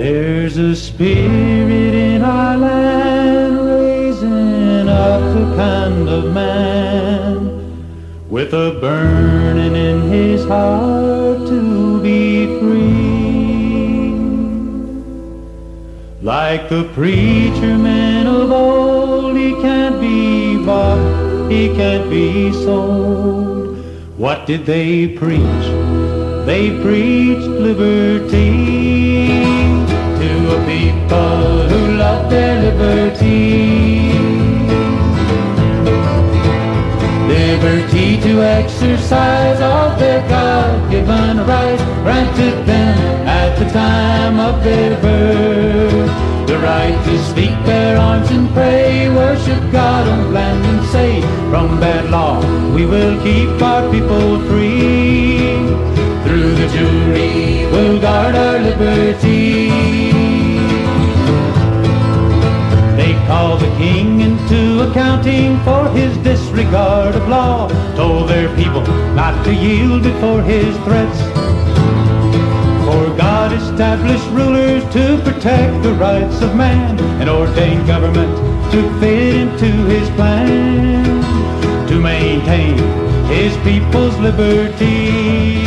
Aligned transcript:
There's 0.00 0.56
a 0.56 0.74
spirit 0.74 1.94
in 1.94 2.22
our 2.22 2.56
land 2.56 3.66
raising 3.66 4.88
up 4.88 5.20
the 5.34 5.54
kind 5.56 6.08
of 6.08 6.32
man 6.32 8.30
with 8.30 8.54
a 8.54 8.78
burning 8.80 9.76
in 9.76 10.10
his 10.10 10.42
heart 10.46 11.46
to 11.48 12.00
be 12.00 12.46
free. 12.60 14.14
Like 16.22 16.70
the 16.70 16.84
preacher 16.94 17.76
man 17.76 18.26
of 18.26 18.50
old, 18.50 19.36
he 19.36 19.52
can't 19.60 20.00
be 20.00 20.64
bought, 20.64 21.50
he 21.50 21.74
can't 21.74 22.08
be 22.08 22.50
sold. 22.54 23.76
What 24.16 24.46
did 24.46 24.64
they 24.64 25.08
preach? 25.08 25.66
They 26.46 26.70
preached 26.80 27.48
liberty 27.68 28.99
a 30.50 30.58
people 30.66 31.68
who 31.70 31.80
love 31.96 32.30
their 32.30 32.54
liberty. 32.66 34.12
Liberty 37.28 38.20
to 38.20 38.42
exercise 38.42 39.60
all 39.60 39.96
their 39.96 40.22
God-given 40.28 41.46
rights 41.46 41.82
granted 42.04 42.56
them 42.66 42.98
at 43.26 43.58
the 43.58 43.68
time 43.70 44.38
of 44.40 44.64
their 44.64 45.00
birth. 45.00 46.10
The 46.48 46.58
right 46.58 46.98
to 47.04 47.14
speak 47.30 47.54
their 47.64 47.96
arms 47.96 48.30
and 48.30 48.48
pray, 48.50 49.08
worship 49.08 49.62
God 49.70 50.08
on 50.08 50.32
land 50.32 50.64
and 50.66 50.86
say, 50.88 51.20
from 51.50 51.78
bad 51.78 52.10
law 52.10 52.40
we 52.74 52.86
will 52.86 53.22
keep 53.22 53.62
our 53.62 53.88
people 53.92 54.40
free. 54.48 55.38
Through 56.24 56.54
the 56.60 56.68
jury 56.74 57.66
we'll 57.70 58.00
guard 58.00 58.34
our 58.34 58.58
liberty. 58.58 60.09
They 63.30 63.36
call 63.36 63.58
the 63.58 63.76
king 63.76 64.20
into 64.22 64.90
accounting 64.90 65.60
for 65.60 65.88
his 65.90 66.16
disregard 66.18 67.14
of 67.14 67.28
law. 67.28 67.68
Told 67.94 68.28
their 68.28 68.48
people 68.56 68.82
not 69.14 69.44
to 69.44 69.54
yield 69.54 70.02
before 70.02 70.42
his 70.42 70.76
threats. 70.78 71.20
For 72.86 73.16
God 73.16 73.52
established 73.52 74.26
rulers 74.30 74.82
to 74.94 75.22
protect 75.22 75.80
the 75.84 75.94
rights 75.94 76.42
of 76.42 76.56
man 76.56 76.98
and 77.20 77.30
ordained 77.30 77.86
government 77.86 78.34
to 78.72 78.98
fit 78.98 79.36
into 79.36 79.70
his 79.86 80.10
plan 80.16 81.22
to 81.86 82.00
maintain 82.00 82.78
his 83.28 83.56
people's 83.58 84.16
liberty. 84.18 85.62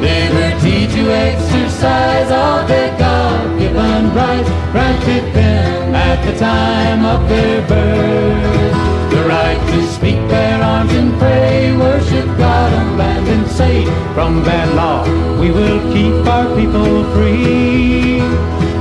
Liberty 0.00 0.86
to 0.86 1.12
exercise 1.12 2.30
all 2.30 2.66
their 2.66 2.98
God-given 2.98 4.14
rights 4.14 4.48
granted 4.72 5.34
them 5.34 5.69
at 6.12 6.20
the 6.26 6.36
time 6.36 7.04
of 7.04 7.28
their 7.28 7.60
birth. 7.68 8.76
The 9.12 9.22
right 9.34 9.62
to 9.72 9.80
speak 9.96 10.18
their 10.28 10.60
arms 10.60 10.92
and 10.92 11.16
pray, 11.20 11.76
worship 11.76 12.26
God 12.36 12.72
on 12.80 12.98
land 12.98 13.28
and 13.28 13.46
say, 13.48 13.84
from 14.14 14.42
bad 14.42 14.68
law 14.74 15.00
we 15.40 15.48
will 15.52 15.80
keep 15.94 16.26
our 16.26 16.48
people 16.58 17.04
free. 17.14 18.18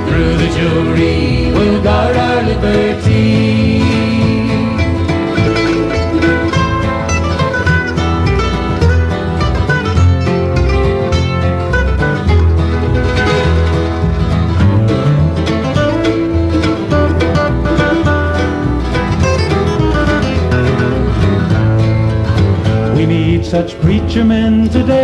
Through 0.08 0.34
the 0.44 0.50
jury 0.58 1.52
we'll 1.56 1.84
guard 1.84 2.16
our 2.18 2.42
liberty. 2.52 3.99
Such 24.10 24.24
men 24.26 24.68
today 24.70 24.99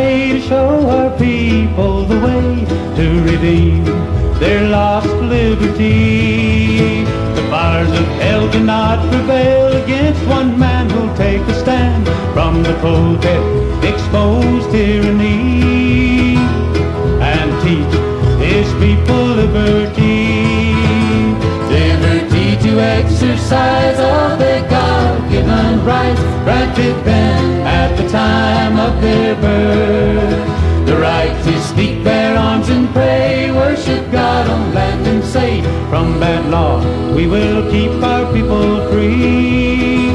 we 37.15 37.27
will 37.27 37.71
keep 37.71 37.91
our 38.03 38.25
people 38.33 38.91
free. 38.91 40.11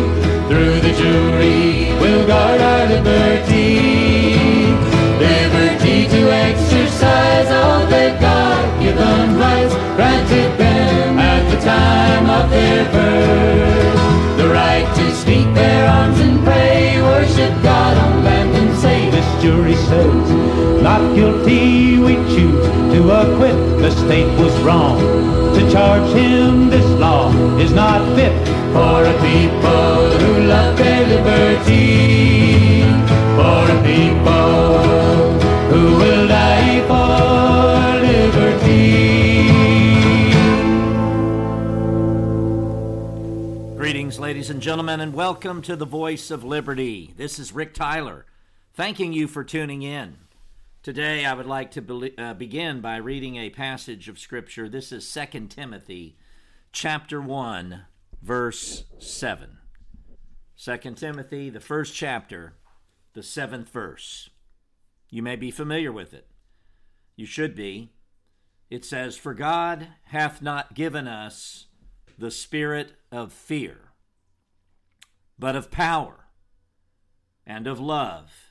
Through 0.48 0.80
the 0.80 0.92
jury 0.92 1.96
we'll 1.98 2.26
guard 2.26 2.60
our 2.60 2.86
liberty. 2.88 4.36
Liberty 5.18 6.08
to 6.08 6.20
exercise 6.30 7.48
all 7.50 7.86
their 7.86 8.20
God-given 8.20 9.38
rights 9.38 9.74
granted 9.96 10.58
them 10.58 11.18
at 11.18 11.42
the 11.50 11.60
time 11.64 12.28
of 12.28 12.50
their 12.50 12.84
birth. 12.92 14.36
The 14.36 14.48
right 14.48 14.94
to 14.96 15.14
speak 15.14 15.46
their 15.54 15.88
arms 15.88 16.20
and 16.20 16.44
pray, 16.44 17.00
worship 17.00 17.62
God 17.62 17.96
on 17.96 18.24
land 18.24 18.54
and 18.56 18.76
say, 18.78 19.10
this 19.10 19.42
jury 19.42 19.74
says, 19.74 20.82
not 20.82 21.14
guilty 21.14 21.98
we 21.98 22.16
choose 22.34 22.66
to 22.92 23.10
acquit, 23.10 23.56
the 23.80 23.90
state 23.90 24.38
was 24.38 24.52
wrong. 24.60 25.39
To 25.54 25.70
charge 25.70 26.12
him 26.14 26.70
this 26.70 26.86
law 26.98 27.30
is 27.58 27.72
not 27.72 28.16
fit 28.16 28.32
for 28.72 29.04
a 29.04 29.12
people 29.20 30.10
who 30.18 30.44
love 30.44 30.76
their 30.76 31.06
liberty. 31.06 32.82
For 33.36 33.64
a 33.70 33.82
people 33.82 34.80
who 35.70 35.96
will 35.96 36.28
die 36.28 36.80
for 36.88 38.00
liberty. 38.06 38.80
Greetings, 43.76 44.18
ladies 44.18 44.50
and 44.50 44.60
gentlemen, 44.60 45.00
and 45.00 45.14
welcome 45.14 45.62
to 45.62 45.76
the 45.76 45.84
Voice 45.84 46.30
of 46.30 46.44
Liberty. 46.44 47.12
This 47.16 47.38
is 47.38 47.52
Rick 47.52 47.74
Tyler, 47.74 48.24
thanking 48.74 49.12
you 49.12 49.26
for 49.26 49.44
tuning 49.44 49.82
in. 49.82 50.16
Today, 50.82 51.26
I 51.26 51.34
would 51.34 51.46
like 51.46 51.70
to 51.72 51.82
be- 51.82 52.16
uh, 52.16 52.32
begin 52.32 52.80
by 52.80 52.96
reading 52.96 53.36
a 53.36 53.50
passage 53.50 54.08
of 54.08 54.18
Scripture. 54.18 54.66
This 54.66 54.92
is 54.92 55.04
2 55.04 55.50
Timothy 55.50 56.16
chapter 56.72 57.20
1, 57.20 57.84
verse 58.22 58.84
7. 58.98 59.58
2 60.56 60.94
Timothy, 60.94 61.50
the 61.50 61.60
first 61.60 61.94
chapter, 61.94 62.54
the 63.12 63.22
seventh 63.22 63.68
verse. 63.68 64.30
You 65.10 65.22
may 65.22 65.36
be 65.36 65.50
familiar 65.50 65.92
with 65.92 66.14
it. 66.14 66.28
You 67.14 67.26
should 67.26 67.54
be. 67.54 67.92
It 68.70 68.82
says, 68.82 69.18
For 69.18 69.34
God 69.34 69.88
hath 70.04 70.41
not 70.41 70.72
given 70.72 71.06
us 71.06 71.66
the 72.16 72.30
spirit 72.30 72.94
of 73.12 73.34
fear, 73.34 73.92
but 75.38 75.56
of 75.56 75.70
power, 75.70 76.28
and 77.47 77.66
of 77.66 77.78
love, 77.78 78.49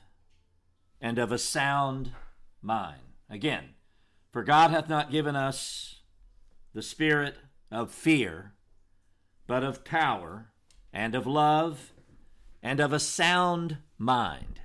and 1.00 1.18
of 1.18 1.32
a 1.32 1.38
sound 1.38 2.12
mind. 2.62 3.02
Again, 3.28 3.70
for 4.32 4.42
God 4.42 4.70
hath 4.70 4.88
not 4.88 5.10
given 5.10 5.36
us 5.36 6.00
the 6.74 6.82
spirit 6.82 7.36
of 7.70 7.90
fear, 7.90 8.54
but 9.46 9.64
of 9.64 9.84
power, 9.84 10.52
and 10.92 11.14
of 11.14 11.26
love, 11.26 11.92
and 12.62 12.80
of 12.80 12.92
a 12.92 13.00
sound 13.00 13.78
mind. 13.98 14.60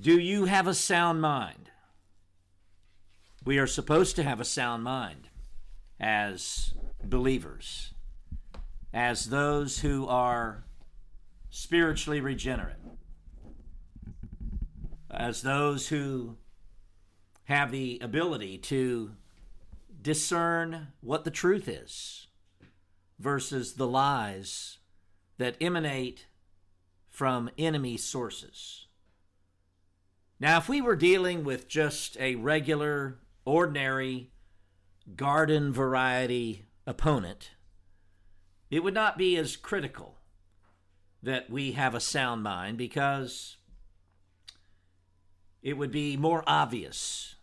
Do 0.00 0.18
you 0.18 0.46
have 0.46 0.66
a 0.66 0.74
sound 0.74 1.20
mind? 1.20 1.70
We 3.44 3.58
are 3.58 3.66
supposed 3.66 4.16
to 4.16 4.22
have 4.22 4.40
a 4.40 4.44
sound 4.44 4.82
mind 4.84 5.28
as 5.98 6.72
believers, 7.04 7.92
as 8.92 9.26
those 9.26 9.80
who 9.80 10.06
are 10.06 10.64
spiritually 11.50 12.20
regenerate, 12.20 12.76
as 15.10 15.42
those 15.42 15.88
who 15.88 16.36
have 17.44 17.70
the 17.70 17.98
ability 18.00 18.58
to 18.58 19.12
discern 20.02 20.88
what 21.00 21.24
the 21.24 21.30
truth 21.30 21.68
is 21.68 22.28
versus 23.18 23.74
the 23.74 23.86
lies 23.86 24.78
that 25.38 25.56
emanate 25.60 26.26
from 27.08 27.50
enemy 27.58 27.96
sources. 27.96 28.86
Now, 30.38 30.58
if 30.58 30.68
we 30.68 30.80
were 30.80 30.96
dealing 30.96 31.44
with 31.44 31.68
just 31.68 32.16
a 32.18 32.36
regular 32.36 33.18
ordinary 33.44 34.30
garden 35.16 35.72
variety 35.72 36.64
opponent, 36.86 37.50
it 38.70 38.82
would 38.82 38.94
not 38.94 39.18
be 39.18 39.36
as 39.36 39.56
critical 39.56 40.16
that 41.22 41.50
we 41.50 41.72
have 41.72 41.94
a 41.94 42.00
sound 42.00 42.42
mind 42.42 42.78
because 42.78 43.58
it 45.62 45.76
would 45.76 45.90
be 45.90 46.16
more 46.16 46.42
obvious 46.46 47.34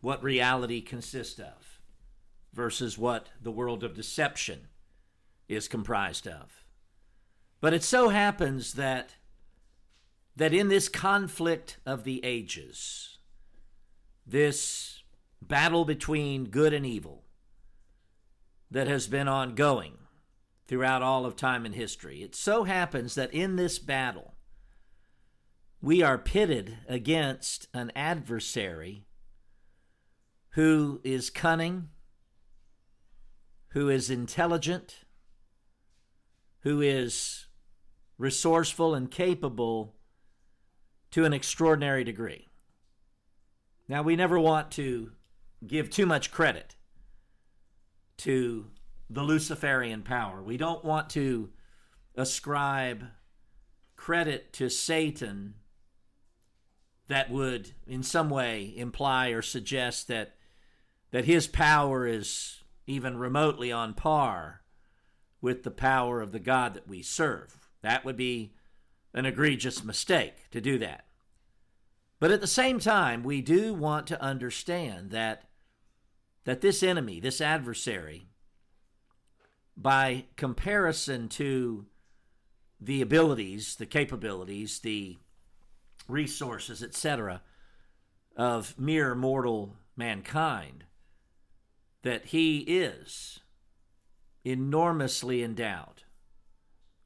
what 0.00 0.22
reality 0.22 0.80
consists 0.80 1.38
of 1.38 1.80
versus 2.52 2.96
what 2.96 3.28
the 3.42 3.50
world 3.50 3.82
of 3.82 3.94
deception 3.94 4.68
is 5.48 5.68
comprised 5.68 6.26
of. 6.26 6.64
But 7.60 7.74
it 7.74 7.82
so 7.82 8.08
happens 8.08 8.74
that 8.74 9.14
that 10.36 10.54
in 10.54 10.68
this 10.68 10.88
conflict 10.88 11.78
of 11.84 12.04
the 12.04 12.24
ages, 12.24 13.18
this 14.24 15.02
battle 15.42 15.84
between 15.84 16.44
good 16.44 16.72
and 16.72 16.86
evil 16.86 17.24
that 18.70 18.86
has 18.86 19.08
been 19.08 19.26
ongoing 19.26 19.94
throughout 20.68 21.02
all 21.02 21.26
of 21.26 21.34
time 21.34 21.66
and 21.66 21.74
history, 21.74 22.22
it 22.22 22.36
so 22.36 22.62
happens 22.62 23.16
that 23.16 23.34
in 23.34 23.56
this 23.56 23.80
battle, 23.80 24.34
we 25.80 26.02
are 26.02 26.18
pitted 26.18 26.78
against 26.88 27.68
an 27.72 27.92
adversary 27.94 29.06
who 30.50 31.00
is 31.04 31.30
cunning, 31.30 31.88
who 33.68 33.88
is 33.88 34.10
intelligent, 34.10 35.04
who 36.60 36.80
is 36.80 37.46
resourceful 38.16 38.94
and 38.94 39.10
capable 39.10 39.94
to 41.12 41.24
an 41.24 41.32
extraordinary 41.32 42.02
degree. 42.02 42.48
Now, 43.86 44.02
we 44.02 44.16
never 44.16 44.38
want 44.38 44.72
to 44.72 45.12
give 45.66 45.90
too 45.90 46.06
much 46.06 46.32
credit 46.32 46.74
to 48.18 48.66
the 49.08 49.22
Luciferian 49.22 50.02
power. 50.02 50.42
We 50.42 50.56
don't 50.56 50.84
want 50.84 51.10
to 51.10 51.50
ascribe 52.16 53.04
credit 53.96 54.52
to 54.54 54.68
Satan 54.68 55.54
that 57.08 57.30
would 57.30 57.72
in 57.86 58.02
some 58.02 58.30
way 58.30 58.72
imply 58.76 59.28
or 59.28 59.42
suggest 59.42 60.08
that 60.08 60.34
that 61.10 61.24
his 61.24 61.46
power 61.46 62.06
is 62.06 62.62
even 62.86 63.16
remotely 63.16 63.72
on 63.72 63.94
par 63.94 64.62
with 65.40 65.62
the 65.62 65.70
power 65.70 66.20
of 66.20 66.32
the 66.32 66.38
God 66.38 66.74
that 66.74 66.86
we 66.86 67.00
serve. 67.02 67.68
That 67.82 68.04
would 68.04 68.16
be 68.16 68.52
an 69.14 69.24
egregious 69.24 69.82
mistake 69.82 70.50
to 70.50 70.60
do 70.60 70.78
that. 70.78 71.06
But 72.20 72.30
at 72.30 72.40
the 72.40 72.46
same 72.46 72.78
time, 72.78 73.22
we 73.22 73.40
do 73.40 73.72
want 73.72 74.06
to 74.08 74.22
understand 74.22 75.10
that 75.10 75.44
that 76.44 76.60
this 76.62 76.82
enemy, 76.82 77.20
this 77.20 77.42
adversary, 77.42 78.26
by 79.76 80.24
comparison 80.36 81.28
to 81.28 81.84
the 82.80 83.02
abilities, 83.02 83.76
the 83.76 83.86
capabilities, 83.86 84.78
the 84.78 85.18
resources, 86.08 86.82
etc., 86.82 87.42
of 88.36 88.78
mere 88.78 89.14
mortal 89.14 89.76
mankind, 89.96 90.84
that 92.02 92.26
he 92.26 92.58
is 92.60 93.40
enormously 94.44 95.42
endowed 95.42 96.02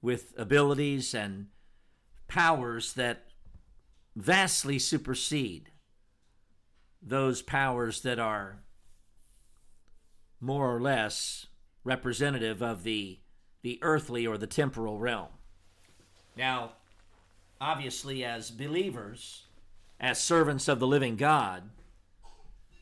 with 0.01 0.33
abilities 0.37 1.15
and 1.15 1.47
powers 2.29 2.95
that 2.95 3.27
vastly 4.15 4.79
supersede 4.79 5.71
those 7.01 7.43
powers 7.43 8.03
that 8.03 8.19
are 8.19 8.63
more 10.41 10.75
or 10.75 10.81
less 10.81 11.47
representative 11.85 12.63
of 12.63 12.83
the 12.85 13.19
the 13.63 13.79
earthly 13.81 14.27
or 14.27 14.37
the 14.37 14.47
temporal 14.47 14.99
realm. 14.99 15.29
Now, 16.37 16.73
obviously 17.63 18.25
as 18.25 18.51
believers, 18.51 19.45
as 20.01 20.21
servants 20.21 20.67
of 20.67 20.81
the 20.81 20.87
living 20.87 21.15
God, 21.15 21.71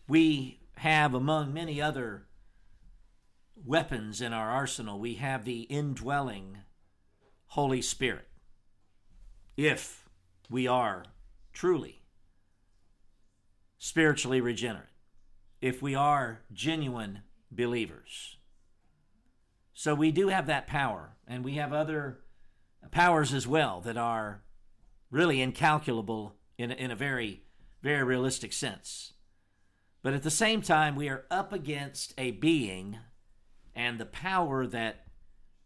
we 0.09 0.59
have 0.77 1.13
among 1.13 1.53
many 1.53 1.83
other 1.83 2.25
weapons 3.63 4.23
in 4.23 4.33
our 4.33 4.49
arsenal, 4.49 4.99
we 4.99 5.15
have 5.17 5.45
the 5.45 5.63
indwelling 5.63 6.57
Holy 7.49 7.83
Spirit. 7.83 8.27
If 9.55 10.09
we 10.49 10.67
are 10.67 11.05
truly 11.53 12.01
spiritually 13.77 14.41
regenerate, 14.41 14.87
if 15.61 15.83
we 15.83 15.95
are 15.95 16.41
genuine 16.55 17.21
believers. 17.51 18.39
So 19.75 19.95
we 19.95 20.11
do 20.11 20.29
have 20.29 20.47
that 20.47 20.67
power, 20.67 21.17
and 21.27 21.45
we 21.45 21.55
have 21.57 21.75
other 21.75 22.21
powers 22.91 23.35
as 23.35 23.47
well 23.47 23.83
that 23.83 23.99
are 23.99 24.43
really 25.11 25.41
incalculable 25.41 26.37
in, 26.59 26.71
in 26.71 26.91
a 26.91 26.97
very, 26.97 27.43
very 27.83 28.03
realistic 28.03 28.53
sense. 28.53 29.13
But 30.03 30.15
at 30.15 30.23
the 30.23 30.31
same 30.31 30.63
time, 30.63 30.97
we 30.97 31.09
are 31.09 31.25
up 31.31 31.53
against 31.53 32.15
a 32.17 32.31
being 32.31 32.99
and 33.75 33.99
the 33.99 34.07
power 34.07 34.67
that, 34.67 35.07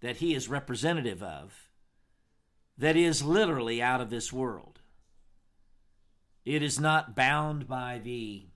that 0.00 0.16
he 0.16 0.34
is 0.34 0.48
representative 0.48 1.22
of 1.22 1.70
that 2.76 2.96
is 2.96 3.22
literally 3.22 3.80
out 3.80 4.00
of 4.00 4.10
this 4.10 4.32
world. 4.32 4.80
It 6.44 6.62
is 6.62 6.80
not 6.80 7.14
bound 7.14 7.68
by 7.68 8.00
the 8.02 8.46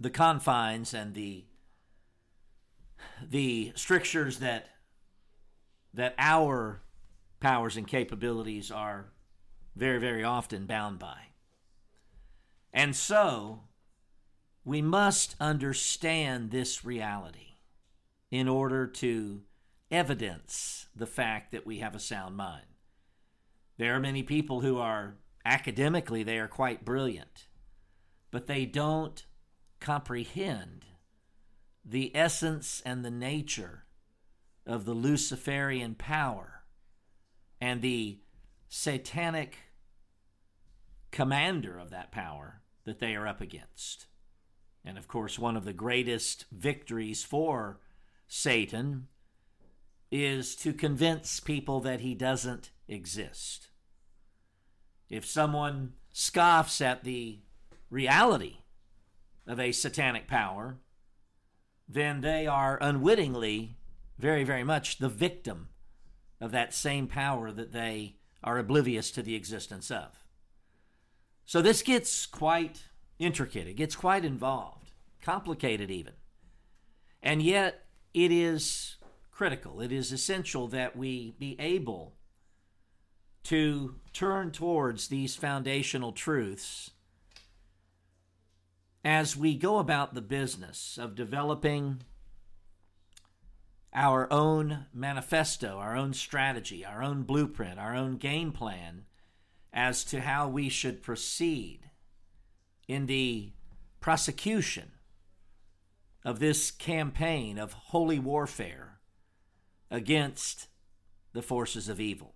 the 0.00 0.10
confines 0.10 0.92
and 0.94 1.14
the 1.14 1.44
the 3.22 3.72
strictures 3.76 4.40
that 4.40 4.68
that 5.94 6.14
our 6.18 6.82
powers 7.38 7.76
and 7.76 7.86
capabilities 7.86 8.70
are 8.70 9.12
very 9.74 9.98
very 9.98 10.24
often 10.24 10.66
bound 10.66 10.98
by. 10.98 11.28
And 12.72 12.96
so 12.96 13.64
we 14.64 14.80
must 14.80 15.36
understand 15.40 16.50
this 16.50 16.84
reality 16.84 17.56
in 18.30 18.48
order 18.48 18.86
to 18.86 19.42
evidence 19.90 20.86
the 20.96 21.06
fact 21.06 21.52
that 21.52 21.66
we 21.66 21.78
have 21.78 21.94
a 21.94 22.00
sound 22.00 22.36
mind. 22.36 22.64
There 23.76 23.94
are 23.94 24.00
many 24.00 24.22
people 24.22 24.60
who 24.60 24.78
are 24.78 25.16
academically 25.44 26.22
they 26.22 26.38
are 26.38 26.48
quite 26.48 26.84
brilliant, 26.84 27.48
but 28.30 28.46
they 28.46 28.64
don't 28.64 29.26
comprehend 29.80 30.86
the 31.84 32.14
essence 32.14 32.80
and 32.86 33.04
the 33.04 33.10
nature 33.10 33.84
of 34.66 34.84
the 34.84 34.94
Luciferian 34.94 35.94
power 35.94 36.62
and 37.60 37.82
the 37.82 38.20
satanic 38.74 39.58
commander 41.10 41.78
of 41.78 41.90
that 41.90 42.10
power 42.10 42.62
that 42.84 43.00
they 43.00 43.14
are 43.14 43.26
up 43.26 43.42
against. 43.42 44.06
And 44.82 44.96
of 44.96 45.06
course, 45.06 45.38
one 45.38 45.58
of 45.58 45.66
the 45.66 45.74
greatest 45.74 46.46
victories 46.50 47.22
for 47.22 47.80
Satan 48.26 49.08
is 50.10 50.56
to 50.56 50.72
convince 50.72 51.38
people 51.38 51.80
that 51.80 52.00
he 52.00 52.14
doesn't 52.14 52.70
exist. 52.88 53.68
If 55.10 55.26
someone 55.26 55.92
scoffs 56.10 56.80
at 56.80 57.04
the 57.04 57.40
reality 57.90 58.60
of 59.46 59.60
a 59.60 59.72
satanic 59.72 60.26
power, 60.26 60.78
then 61.86 62.22
they 62.22 62.46
are 62.46 62.78
unwittingly, 62.80 63.76
very, 64.18 64.44
very 64.44 64.64
much 64.64 64.96
the 64.96 65.10
victim 65.10 65.68
of 66.40 66.52
that 66.52 66.72
same 66.72 67.06
power 67.06 67.52
that 67.52 67.72
they 67.72 68.16
are 68.42 68.58
oblivious 68.58 69.10
to 69.12 69.22
the 69.22 69.34
existence 69.34 69.90
of. 69.90 70.24
So 71.44 71.60
this 71.60 71.82
gets 71.82 72.26
quite 72.26 72.84
intricate, 73.18 73.68
it 73.68 73.74
gets 73.74 73.96
quite 73.96 74.24
involved, 74.24 74.90
complicated 75.20 75.90
even. 75.90 76.14
And 77.22 77.42
yet, 77.42 77.84
it 78.14 78.32
is 78.32 78.96
critical, 79.30 79.80
it 79.80 79.92
is 79.92 80.12
essential 80.12 80.68
that 80.68 80.96
we 80.96 81.34
be 81.38 81.56
able 81.58 82.14
to 83.44 83.96
turn 84.12 84.50
towards 84.50 85.08
these 85.08 85.34
foundational 85.34 86.12
truths 86.12 86.90
as 89.04 89.36
we 89.36 89.56
go 89.56 89.78
about 89.78 90.14
the 90.14 90.22
business 90.22 90.98
of 91.00 91.16
developing 91.16 92.02
our 93.94 94.32
own 94.32 94.86
manifesto, 94.92 95.78
our 95.78 95.96
own 95.96 96.14
strategy, 96.14 96.84
our 96.84 97.02
own 97.02 97.22
blueprint, 97.22 97.78
our 97.78 97.94
own 97.94 98.16
game 98.16 98.52
plan 98.52 99.04
as 99.72 100.04
to 100.04 100.20
how 100.20 100.48
we 100.48 100.68
should 100.68 101.02
proceed 101.02 101.90
in 102.88 103.06
the 103.06 103.52
prosecution 104.00 104.92
of 106.24 106.38
this 106.38 106.70
campaign 106.70 107.58
of 107.58 107.72
holy 107.72 108.18
warfare 108.18 109.00
against 109.90 110.68
the 111.32 111.42
forces 111.42 111.88
of 111.88 112.00
evil. 112.00 112.34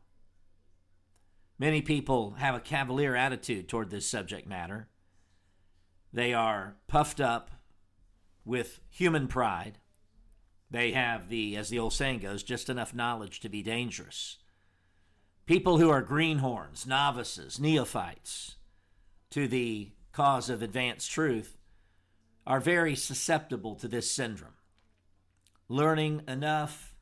Many 1.59 1.81
people 1.81 2.33
have 2.33 2.55
a 2.55 2.61
cavalier 2.61 3.15
attitude 3.15 3.69
toward 3.69 3.91
this 3.91 4.09
subject 4.09 4.47
matter. 4.47 4.89
They 6.13 6.35
are 6.35 6.77
puffed 6.87 7.21
up 7.21 7.51
with 8.45 8.81
human 8.91 9.27
pride. 9.27 9.79
They 10.71 10.93
have 10.93 11.29
the, 11.29 11.57
as 11.57 11.69
the 11.69 11.79
old 11.79 11.93
saying 11.93 12.21
goes, 12.21 12.43
just 12.43 12.69
enough 12.69 12.95
knowledge 12.95 13.41
to 13.41 13.49
be 13.49 13.63
dangerous. 13.63 14.39
People 15.47 15.79
who 15.79 15.91
are 15.91 16.03
greenhorns, 16.03 16.87
novices, 16.87 17.61
neophytes 17.61 18.57
to 19.31 19.47
the 19.47 19.93
cause 20.13 20.51
of 20.51 20.63
advanced 20.63 21.11
truth 21.11 21.57
are 22.47 22.61
very 22.61 22.97
susceptible 22.97 23.75
to 23.77 23.87
this 23.87 24.11
syndrome. 24.11 24.55
Learning 25.69 26.23
enough 26.27 26.95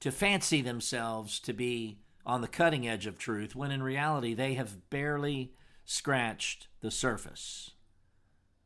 to 0.00 0.10
fancy 0.10 0.62
themselves 0.62 1.40
to 1.40 1.52
be 1.52 1.98
on 2.24 2.40
the 2.40 2.48
cutting 2.48 2.86
edge 2.86 3.06
of 3.06 3.18
truth 3.18 3.54
when 3.54 3.70
in 3.70 3.82
reality 3.82 4.34
they 4.34 4.54
have 4.54 4.88
barely 4.88 5.52
scratched 5.84 6.68
the 6.80 6.90
surface. 6.90 7.72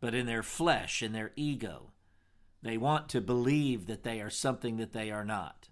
But 0.00 0.14
in 0.14 0.26
their 0.26 0.42
flesh, 0.42 1.02
in 1.02 1.12
their 1.12 1.32
ego, 1.34 1.93
they 2.64 2.78
want 2.78 3.08
to 3.10 3.20
believe 3.20 3.86
that 3.86 4.02
they 4.02 4.20
are 4.20 4.30
something 4.30 4.78
that 4.78 4.92
they 4.92 5.10
are 5.10 5.24
not. 5.24 5.68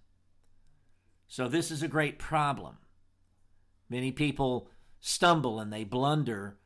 So, 1.27 1.49
this 1.49 1.71
is 1.71 1.83
a 1.83 1.89
great 1.89 2.19
problem. 2.19 2.77
Many 3.89 4.13
people 4.13 4.69
stumble 5.01 5.59
and 5.59 5.73
they 5.73 5.85
blunder 5.85 6.59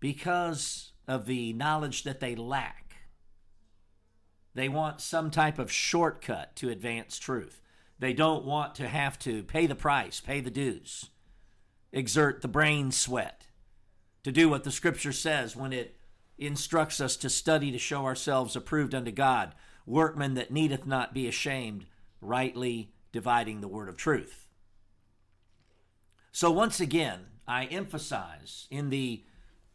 because 0.00 0.92
of 1.06 1.26
the 1.26 1.52
knowledge 1.52 2.02
that 2.04 2.20
they 2.20 2.34
lack. 2.34 2.96
They 4.54 4.68
want 4.68 5.00
some 5.00 5.30
type 5.30 5.58
of 5.58 5.70
shortcut 5.70 6.56
to 6.56 6.70
advance 6.70 7.18
truth. 7.18 7.60
They 7.98 8.12
don't 8.12 8.44
want 8.44 8.74
to 8.76 8.88
have 8.88 9.18
to 9.20 9.42
pay 9.42 9.66
the 9.66 9.74
price, 9.74 10.20
pay 10.20 10.40
the 10.40 10.50
dues, 10.50 11.10
exert 11.92 12.42
the 12.42 12.48
brain 12.48 12.90
sweat 12.90 13.46
to 14.24 14.32
do 14.32 14.48
what 14.48 14.64
the 14.64 14.70
scripture 14.70 15.12
says 15.12 15.54
when 15.54 15.72
it 15.72 15.96
instructs 16.38 17.00
us 17.00 17.16
to 17.16 17.30
study 17.30 17.70
to 17.70 17.78
show 17.78 18.04
ourselves 18.04 18.56
approved 18.56 18.94
unto 18.94 19.12
God, 19.12 19.54
workmen 19.86 20.34
that 20.34 20.50
needeth 20.50 20.86
not 20.86 21.14
be 21.14 21.26
ashamed, 21.26 21.86
rightly 22.20 22.92
dividing 23.12 23.60
the 23.60 23.68
word 23.68 23.88
of 23.88 23.96
truth. 23.96 24.46
So, 26.32 26.50
once 26.50 26.80
again, 26.80 27.26
I 27.46 27.66
emphasize 27.66 28.66
in 28.70 28.90
the 28.90 29.24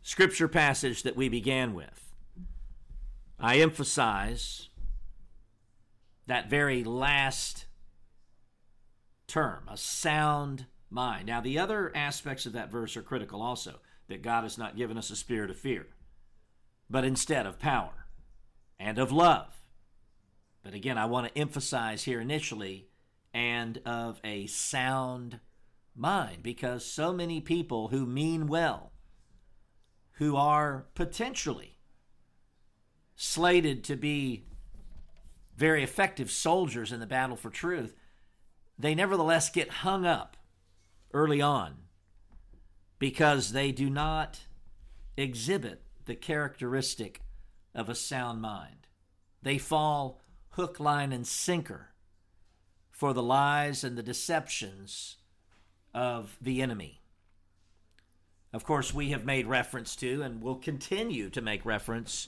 scripture 0.01 0.47
passage 0.47 1.03
that 1.03 1.15
we 1.15 1.29
began 1.29 1.73
with, 1.73 2.13
I 3.39 3.57
emphasize 3.57 4.69
that 6.27 6.49
very 6.49 6.83
last 6.83 7.65
term, 9.27 9.63
a 9.69 9.77
sound 9.77 10.65
mind. 10.89 11.27
Now, 11.27 11.39
the 11.39 11.57
other 11.57 11.91
aspects 11.95 12.45
of 12.45 12.53
that 12.53 12.71
verse 12.71 12.97
are 12.97 13.01
critical 13.01 13.41
also 13.41 13.75
that 14.07 14.21
God 14.21 14.43
has 14.43 14.57
not 14.57 14.75
given 14.75 14.97
us 14.97 15.09
a 15.11 15.15
spirit 15.15 15.49
of 15.49 15.57
fear, 15.57 15.87
but 16.89 17.05
instead 17.05 17.45
of 17.45 17.59
power 17.59 18.07
and 18.79 18.97
of 18.97 19.11
love. 19.11 19.58
But 20.63 20.73
again, 20.73 20.97
I 20.97 21.05
want 21.05 21.27
to 21.27 21.39
emphasize 21.39 22.03
here 22.03 22.19
initially 22.19 22.87
and 23.33 23.79
of 23.85 24.19
a 24.23 24.47
sound 24.47 25.39
mind 25.95 26.43
because 26.43 26.85
so 26.85 27.13
many 27.13 27.41
people 27.41 27.89
who 27.89 28.05
mean 28.05 28.47
well, 28.47 28.91
who 30.13 30.35
are 30.35 30.87
potentially 30.95 31.77
slated 33.15 33.83
to 33.83 33.95
be 33.95 34.45
very 35.55 35.83
effective 35.83 36.31
soldiers 36.31 36.91
in 36.91 36.99
the 36.99 37.05
battle 37.05 37.35
for 37.35 37.49
truth, 37.49 37.95
they 38.77 38.95
nevertheless 38.95 39.49
get 39.49 39.69
hung 39.69 40.05
up 40.05 40.37
early 41.13 41.41
on 41.41 41.75
because 42.97 43.51
they 43.51 43.71
do 43.71 43.89
not 43.89 44.41
exhibit 45.17 45.81
the 46.05 46.15
characteristic 46.15 47.21
of 47.75 47.89
a 47.89 47.95
sound 47.95 48.41
mind. 48.41 48.87
They 49.41 49.57
fall 49.57 50.21
hook, 50.59 50.77
line, 50.77 51.13
and 51.13 51.25
sinker 51.25 51.87
for 52.91 53.13
the 53.13 53.23
lies 53.23 53.81
and 53.81 53.97
the 53.97 54.03
deceptions 54.03 55.15
of 55.93 56.37
the 56.41 56.61
enemy. 56.61 56.99
Of 58.51 58.65
course, 58.65 58.93
we 58.93 59.11
have 59.11 59.23
made 59.23 59.47
reference 59.47 59.95
to 59.95 60.21
and 60.21 60.41
will 60.41 60.57
continue 60.57 61.29
to 61.29 61.41
make 61.41 61.63
reference 61.65 62.27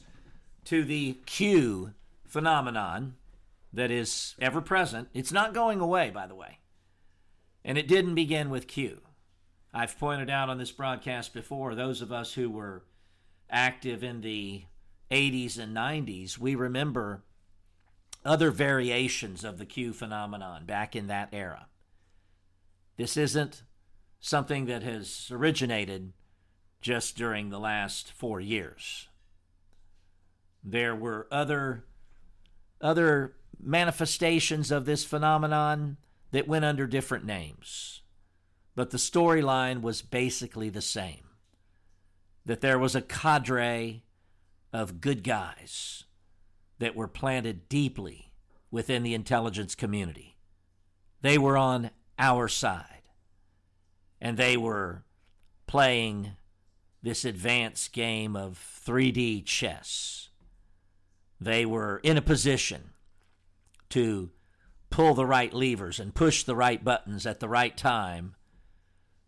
to 0.64 0.86
the 0.86 1.18
Q 1.26 1.92
phenomenon 2.26 3.16
that 3.74 3.92
is 3.92 4.36
ever 4.40 4.62
present. 4.62 5.10
It's 5.14 5.34
not 5.34 5.54
going 5.54 5.82
away, 5.82 6.10
by 6.10 6.26
the 6.26 6.36
way. 6.36 6.60
And 7.66 7.78
it 7.78 7.90
didn't 7.90 8.16
begin 8.16 8.50
with 8.50 8.70
Q. 8.70 9.02
I've 9.74 10.00
pointed 10.00 10.30
out 10.30 10.50
on 10.50 10.58
this 10.58 10.72
broadcast 10.72 11.34
before, 11.34 11.76
those 11.76 12.02
of 12.02 12.14
us 12.14 12.36
who 12.36 12.50
were 12.50 12.84
active 13.50 14.06
in 14.06 14.22
the 14.22 14.64
80s 15.12 15.60
and 15.60 15.76
90s, 15.76 16.38
we 16.38 16.56
remember 16.56 17.24
other 18.24 18.52
variations 18.52 19.44
of 19.44 19.58
the 19.58 19.66
Q 19.66 19.94
phenomenon 19.94 20.66
back 20.66 20.96
in 20.96 21.08
that 21.08 21.30
era. 21.32 21.68
This 22.98 23.18
isn't 23.18 23.64
something 24.20 24.66
that 24.66 24.84
has 24.84 25.30
originated 25.32 26.14
just 26.82 27.18
during 27.18 27.50
the 27.50 27.60
last 27.60 28.12
four 28.12 28.40
years. 28.40 29.08
There 30.64 30.96
were 30.96 31.28
other 31.32 31.86
other 32.80 33.36
manifestations 33.60 34.72
of 34.72 34.86
this 34.86 35.04
phenomenon 35.04 35.98
that 36.32 36.48
went 36.48 36.66
under 36.66 36.88
different 36.88 37.26
names. 37.26 38.02
But 38.76 38.90
the 38.90 38.98
storyline 38.98 39.82
was 39.82 40.02
basically 40.02 40.70
the 40.70 40.82
same 40.82 41.30
that 42.46 42.62
there 42.62 42.80
was 42.80 42.96
a 42.96 43.02
cadre 43.02 44.04
of 44.74 45.02
good 45.02 45.24
guys 45.24 46.06
that 46.82 46.96
were 46.96 47.08
planted 47.08 47.70
deeply 47.70 48.34
within 48.72 49.04
the 49.04 49.14
intelligence 49.14 49.76
community. 49.76 50.36
They 51.22 51.38
were 51.38 51.56
on 51.56 51.92
our 52.18 52.48
side, 52.48 53.04
and 54.20 54.36
they 54.36 54.58
were 54.58 55.04
playing 55.68 56.32
this 57.04 57.24
advanced 57.24 57.94
game 57.94 58.36
of 58.36 58.60
3D 58.84 59.46
chess. 59.46 60.30
They 61.40 61.68
were 61.68 62.00
in 62.02 62.18
a 62.18 62.22
position 62.22 62.90
to 63.90 64.32
pull 64.90 65.14
the 65.14 65.28
right 65.28 65.54
levers 65.54 66.00
and 66.00 66.16
push 66.16 66.44
the 66.44 66.56
right 66.56 66.84
buttons 66.84 67.28
at 67.28 67.40
the 67.40 67.48
right 67.50 67.78
time 67.78 68.34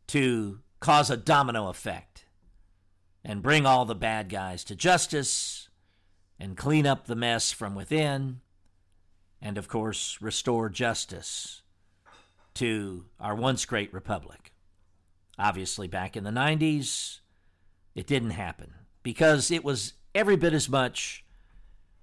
to 0.07 0.59
cause 0.79 1.11
a 1.11 1.17
domino 1.17 1.67
effect 1.67 2.25
and 3.23 3.43
bring 3.43 3.67
all 3.67 3.85
the 3.85 3.93
bad 3.93 4.27
guys 4.27 4.63
to 4.63 4.75
justice 4.75 5.62
and 6.43 6.57
clean 6.57 6.85
up 6.85 7.05
the 7.05 7.15
mess 7.15 7.53
from 7.53 7.73
within 7.73 8.41
and, 9.41 9.57
of 9.57 9.69
course, 9.69 10.17
restore 10.19 10.67
justice 10.67 11.61
to 12.53 13.05
our 13.17 13.33
once 13.33 13.65
great 13.65 13.93
republic. 13.93 14.51
Obviously, 15.39 15.87
back 15.87 16.17
in 16.17 16.25
the 16.25 16.31
90s, 16.31 17.19
it 17.95 18.05
didn't 18.05 18.31
happen 18.31 18.73
because 19.03 19.51
it 19.51 19.63
was 19.63 19.93
every 20.13 20.35
bit 20.35 20.53
as 20.53 20.67
much 20.67 21.23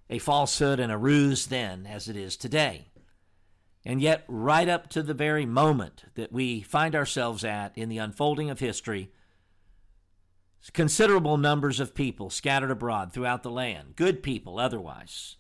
a 0.09 0.19
falsehood 0.19 0.81
and 0.81 0.91
a 0.91 0.97
ruse 0.97 1.47
then 1.47 1.87
as 1.87 2.09
it 2.09 2.17
is 2.17 2.35
today. 2.39 2.89
And 3.85 4.01
yet, 4.01 4.25
right 4.27 4.69
up 4.69 4.89
to 4.91 5.03
the 5.03 5.15
very 5.15 5.45
moment 5.45 6.05
that 6.15 6.33
we 6.33 6.63
find 6.63 6.95
ourselves 6.95 7.45
at 7.45 7.77
in 7.77 7.91
the 7.91 7.99
unfolding 7.99 8.49
of 8.49 8.59
history, 8.59 9.13
considerable 10.69 11.39
numbers 11.39 11.81
of 11.81 11.95
people 11.95 12.29
scattered 12.29 12.71
abroad 12.71 13.13
throughout 13.13 13.43
the 13.43 13.51
land, 13.51 13.97
good 13.97 14.23
people 14.23 14.59
otherwise, 14.59 15.37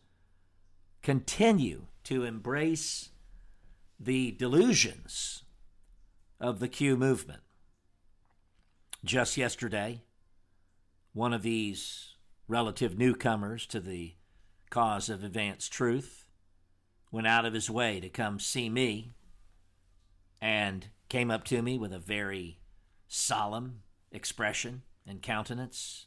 continue 1.03 1.87
to 2.05 2.25
embrace 2.25 3.11
the 3.99 4.31
delusions 4.33 5.43
of 6.41 6.59
the 6.59 6.69
Q 6.69 6.97
movement. 6.97 7.43
Just 9.05 9.37
yesterday, 9.37 10.03
one 11.12 11.35
of 11.35 11.43
these 11.43 12.15
relative 12.49 12.99
newcomers 12.99 13.67
to 13.67 13.81
the 13.81 14.15
cause 14.71 15.09
of 15.09 15.23
advanced 15.23 15.73
truth, 15.73 16.27
went 17.11 17.27
out 17.27 17.45
of 17.45 17.55
his 17.55 17.69
way 17.69 18.00
to 18.00 18.09
come 18.09 18.39
see 18.39 18.71
me 18.71 19.12
and 20.41 20.87
came 21.09 21.31
up 21.31 21.45
to 21.45 21.61
me 21.61 21.77
with 21.77 21.93
a 21.93 21.99
very 21.99 22.61
solemn 23.09 23.83
expression 24.12 24.83
and 25.07 25.23
countenance. 25.23 26.07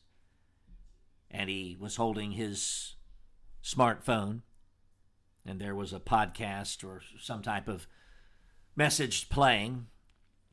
And 1.29 1.49
he 1.49 1.75
was 1.79 1.95
holding 1.95 2.31
his 2.31 2.95
smartphone, 3.63 4.41
and 5.45 5.59
there 5.59 5.75
was 5.75 5.93
a 5.93 5.99
podcast 5.99 6.83
or 6.83 7.01
some 7.19 7.41
type 7.41 7.67
of 7.67 7.87
message 8.75 9.29
playing 9.29 9.87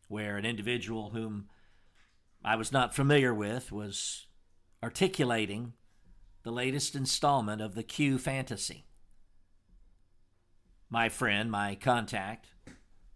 where 0.09 0.37
an 0.37 0.45
individual 0.45 1.11
whom 1.11 1.49
I 2.45 2.57
was 2.57 2.73
not 2.73 2.95
familiar 2.95 3.35
with 3.35 3.71
was 3.71 4.27
articulating 4.83 5.75
the 6.43 6.51
latest 6.51 6.95
installment 6.95 7.61
of 7.61 7.75
the 7.75 7.83
Q 7.83 8.19
fantasy. 8.19 8.87
My 10.89 11.09
friend, 11.09 11.51
my 11.51 11.75
contact, 11.75 12.49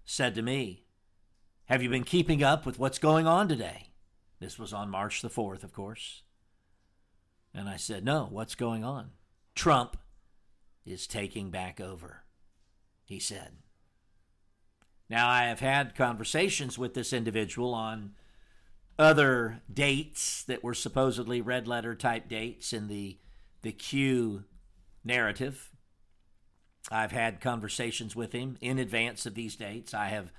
said 0.05 0.35
to 0.35 0.43
me, 0.43 0.85
Have 1.67 1.83
you 1.83 1.89
been 1.89 2.05
keeping 2.05 2.43
up 2.43 2.67
with 2.67 2.79
what's 2.79 2.99
going 2.99 3.27
on 3.27 3.49
today? 3.49 3.84
This 4.45 4.59
was 4.59 4.75
on 4.75 4.91
March 4.91 5.23
the 5.23 5.31
4th, 5.31 5.65
of 5.65 5.73
course. 5.73 6.21
And 7.55 7.67
I 7.67 7.77
said, 7.77 8.05
No, 8.05 8.29
what's 8.31 8.55
going 8.55 8.85
on? 8.85 9.13
Trump 9.55 9.97
is 10.85 11.07
taking 11.07 11.51
back 11.51 11.81
over, 11.81 12.25
he 13.07 13.19
said. 13.19 13.53
Now, 15.09 15.31
I 15.31 15.45
have 15.45 15.61
had 15.61 15.95
conversations 15.95 16.77
with 16.77 16.93
this 16.93 17.15
individual 17.15 17.73
on 17.73 18.17
other 18.99 19.63
dates 19.73 20.43
that 20.43 20.63
were 20.63 20.75
supposedly 20.75 21.41
red 21.41 21.67
letter 21.67 21.95
type 21.95 22.29
dates 22.29 22.75
in 22.75 22.89
the, 22.89 23.17
the 23.63 23.73
Q 23.73 24.45
narrative. 25.03 25.71
I've 26.91 27.13
had 27.13 27.41
conversations 27.41 28.15
with 28.15 28.33
him 28.33 28.59
in 28.61 28.79
advance 28.79 29.25
of 29.25 29.37
these 29.37 29.57
dates. 29.57 29.95
I 29.95 30.09
have 30.09 30.31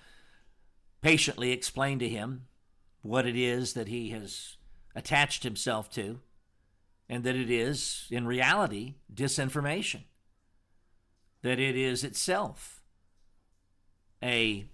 patiently 1.01 1.51
explained 1.51 2.01
to 2.01 2.09
him 2.09 2.45
what 3.05 3.27
it 3.27 3.35
is 3.35 3.73
that 3.73 3.87
he 3.87 4.09
has 4.09 4.57
attached 4.95 5.43
himself 5.43 5.91
to, 5.91 6.19
and 7.07 7.23
that 7.23 7.35
it 7.35 7.51
is, 7.51 8.07
in 8.09 8.25
reality, 8.25 8.95
disinformation. 9.13 10.01
That 11.43 11.59
it 11.59 11.77
is 11.77 12.03
itself 12.03 12.81
a 14.23 14.65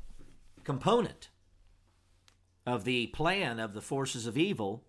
component 0.63 1.29
of 2.65 2.85
the 2.85 3.07
plan 3.07 3.59
of 3.59 3.73
the 3.73 3.81
forces 3.81 4.25
of 4.25 4.37
evil 4.37 4.85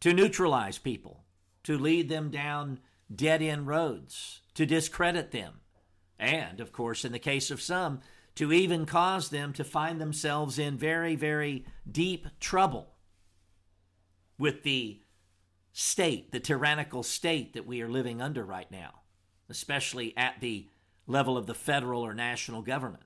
to 0.00 0.12
neutralize 0.12 0.78
people, 0.78 1.22
to 1.62 1.78
lead 1.78 2.08
them 2.08 2.28
down 2.28 2.80
dead 3.14 3.40
end 3.40 3.68
roads, 3.68 4.40
to 4.54 4.66
discredit 4.66 5.30
them, 5.30 5.60
and, 6.18 6.58
of 6.58 6.72
course, 6.72 7.04
in 7.04 7.12
the 7.12 7.20
case 7.20 7.52
of 7.52 7.62
some, 7.62 8.00
to 8.34 8.52
even 8.52 8.86
cause 8.86 9.28
them 9.28 9.52
to 9.52 9.64
find 9.64 10.00
themselves 10.00 10.58
in 10.58 10.76
very, 10.78 11.16
very 11.16 11.66
deep 11.90 12.26
trouble 12.40 12.88
with 14.38 14.62
the 14.62 15.00
state, 15.72 16.32
the 16.32 16.40
tyrannical 16.40 17.02
state 17.02 17.54
that 17.54 17.66
we 17.66 17.80
are 17.82 17.88
living 17.88 18.20
under 18.20 18.44
right 18.44 18.70
now, 18.70 19.00
especially 19.48 20.16
at 20.16 20.40
the 20.40 20.68
level 21.06 21.36
of 21.36 21.46
the 21.46 21.54
federal 21.54 22.02
or 22.02 22.14
national 22.14 22.62
government. 22.62 23.04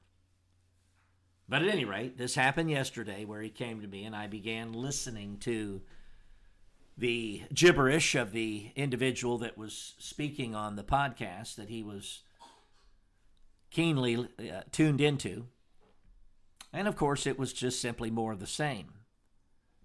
But 1.49 1.62
at 1.62 1.68
any 1.68 1.85
rate, 1.85 2.18
this 2.18 2.35
happened 2.35 2.71
yesterday 2.71 3.25
where 3.25 3.40
he 3.40 3.50
came 3.50 3.80
to 3.80 3.87
me 3.87 4.04
and 4.04 4.16
I 4.16 4.26
began 4.26 4.73
listening 4.73 5.38
to 5.40 5.83
the 6.99 7.42
gibberish 7.52 8.14
of 8.14 8.33
the 8.33 8.71
individual 8.75 9.38
that 9.38 9.59
was 9.59 9.95
speaking 9.99 10.54
on 10.54 10.76
the 10.76 10.83
podcast 10.83 11.56
that 11.56 11.68
he 11.68 11.83
was 11.83 12.23
keenly 13.76 14.16
uh, 14.16 14.62
tuned 14.73 15.02
into. 15.02 15.45
And 16.73 16.88
of 16.88 16.97
course, 16.97 17.26
it 17.26 17.38
was 17.38 17.52
just 17.52 17.78
simply 17.78 18.11
more 18.11 18.33
of 18.33 18.40
the 18.40 18.47
same. 18.47 18.87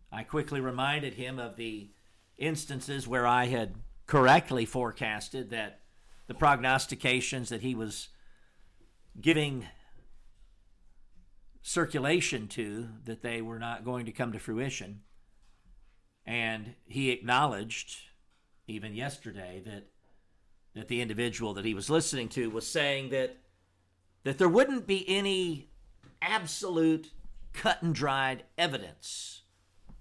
I 0.09 0.23
quickly 0.23 0.61
reminded 0.61 1.15
him 1.15 1.39
of 1.39 1.57
the 1.57 1.89
instances 2.37 3.05
where 3.05 3.27
I 3.27 3.47
had 3.47 3.75
correctly 4.07 4.65
forecasted 4.65 5.49
that 5.49 5.81
the 6.27 6.33
prognostications 6.33 7.49
that 7.49 7.61
he 7.61 7.75
was 7.75 8.07
giving 9.19 9.67
circulation 11.61 12.47
to 12.47 12.87
that 13.03 13.21
they 13.21 13.41
were 13.41 13.59
not 13.59 13.83
going 13.83 14.05
to 14.05 14.11
come 14.13 14.31
to 14.31 14.39
fruition 14.39 15.01
and 16.25 16.73
he 16.87 17.11
acknowledged 17.11 17.97
even 18.67 18.95
yesterday 18.95 19.61
that 19.63 19.83
that 20.73 20.87
the 20.87 21.01
individual 21.01 21.53
that 21.53 21.65
he 21.65 21.75
was 21.75 21.89
listening 21.89 22.27
to 22.29 22.49
was 22.49 22.65
saying 22.65 23.09
that 23.11 23.37
that 24.23 24.37
there 24.37 24.49
wouldn't 24.49 24.87
be 24.87 25.07
any 25.07 25.69
absolute 26.21 27.11
cut 27.53 27.81
and 27.81 27.93
dried 27.95 28.43
evidence 28.57 29.41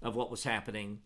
of 0.01 0.15
what 0.15 0.31
was 0.31 0.43
happening 0.43 0.99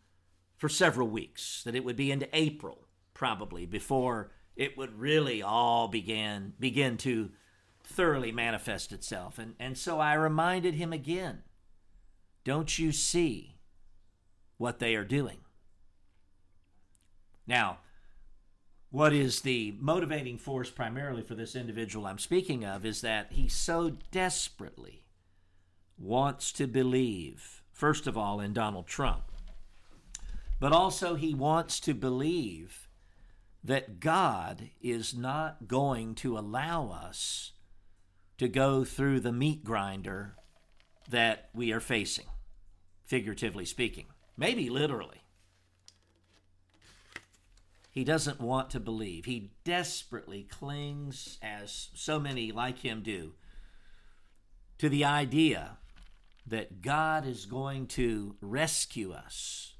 for 0.58 0.70
several 0.70 1.08
weeks, 1.08 1.64
that 1.64 1.76
it 1.76 1.84
would 1.84 1.96
be 1.96 2.12
into 2.12 2.30
April 2.34 2.88
probably 3.14 3.66
before 3.66 4.32
it 4.56 4.78
would 4.78 5.00
really 5.00 5.42
all 5.42 5.88
begin 5.88 6.54
begin 6.60 6.98
to 6.98 7.32
thoroughly 7.84 8.32
manifest 8.32 8.92
itself. 8.92 9.38
And 9.38 9.56
and 9.60 9.78
so 9.78 10.00
I 10.00 10.14
reminded 10.14 10.76
him 10.76 10.94
again, 10.94 11.44
don't 12.44 12.78
you 12.80 12.92
see 12.92 13.58
what 14.58 14.80
they 14.80 14.96
are 14.96 15.04
doing? 15.04 15.40
Now, 17.48 17.80
what 18.96 19.12
is 19.12 19.42
the 19.42 19.76
motivating 19.82 20.38
force 20.38 20.70
primarily 20.70 21.22
for 21.22 21.36
this 21.36 21.54
individual 21.54 22.08
I'm 22.08 22.18
speaking 22.18 22.64
of 22.64 22.86
is 22.86 23.02
that 23.02 23.28
he 23.32 23.50
so 23.50 23.98
desperately 24.10 25.04
wants 25.98 26.54
to 26.54 26.66
believe, 26.66 27.62
first 27.74 28.08
of 28.08 28.18
all, 28.18 28.40
in 28.40 28.54
Donald 28.54 28.88
Trump, 28.88 29.24
but 30.62 30.72
also 30.72 31.16
he 31.16 31.34
wants 31.34 31.82
to 31.82 31.94
believe 31.94 32.88
that 33.62 34.00
God 34.00 34.70
is 34.82 35.14
not 35.14 35.68
going 35.68 36.16
to 36.16 36.38
allow 36.38 36.88
us 36.88 37.52
to 38.38 38.48
go 38.48 38.86
through 38.86 39.20
the 39.20 39.34
meat 39.34 39.66
grinder 39.66 40.38
that 41.10 41.50
we 41.54 41.74
are 41.74 41.82
facing, 41.82 42.28
figuratively 43.04 43.66
speaking, 43.66 44.06
maybe 44.38 44.70
literally. 44.70 45.25
He 47.96 48.04
doesn't 48.04 48.42
want 48.42 48.72
to 48.72 48.82
believe. 48.82 49.24
He 49.24 49.54
desperately 49.64 50.44
clings, 50.44 51.40
as 51.42 51.88
so 51.94 52.20
many 52.20 52.52
like 52.52 52.80
him 52.80 53.02
do, 53.02 53.36
to 54.80 54.90
the 54.90 55.06
idea 55.06 55.78
that 56.46 56.82
God 56.82 57.26
is 57.26 57.46
going 57.46 57.88
to 57.88 58.36
rescue 58.42 59.14
us, 59.14 59.76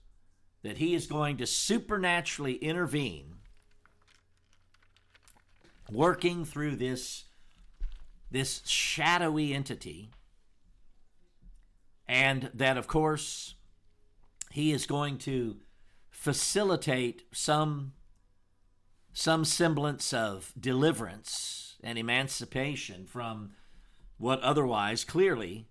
that 0.64 0.78
He 0.78 0.96
is 0.96 1.08
going 1.08 1.36
to 1.38 1.46
supernaturally 1.46 2.54
intervene, 2.54 3.36
working 5.92 6.46
through 6.46 6.78
this, 6.78 7.26
this 8.32 8.66
shadowy 8.66 9.54
entity, 9.54 10.10
and 12.08 12.50
that, 12.54 12.78
of 12.78 12.88
course, 12.88 13.56
He 14.52 14.72
is 14.72 14.86
going 14.86 15.18
to 15.20 15.58
facilitate 16.10 17.24
some 17.34 17.92
some 19.18 19.46
semblance 19.46 20.14
of 20.14 20.52
deliverance 20.60 21.78
and 21.82 21.98
emancipation 21.98 23.06
from 23.06 23.52
what 24.18 24.42
otherwise 24.42 25.06
clearly 25.06 25.70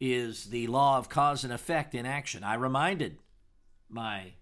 is 0.00 0.46
the 0.46 0.68
law 0.68 0.96
of 0.96 1.08
cause 1.08 1.42
and 1.42 1.52
effect 1.52 1.96
in 1.96 2.06
action. 2.06 2.44
I 2.44 2.54
reminded 2.54 3.18
my 3.88 4.34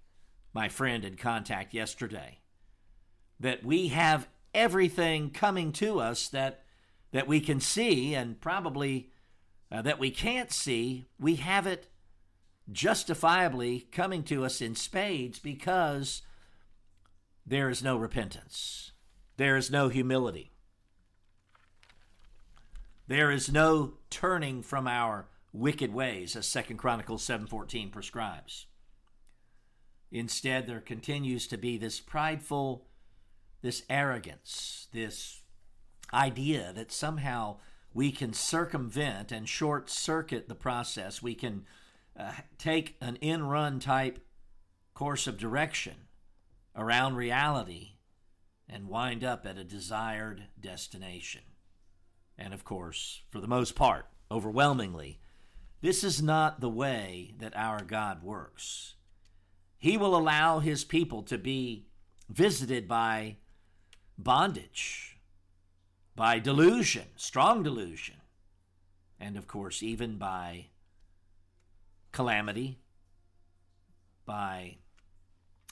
my 0.52 0.68
friend 0.68 1.06
in 1.06 1.16
contact 1.16 1.72
yesterday 1.72 2.40
that 3.40 3.64
we 3.64 3.88
have 3.88 4.28
everything 4.52 5.30
coming 5.30 5.72
to 5.72 5.98
us 5.98 6.28
that 6.28 6.64
that 7.12 7.26
we 7.26 7.40
can 7.40 7.60
see 7.60 8.14
and 8.14 8.38
probably 8.42 9.08
uh, 9.72 9.80
that 9.80 9.98
we 9.98 10.10
can't 10.10 10.52
see. 10.52 11.06
We 11.18 11.36
have 11.36 11.66
it 11.66 11.88
justifiably 12.70 13.88
coming 13.90 14.22
to 14.24 14.44
us 14.44 14.60
in 14.60 14.74
spades 14.74 15.38
because 15.38 16.20
there 17.48 17.70
is 17.70 17.82
no 17.82 17.96
repentance. 17.96 18.92
There 19.38 19.56
is 19.56 19.70
no 19.70 19.88
humility. 19.88 20.52
There 23.06 23.30
is 23.30 23.50
no 23.50 23.94
turning 24.10 24.62
from 24.62 24.86
our 24.86 25.28
wicked 25.52 25.94
ways, 25.94 26.36
as 26.36 26.46
Second 26.46 26.76
Chronicles 26.76 27.24
7:14 27.24 27.90
prescribes. 27.90 28.66
Instead, 30.10 30.66
there 30.66 30.80
continues 30.80 31.46
to 31.46 31.56
be 31.56 31.78
this 31.78 32.00
prideful, 32.00 32.86
this 33.62 33.82
arrogance, 33.88 34.88
this 34.92 35.42
idea 36.12 36.72
that 36.74 36.92
somehow 36.92 37.58
we 37.94 38.12
can 38.12 38.32
circumvent 38.34 39.32
and 39.32 39.48
short 39.48 39.88
circuit 39.88 40.48
the 40.48 40.54
process. 40.54 41.22
We 41.22 41.34
can 41.34 41.66
uh, 42.14 42.32
take 42.58 42.96
an 43.00 43.16
in 43.16 43.44
run 43.44 43.80
type 43.80 44.26
course 44.92 45.26
of 45.26 45.38
direction 45.38 46.07
around 46.76 47.16
reality 47.16 47.92
and 48.68 48.88
wind 48.88 49.24
up 49.24 49.46
at 49.46 49.58
a 49.58 49.64
desired 49.64 50.44
destination. 50.60 51.42
And 52.36 52.54
of 52.54 52.64
course, 52.64 53.22
for 53.30 53.40
the 53.40 53.48
most 53.48 53.74
part, 53.74 54.06
overwhelmingly, 54.30 55.20
this 55.80 56.04
is 56.04 56.22
not 56.22 56.60
the 56.60 56.68
way 56.68 57.34
that 57.38 57.56
our 57.56 57.82
God 57.82 58.22
works. 58.22 58.94
He 59.78 59.96
will 59.96 60.16
allow 60.16 60.58
his 60.58 60.84
people 60.84 61.22
to 61.24 61.38
be 61.38 61.86
visited 62.28 62.88
by 62.88 63.36
bondage, 64.16 65.18
by 66.16 66.38
delusion, 66.38 67.06
strong 67.16 67.62
delusion, 67.62 68.16
and 69.20 69.36
of 69.36 69.46
course, 69.46 69.82
even 69.82 70.16
by 70.16 70.66
calamity, 72.12 72.78
by 74.26 74.76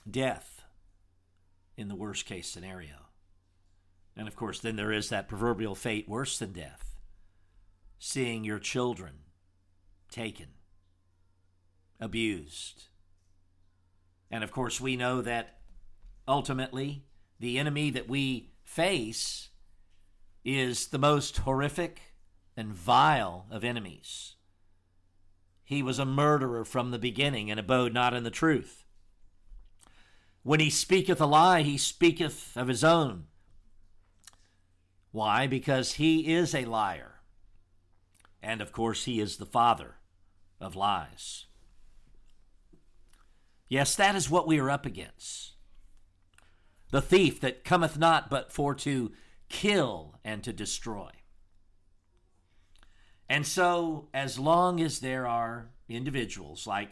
death 0.08 0.55
in 1.76 1.88
the 1.88 1.94
worst 1.94 2.26
case 2.26 2.48
scenario. 2.48 3.10
And 4.16 4.26
of 4.26 4.36
course, 4.36 4.60
then 4.60 4.76
there 4.76 4.92
is 4.92 5.10
that 5.10 5.28
proverbial 5.28 5.74
fate 5.74 6.08
worse 6.08 6.38
than 6.38 6.52
death 6.52 6.86
seeing 7.98 8.44
your 8.44 8.58
children 8.58 9.12
taken, 10.10 10.48
abused. 12.00 12.84
And 14.30 14.44
of 14.44 14.50
course, 14.50 14.80
we 14.80 14.96
know 14.96 15.22
that 15.22 15.58
ultimately 16.28 17.04
the 17.40 17.58
enemy 17.58 17.90
that 17.90 18.08
we 18.08 18.50
face 18.64 19.48
is 20.44 20.88
the 20.88 20.98
most 20.98 21.38
horrific 21.38 22.00
and 22.56 22.72
vile 22.72 23.46
of 23.50 23.64
enemies. 23.64 24.34
He 25.64 25.82
was 25.82 25.98
a 25.98 26.04
murderer 26.04 26.64
from 26.64 26.90
the 26.90 26.98
beginning 26.98 27.50
and 27.50 27.58
abode 27.58 27.92
not 27.92 28.14
in 28.14 28.24
the 28.24 28.30
truth. 28.30 28.85
When 30.46 30.60
he 30.60 30.70
speaketh 30.70 31.20
a 31.20 31.26
lie, 31.26 31.62
he 31.62 31.76
speaketh 31.76 32.56
of 32.56 32.68
his 32.68 32.84
own. 32.84 33.24
Why? 35.10 35.48
Because 35.48 35.94
he 35.94 36.32
is 36.32 36.54
a 36.54 36.64
liar. 36.64 37.16
And 38.40 38.60
of 38.60 38.70
course, 38.70 39.06
he 39.06 39.18
is 39.18 39.38
the 39.38 39.44
father 39.44 39.96
of 40.60 40.76
lies. 40.76 41.46
Yes, 43.68 43.96
that 43.96 44.14
is 44.14 44.30
what 44.30 44.46
we 44.46 44.60
are 44.60 44.70
up 44.70 44.86
against. 44.86 45.54
The 46.92 47.02
thief 47.02 47.40
that 47.40 47.64
cometh 47.64 47.98
not 47.98 48.30
but 48.30 48.52
for 48.52 48.72
to 48.76 49.10
kill 49.48 50.20
and 50.24 50.44
to 50.44 50.52
destroy. 50.52 51.10
And 53.28 53.44
so, 53.44 54.10
as 54.14 54.38
long 54.38 54.80
as 54.80 55.00
there 55.00 55.26
are 55.26 55.70
individuals 55.88 56.68
like 56.68 56.90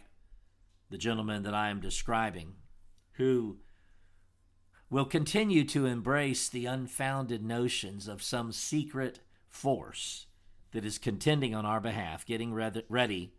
the 0.91 0.99
gentleman 0.99 1.45
that 1.45 1.55
I 1.55 1.69
am 1.69 1.79
describing 1.79 2.55
who 3.15 3.59
will 4.91 5.05
continue 5.05 5.65
to 5.65 5.87
embrace 5.87 6.49
the 6.49 6.67
unfounded 6.67 7.45
notions 7.45 8.07
of 8.07 8.23
some 8.23 8.53
secret 8.53 9.21
force 9.49 10.27
that 10.73 10.85
is 10.85 10.99
contending 10.99 11.55
on 11.55 11.65
our 11.65 11.81
behalf, 11.81 12.27
getting 12.27 12.53
ready 12.53 13.33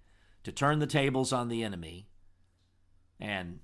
to 0.43 0.51
turn 0.51 0.79
the 0.79 0.88
tables 0.88 1.31
on 1.31 1.49
the 1.49 1.63
enemy 1.63 2.07
and 3.19 3.59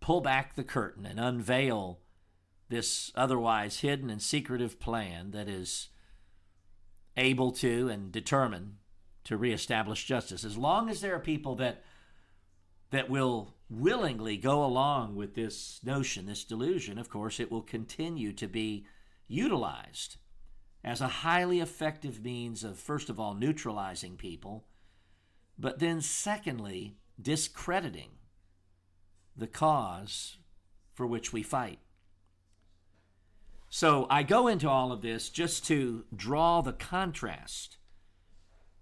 pull 0.00 0.20
back 0.20 0.54
the 0.54 0.64
curtain 0.64 1.06
and 1.06 1.18
unveil 1.18 2.00
this 2.68 3.10
otherwise 3.14 3.80
hidden 3.80 4.10
and 4.10 4.22
secretive 4.22 4.78
plan 4.78 5.30
that 5.30 5.48
is 5.48 5.88
able 7.16 7.50
to 7.50 7.88
and 7.88 8.12
determined 8.12 8.74
to 9.24 9.36
reestablish 9.36 10.04
justice. 10.04 10.44
As 10.44 10.56
long 10.56 10.88
as 10.88 11.00
there 11.00 11.14
are 11.14 11.20
people 11.20 11.54
that 11.56 11.82
that 12.90 13.10
will 13.10 13.54
willingly 13.68 14.36
go 14.36 14.64
along 14.64 15.14
with 15.14 15.34
this 15.34 15.80
notion, 15.84 16.26
this 16.26 16.44
delusion, 16.44 16.98
of 16.98 17.08
course, 17.08 17.38
it 17.38 17.50
will 17.50 17.62
continue 17.62 18.32
to 18.32 18.48
be 18.48 18.86
utilized 19.26 20.16
as 20.84 21.00
a 21.00 21.08
highly 21.08 21.60
effective 21.60 22.22
means 22.22 22.64
of, 22.64 22.78
first 22.78 23.10
of 23.10 23.20
all, 23.20 23.34
neutralizing 23.34 24.16
people, 24.16 24.64
but 25.58 25.80
then, 25.80 26.00
secondly, 26.00 26.96
discrediting 27.20 28.10
the 29.36 29.46
cause 29.46 30.38
for 30.94 31.06
which 31.06 31.32
we 31.32 31.42
fight. 31.42 31.80
So 33.68 34.06
I 34.08 34.22
go 34.22 34.46
into 34.46 34.68
all 34.68 34.92
of 34.92 35.02
this 35.02 35.28
just 35.28 35.66
to 35.66 36.04
draw 36.14 36.60
the 36.60 36.72
contrast 36.72 37.77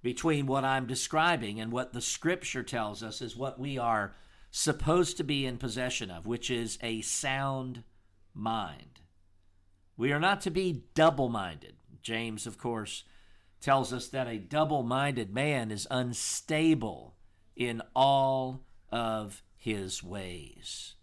between 0.02 0.46
what 0.46 0.64
I'm 0.64 0.86
describing 0.86 1.60
and 1.60 1.72
what 1.72 1.92
the 1.92 2.00
scripture 2.00 2.62
tells 2.62 3.02
us 3.02 3.20
is 3.20 3.36
what 3.36 3.58
we 3.58 3.78
are 3.78 4.14
supposed 4.50 5.16
to 5.16 5.24
be 5.24 5.44
in 5.44 5.58
possession 5.58 6.10
of, 6.10 6.26
which 6.26 6.50
is 6.50 6.78
a 6.82 7.00
sound 7.02 7.82
mind. 8.34 9.00
We 9.96 10.12
are 10.12 10.20
not 10.20 10.40
to 10.42 10.50
be 10.50 10.84
double 10.94 11.28
minded. 11.28 11.74
James, 12.02 12.46
of 12.46 12.58
course, 12.58 13.04
tells 13.60 13.92
us 13.92 14.08
that 14.08 14.28
a 14.28 14.38
double 14.38 14.82
minded 14.82 15.34
man 15.34 15.70
is 15.70 15.86
unstable 15.90 17.16
in 17.56 17.82
all 17.94 18.64
of 18.92 19.42
his 19.56 20.02
ways. 20.02 20.94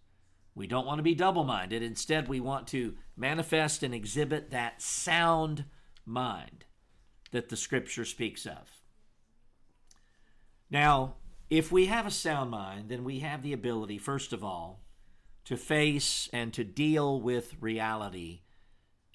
We 0.54 0.66
don't 0.66 0.86
want 0.86 0.98
to 0.98 1.02
be 1.02 1.14
double 1.14 1.44
minded. 1.44 1.82
Instead, 1.82 2.28
we 2.28 2.40
want 2.40 2.68
to 2.68 2.94
manifest 3.16 3.82
and 3.82 3.94
exhibit 3.94 4.50
that 4.50 4.80
sound 4.80 5.64
mind 6.06 6.64
that 7.32 7.48
the 7.48 7.56
scripture 7.56 8.04
speaks 8.04 8.46
of. 8.46 8.73
Now, 10.74 11.14
if 11.50 11.70
we 11.70 11.86
have 11.86 12.04
a 12.04 12.10
sound 12.10 12.50
mind, 12.50 12.88
then 12.88 13.04
we 13.04 13.20
have 13.20 13.44
the 13.44 13.52
ability, 13.52 13.96
first 13.96 14.32
of 14.32 14.42
all, 14.42 14.82
to 15.44 15.56
face 15.56 16.28
and 16.32 16.52
to 16.52 16.64
deal 16.64 17.20
with 17.20 17.54
reality 17.60 18.40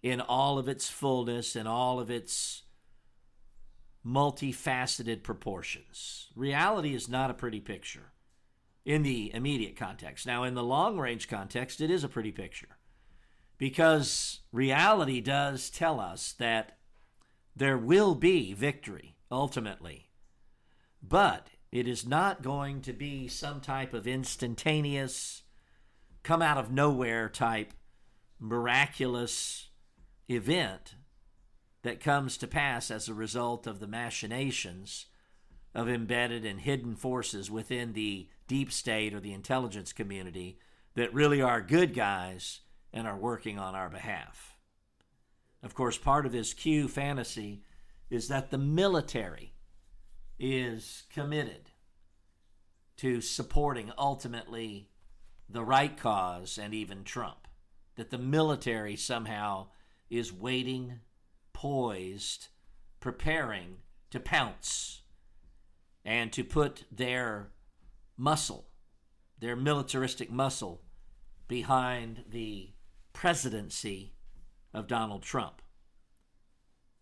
in 0.01 0.21
all 0.21 0.57
of 0.57 0.69
its 0.69 0.87
fullness 0.87 1.57
and 1.57 1.67
all 1.67 1.99
of 1.99 2.09
its 2.09 2.63
multifaceted 4.05 5.21
proportions. 5.21 6.29
Reality 6.33 6.95
is 6.95 7.09
not 7.09 7.29
a 7.29 7.33
pretty 7.33 7.59
picture 7.59 8.13
in 8.85 9.03
the 9.03 9.29
immediate 9.35 9.75
context. 9.75 10.25
Now, 10.25 10.45
in 10.45 10.53
the 10.53 10.63
long 10.63 10.97
range 10.97 11.27
context, 11.27 11.81
it 11.81 11.91
is 11.91 12.05
a 12.05 12.09
pretty 12.09 12.31
picture 12.31 12.77
because 13.57 14.39
reality 14.53 15.19
does 15.19 15.69
tell 15.69 15.99
us 15.99 16.31
that 16.39 16.77
there 17.53 17.77
will 17.77 18.15
be 18.15 18.53
victory 18.53 19.17
ultimately, 19.29 20.08
but 21.01 21.47
it 21.71 21.87
is 21.87 22.05
not 22.05 22.41
going 22.41 22.81
to 22.81 22.93
be 22.93 23.27
some 23.27 23.61
type 23.61 23.93
of 23.93 24.07
instantaneous, 24.07 25.43
come 26.23 26.41
out 26.41 26.57
of 26.57 26.71
nowhere 26.71 27.29
type 27.29 27.73
miraculous 28.39 29.69
event 30.27 30.95
that 31.83 31.99
comes 31.99 32.37
to 32.37 32.47
pass 32.47 32.91
as 32.91 33.07
a 33.07 33.13
result 33.13 33.67
of 33.67 33.79
the 33.79 33.87
machinations 33.87 35.05
of 35.75 35.87
embedded 35.87 36.45
and 36.45 36.61
hidden 36.61 36.95
forces 36.95 37.51
within 37.51 37.93
the 37.93 38.27
deep 38.47 38.71
state 38.71 39.13
or 39.13 39.19
the 39.19 39.33
intelligence 39.33 39.93
community 39.93 40.57
that 40.95 41.13
really 41.13 41.41
are 41.41 41.61
good 41.61 41.93
guys 41.93 42.61
and 42.91 43.07
are 43.07 43.17
working 43.17 43.59
on 43.59 43.75
our 43.75 43.89
behalf. 43.89 44.57
Of 45.61 45.75
course, 45.75 45.97
part 45.97 46.25
of 46.25 46.31
this 46.31 46.53
Q 46.53 46.87
fantasy 46.87 47.63
is 48.09 48.27
that 48.29 48.49
the 48.49 48.57
military 48.57 49.53
is 50.39 51.03
committed 51.13 51.71
to 52.97 53.21
supporting 53.21 53.91
ultimately 53.97 54.89
the 55.49 55.63
right 55.63 55.97
cause 55.97 56.57
and 56.57 56.73
even 56.73 57.03
Trump. 57.03 57.47
That 57.95 58.11
the 58.11 58.17
military 58.17 58.95
somehow 58.95 59.67
is 60.09 60.31
waiting, 60.31 60.99
poised, 61.53 62.47
preparing 62.99 63.77
to 64.11 64.19
pounce 64.19 65.01
and 66.05 66.31
to 66.33 66.43
put 66.43 66.85
their 66.91 67.51
muscle, 68.17 68.67
their 69.39 69.55
militaristic 69.55 70.31
muscle, 70.31 70.81
behind 71.47 72.23
the 72.29 72.69
presidency 73.11 74.13
of 74.73 74.87
Donald 74.87 75.23
Trump. 75.23 75.61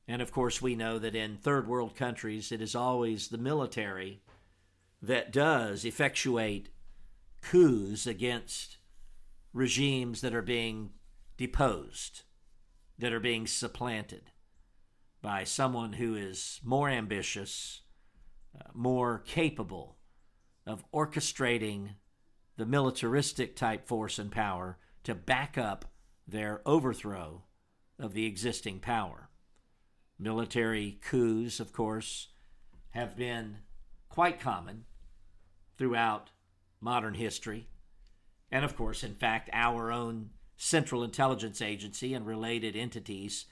And 0.07 0.21
of 0.21 0.31
course, 0.31 0.61
we 0.61 0.75
know 0.75 0.99
that 0.99 1.15
in 1.15 1.37
third 1.37 1.67
world 1.67 1.95
countries, 1.95 2.51
it 2.51 2.61
is 2.61 2.75
always 2.75 3.27
the 3.27 3.37
military 3.37 4.21
that 5.01 5.31
does 5.31 5.83
effectuate 5.85 6.69
coups 7.41 8.07
against 8.07 8.77
regimes 9.53 10.21
that 10.21 10.33
are 10.33 10.41
being 10.41 10.91
deposed, 11.35 12.23
that 12.97 13.13
are 13.13 13.19
being 13.19 13.45
supplanted 13.45 14.31
by 15.21 15.43
someone 15.43 15.93
who 15.93 16.15
is 16.15 16.61
more 16.63 16.89
ambitious, 16.89 17.81
uh, 18.55 18.63
more 18.73 19.19
capable 19.19 19.97
of 20.65 20.89
orchestrating 20.91 21.89
the 22.55 22.65
militaristic 22.65 23.55
type 23.55 23.87
force 23.87 24.19
and 24.19 24.31
power 24.31 24.77
to 25.03 25.13
back 25.13 25.57
up 25.57 25.85
their 26.27 26.61
overthrow 26.65 27.43
of 27.99 28.13
the 28.13 28.25
existing 28.25 28.79
power. 28.79 29.26
Military 30.19 30.99
coups, 31.01 31.59
of 31.59 31.71
course, 31.71 32.29
have 32.91 33.15
been 33.15 33.57
quite 34.09 34.39
common 34.39 34.85
throughout 35.77 36.31
modern 36.81 37.13
history. 37.13 37.67
And 38.51 38.65
of 38.65 38.75
course, 38.75 39.03
in 39.03 39.13
fact, 39.13 39.49
our 39.53 39.91
own 39.91 40.31
Central 40.55 41.03
Intelligence 41.03 41.61
Agency 41.61 42.13
and 42.13 42.25
related 42.25 42.75
entities 42.75 43.45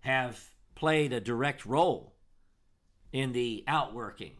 have 0.00 0.50
played 0.74 1.12
a 1.12 1.20
direct 1.20 1.64
role 1.64 2.16
in 3.12 3.32
the 3.32 3.64
outworking 3.66 4.36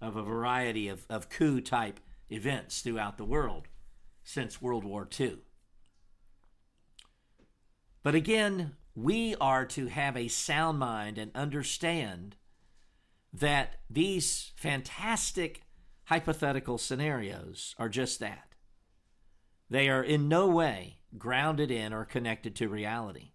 of 0.00 0.16
a 0.16 0.22
variety 0.22 0.88
of, 0.88 1.06
of 1.08 1.28
coup 1.28 1.60
type 1.60 2.00
events 2.28 2.80
throughout 2.80 3.18
the 3.18 3.24
world 3.24 3.68
since 4.24 4.62
World 4.62 4.84
War 4.84 5.08
II. 5.18 5.38
But 8.02 8.14
again, 8.14 8.76
we 9.02 9.34
are 9.40 9.64
to 9.64 9.86
have 9.86 10.16
a 10.16 10.28
sound 10.28 10.78
mind 10.78 11.16
and 11.16 11.30
understand 11.34 12.36
that 13.32 13.76
these 13.88 14.52
fantastic 14.56 15.62
hypothetical 16.04 16.76
scenarios 16.76 17.74
are 17.78 17.88
just 17.88 18.20
that. 18.20 18.54
They 19.70 19.88
are 19.88 20.02
in 20.02 20.28
no 20.28 20.48
way 20.48 20.98
grounded 21.16 21.70
in 21.70 21.92
or 21.92 22.04
connected 22.04 22.54
to 22.56 22.68
reality. 22.68 23.32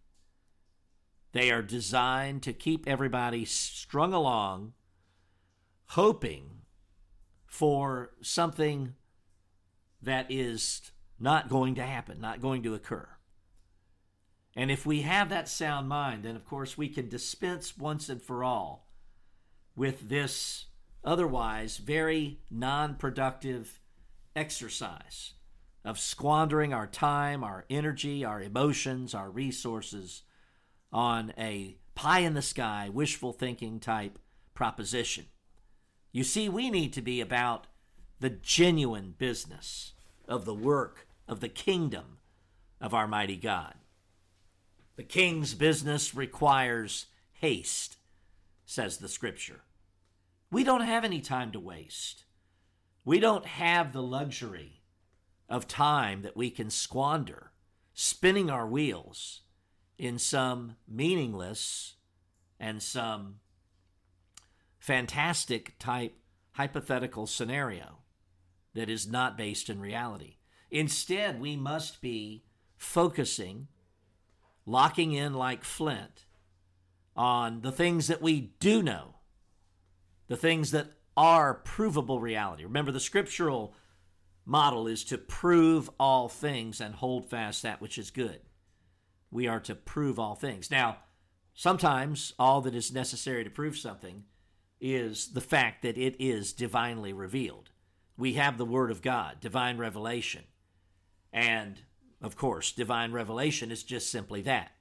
They 1.32 1.52
are 1.52 1.62
designed 1.62 2.44
to 2.44 2.54
keep 2.54 2.88
everybody 2.88 3.46
strung 3.46 4.14
along, 4.14 4.74
hoping 5.88 6.62
for 7.48 8.12
something 8.22 8.96
that 10.02 10.28
is 10.30 10.92
not 11.20 11.50
going 11.50 11.76
to 11.76 11.84
happen, 11.84 12.22
not 12.22 12.42
going 12.42 12.64
to 12.64 12.74
occur. 12.74 13.08
And 14.56 14.72
if 14.72 14.86
we 14.86 15.02
have 15.02 15.30
that 15.30 15.50
sound 15.50 15.90
mind, 15.90 16.24
then 16.24 16.36
of 16.36 16.46
course 16.46 16.78
we 16.78 16.88
can 16.88 17.10
dispense 17.10 17.78
once 17.78 18.08
and 18.08 18.22
for 18.22 18.44
all 18.44 18.88
with 19.76 20.08
this 20.08 20.68
otherwise 21.04 21.78
very 21.78 22.40
non 22.50 22.96
productive 22.96 23.82
exercise 24.36 25.34
of 25.84 26.00
squandering 26.00 26.74
our 26.74 26.88
time, 26.88 27.44
our 27.44 27.66
energy, 27.70 28.26
our 28.26 28.42
emotions, 28.42 29.14
our 29.14 29.30
resources 29.30 30.24
on 30.92 31.34
a 31.38 31.78
pie 31.94 32.20
in 32.20 32.34
the 32.34 32.42
sky, 32.42 32.90
wishful 32.92 33.34
thinking 33.34 33.80
type 33.80 34.18
proposition. 34.54 35.26
You 36.12 36.24
see, 36.24 36.50
we 36.50 36.70
need 36.70 36.94
to 36.94 37.02
be 37.02 37.22
about 37.22 37.68
the 38.20 38.30
genuine 38.30 39.14
business 39.18 39.94
of 40.28 40.46
the 40.46 40.56
work 40.56 41.08
of 41.28 41.40
the 41.40 41.50
kingdom 41.50 42.18
of 42.82 42.94
our 42.94 43.08
mighty 43.08 43.36
God. 43.36 43.76
The 44.96 45.04
king's 45.04 45.54
business 45.54 46.16
requires 46.16 47.08
haste, 47.34 47.98
says 48.66 48.98
the 48.98 49.10
scripture. 49.10 49.62
We 50.52 50.64
don't 50.64 50.82
have 50.82 51.04
any 51.04 51.22
time 51.22 51.52
to 51.52 51.60
waste. 51.60 52.24
We 53.04 53.20
don't 53.20 53.46
have 53.46 53.92
the 53.92 54.04
luxury 54.04 54.82
of 55.50 55.68
time 55.68 56.22
that 56.22 56.38
we 56.38 56.50
can 56.50 56.70
squander 56.70 57.52
spinning 57.94 58.50
our 58.50 58.68
wheels 58.68 59.42
in 59.98 60.20
some 60.20 60.76
meaningless 60.88 61.96
and 62.60 62.82
some 62.82 63.36
fantastic 64.80 65.78
type 65.80 66.16
hypothetical 66.54 67.28
scenario 67.28 67.98
that 68.74 68.90
is 68.90 69.08
not 69.08 69.38
based 69.38 69.70
in 69.70 69.80
reality. 69.80 70.38
Instead, 70.72 71.40
we 71.40 71.56
must 71.56 72.02
be 72.02 72.44
focusing, 72.78 73.68
locking 74.66 75.14
in 75.14 75.34
like 75.34 75.64
flint 75.64 76.26
on 77.16 77.62
the 77.62 77.72
things 77.72 78.08
that 78.08 78.22
we 78.22 78.54
do 78.60 78.82
know, 78.82 79.16
the 80.28 80.38
things 80.38 80.72
that 80.72 80.88
are 81.16 81.54
provable 81.54 82.20
reality. 82.20 82.64
Remember, 82.64 82.92
the 82.92 83.00
scriptural 83.00 83.74
model 84.46 84.88
is 84.88 85.04
to 85.06 85.18
prove 85.18 85.90
all 86.00 86.28
things 86.30 86.82
and 86.82 86.96
hold 86.96 87.30
fast 87.30 87.64
that 87.64 87.82
which 87.82 87.98
is 87.98 88.12
good. 88.12 88.42
We 89.32 89.48
are 89.48 89.60
to 89.62 89.76
prove 89.76 90.20
all 90.20 90.36
things. 90.36 90.70
Now, 90.70 90.98
sometimes 91.54 92.34
all 92.38 92.62
that 92.62 92.76
is 92.76 92.94
necessary 92.94 93.44
to 93.44 93.50
prove 93.50 93.78
something 93.78 94.24
is 94.80 95.34
the 95.34 95.42
fact 95.42 95.82
that 95.82 95.98
it 95.98 96.16
is 96.20 96.54
divinely 96.54 97.14
revealed. 97.14 97.70
We 98.18 98.34
have 98.34 98.58
the 98.58 98.66
Word 98.66 98.92
of 98.92 99.02
God, 99.02 99.40
divine 99.40 99.78
revelation. 99.78 100.44
And, 101.34 101.82
of 102.26 102.36
course, 102.36 102.72
divine 102.72 103.12
revelation 103.12 103.72
is 103.72 103.84
just 103.84 104.10
simply 104.10 104.42
that. 104.42 104.72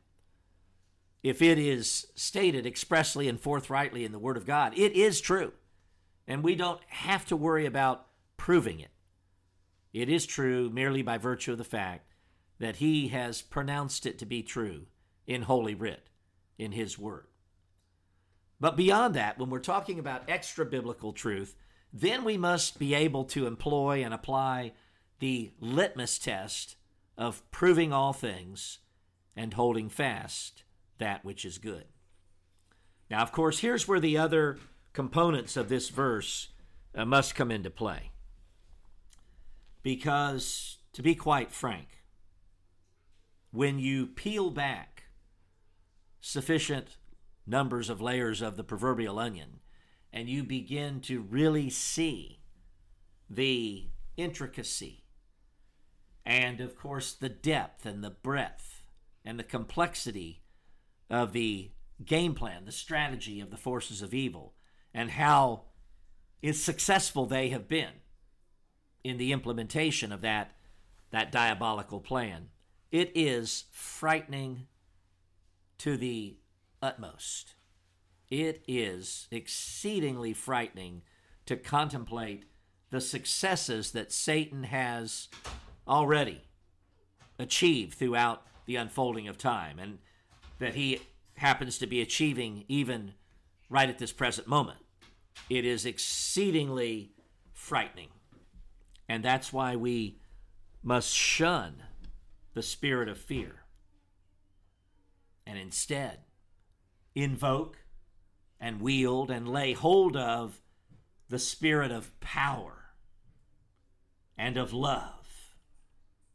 If 1.22 1.42
it 1.42 1.58
is 1.58 2.06
stated 2.14 2.64
expressly 2.64 3.28
and 3.28 3.38
forthrightly 3.38 4.06
in 4.06 4.12
the 4.12 4.18
Word 4.18 4.38
of 4.38 4.46
God, 4.46 4.72
it 4.78 4.92
is 4.92 5.20
true. 5.20 5.52
And 6.26 6.42
we 6.42 6.54
don't 6.54 6.80
have 6.86 7.26
to 7.26 7.36
worry 7.36 7.66
about 7.66 8.06
proving 8.38 8.80
it. 8.80 8.88
It 9.92 10.08
is 10.08 10.24
true 10.24 10.70
merely 10.70 11.02
by 11.02 11.18
virtue 11.18 11.52
of 11.52 11.58
the 11.58 11.64
fact 11.64 12.14
that 12.60 12.76
He 12.76 13.08
has 13.08 13.42
pronounced 13.42 14.06
it 14.06 14.18
to 14.20 14.26
be 14.26 14.42
true 14.42 14.86
in 15.26 15.42
Holy 15.42 15.74
Writ, 15.74 16.08
in 16.56 16.72
His 16.72 16.98
Word. 16.98 17.26
But 18.58 18.74
beyond 18.74 19.14
that, 19.14 19.38
when 19.38 19.50
we're 19.50 19.58
talking 19.58 19.98
about 19.98 20.30
extra 20.30 20.64
biblical 20.64 21.12
truth, 21.12 21.56
then 21.92 22.24
we 22.24 22.38
must 22.38 22.78
be 22.78 22.94
able 22.94 23.24
to 23.24 23.46
employ 23.46 24.02
and 24.02 24.14
apply 24.14 24.72
the 25.18 25.52
litmus 25.60 26.18
test 26.18 26.76
of 27.16 27.48
proving 27.50 27.92
all 27.92 28.12
things 28.12 28.80
and 29.36 29.54
holding 29.54 29.88
fast 29.88 30.64
that 30.98 31.24
which 31.24 31.44
is 31.44 31.58
good. 31.58 31.84
Now, 33.10 33.22
of 33.22 33.32
course, 33.32 33.60
here's 33.60 33.86
where 33.86 34.00
the 34.00 34.16
other 34.16 34.58
components 34.92 35.56
of 35.56 35.68
this 35.68 35.88
verse 35.88 36.48
uh, 36.94 37.04
must 37.04 37.34
come 37.34 37.50
into 37.50 37.70
play. 37.70 38.10
Because, 39.82 40.78
to 40.92 41.02
be 41.02 41.14
quite 41.14 41.52
frank, 41.52 41.88
when 43.50 43.78
you 43.78 44.06
peel 44.06 44.50
back 44.50 45.04
sufficient 46.20 46.96
numbers 47.46 47.90
of 47.90 48.00
layers 48.00 48.40
of 48.40 48.56
the 48.56 48.64
proverbial 48.64 49.18
onion 49.18 49.60
and 50.12 50.28
you 50.28 50.42
begin 50.42 51.00
to 51.00 51.20
really 51.20 51.68
see 51.68 52.40
the 53.28 53.86
intricacy 54.16 55.03
and, 56.26 56.60
of 56.60 56.76
course, 56.76 57.12
the 57.12 57.28
depth 57.28 57.84
and 57.86 58.02
the 58.02 58.10
breadth 58.10 58.82
and 59.24 59.38
the 59.38 59.44
complexity 59.44 60.42
of 61.10 61.32
the 61.32 61.70
game 62.04 62.34
plan, 62.34 62.64
the 62.64 62.72
strategy 62.72 63.40
of 63.40 63.50
the 63.50 63.56
forces 63.56 64.02
of 64.02 64.14
evil, 64.14 64.54
and 64.92 65.12
how 65.12 65.62
successful 66.52 67.26
they 67.26 67.48
have 67.48 67.68
been 67.68 67.92
in 69.02 69.18
the 69.18 69.32
implementation 69.32 70.12
of 70.12 70.20
that, 70.22 70.52
that 71.10 71.32
diabolical 71.32 72.00
plan. 72.00 72.48
It 72.90 73.12
is 73.14 73.64
frightening 73.70 74.66
to 75.78 75.96
the 75.96 76.38
utmost. 76.82 77.54
It 78.30 78.62
is 78.66 79.28
exceedingly 79.30 80.32
frightening 80.32 81.02
to 81.46 81.56
contemplate 81.56 82.44
the 82.90 83.00
successes 83.00 83.90
that 83.92 84.12
Satan 84.12 84.64
has 84.64 85.28
already 85.86 86.42
achieved 87.38 87.94
throughout 87.94 88.42
the 88.66 88.76
unfolding 88.76 89.28
of 89.28 89.36
time 89.36 89.78
and 89.78 89.98
that 90.58 90.74
he 90.74 91.00
happens 91.36 91.78
to 91.78 91.86
be 91.86 92.00
achieving 92.00 92.64
even 92.68 93.12
right 93.68 93.88
at 93.88 93.98
this 93.98 94.12
present 94.12 94.46
moment. 94.46 94.78
It 95.50 95.64
is 95.64 95.84
exceedingly 95.84 97.12
frightening. 97.52 98.08
And 99.08 99.22
that's 99.24 99.52
why 99.52 99.76
we 99.76 100.20
must 100.82 101.14
shun 101.14 101.82
the 102.54 102.62
spirit 102.62 103.08
of 103.08 103.18
fear 103.18 103.64
and 105.46 105.58
instead 105.58 106.18
invoke 107.14 107.78
and 108.60 108.80
wield 108.80 109.30
and 109.30 109.48
lay 109.48 109.72
hold 109.72 110.16
of 110.16 110.60
the 111.28 111.38
spirit 111.38 111.90
of 111.90 112.18
power 112.20 112.84
and 114.38 114.56
of 114.56 114.72
love, 114.72 115.23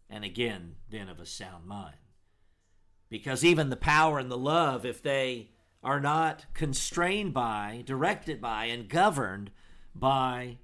and 0.10 0.24
again, 0.24 0.76
then 0.90 1.10
of 1.10 1.20
a 1.20 1.26
sound 1.26 1.66
mind. 1.66 1.96
Because 3.10 3.44
even 3.44 3.70
the 3.70 3.76
power 3.76 4.20
and 4.20 4.32
the 4.32 4.38
love, 4.38 4.86
if 4.86 5.02
they 5.02 5.52
are 5.84 6.00
not 6.00 6.46
constrained 6.54 7.34
by, 7.34 7.84
directed 7.86 8.42
by, 8.42 8.66
and 8.66 8.90
governed 8.90 9.52
by 9.96 10.58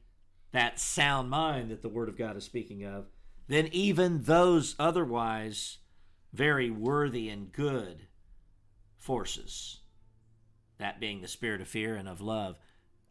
that 0.52 0.80
sound 0.80 1.30
mind 1.30 1.72
that 1.72 1.82
the 1.82 1.90
Word 1.90 2.10
of 2.10 2.18
God 2.18 2.38
is 2.38 2.44
speaking 2.44 2.86
of, 2.86 3.08
then 3.48 3.68
even 3.72 4.24
those 4.24 4.76
otherwise 4.80 5.78
very 6.34 6.70
worthy 6.70 7.30
and 7.30 7.52
good 7.52 8.08
forces 8.98 9.80
that 10.78 11.00
being 11.00 11.22
the 11.22 11.28
spirit 11.28 11.62
of 11.62 11.68
fear 11.68 11.96
and 11.96 12.08
of 12.08 12.22
love, 12.22 12.58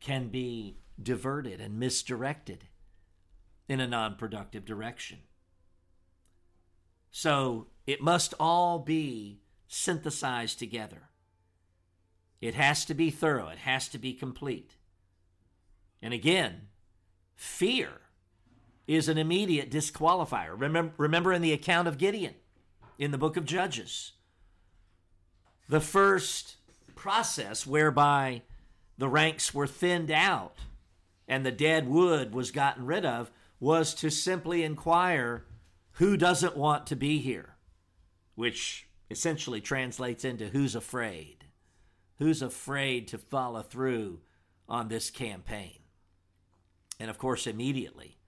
can 0.01 0.29
be 0.29 0.77
diverted 1.03 1.61
and 1.61 1.79
misdirected 1.79 2.65
in 3.69 3.81
a 3.81 3.87
non 3.87 4.17
productive 4.17 4.65
direction. 4.65 5.19
So 7.17 7.69
it 7.87 8.03
must 8.03 8.35
all 8.41 8.81
be 8.81 9.39
synthesized 9.69 10.59
together. 10.59 11.11
It 12.41 12.55
has 12.55 12.85
to 12.87 12.93
be 12.93 13.09
thorough, 13.09 13.51
it 13.51 13.59
has 13.59 13.89
to 13.91 13.99
be 13.99 14.15
complete. 14.15 14.73
And 16.03 16.13
again, 16.13 16.63
fear 17.37 18.01
is 18.89 19.09
an 19.09 19.17
immediate 19.17 19.71
disqualifier. 19.71 20.61
Remember, 20.61 20.93
remember 20.97 21.33
in 21.33 21.41
the 21.41 21.53
account 21.53 21.87
of 21.87 21.99
Gideon 21.99 22.35
in 22.99 23.13
the 23.13 23.17
book 23.17 23.37
of 23.37 23.45
Judges, 23.45 24.15
the 25.69 25.81
first 25.81 26.57
process 26.97 27.65
whereby 27.65 28.43
the 28.99 29.09
ranks 29.09 29.55
were 29.55 29.69
thinned 29.69 30.11
out 30.11 30.57
and 31.29 31.47
the 31.47 31.53
dead 31.53 31.87
wood 31.87 32.35
was 32.35 32.51
gotten 32.51 32.85
rid 32.85 33.07
of 33.07 33.31
was 33.61 33.95
to 33.95 34.11
simply 34.11 34.65
inquire 34.65 35.45
who 35.95 36.17
doesn't 36.17 36.57
want 36.57 36.87
to 36.89 36.97
be 36.97 37.19
here, 37.19 37.57
which 38.35 38.89
essentially 39.11 39.61
translates 39.61 40.25
into 40.25 40.49
who's 40.49 40.75
afraid. 40.75 41.45
Who's 42.19 42.43
afraid 42.43 43.09
to 43.09 43.19
follow 43.19 43.63
through 43.63 44.21
on 44.69 44.89
this 44.89 45.11
campaign? 45.11 45.81
And 46.99 47.11
of 47.11 47.19
course, 47.19 47.47
immediately, 47.47 48.19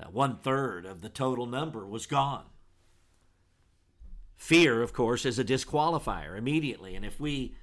uh, 0.00 0.06
one 0.10 0.38
third 0.38 0.86
of 0.86 1.00
the 1.00 1.08
total 1.08 1.46
number 1.46 1.86
was 1.86 2.06
gone. 2.06 2.46
Fear, 4.36 4.82
of 4.82 4.92
course, 4.92 5.24
is 5.24 5.38
a 5.38 5.44
disqualifier 5.44 6.36
immediately. 6.36 6.94
And 6.94 7.04
if 7.04 7.20
we 7.20 7.56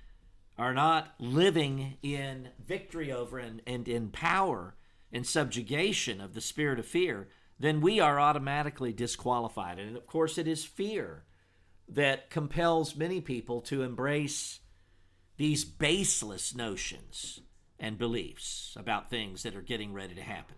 are 0.57 0.73
not 0.73 1.13
living 1.19 1.97
in 2.01 2.49
victory 2.65 3.11
over 3.11 3.39
and, 3.39 3.61
and 3.65 3.87
in 3.87 4.09
power 4.09 4.75
and 5.11 5.25
subjugation 5.25 6.21
of 6.21 6.33
the 6.33 6.41
spirit 6.41 6.79
of 6.79 6.85
fear, 6.85 7.29
then 7.59 7.81
we 7.81 7.99
are 7.99 8.19
automatically 8.19 8.93
disqualified. 8.93 9.79
And 9.79 9.97
of 9.97 10.05
course, 10.05 10.37
it 10.37 10.47
is 10.47 10.63
fear 10.63 11.23
that 11.89 12.29
compels 12.29 12.95
many 12.95 13.21
people 13.21 13.61
to 13.61 13.81
embrace 13.81 14.59
these 15.37 15.63
baseless 15.63 16.55
notions 16.55 17.41
and 17.79 17.97
beliefs 17.97 18.75
about 18.77 19.09
things 19.09 19.43
that 19.43 19.55
are 19.55 19.61
getting 19.61 19.93
ready 19.93 20.15
to 20.15 20.21
happen. 20.21 20.55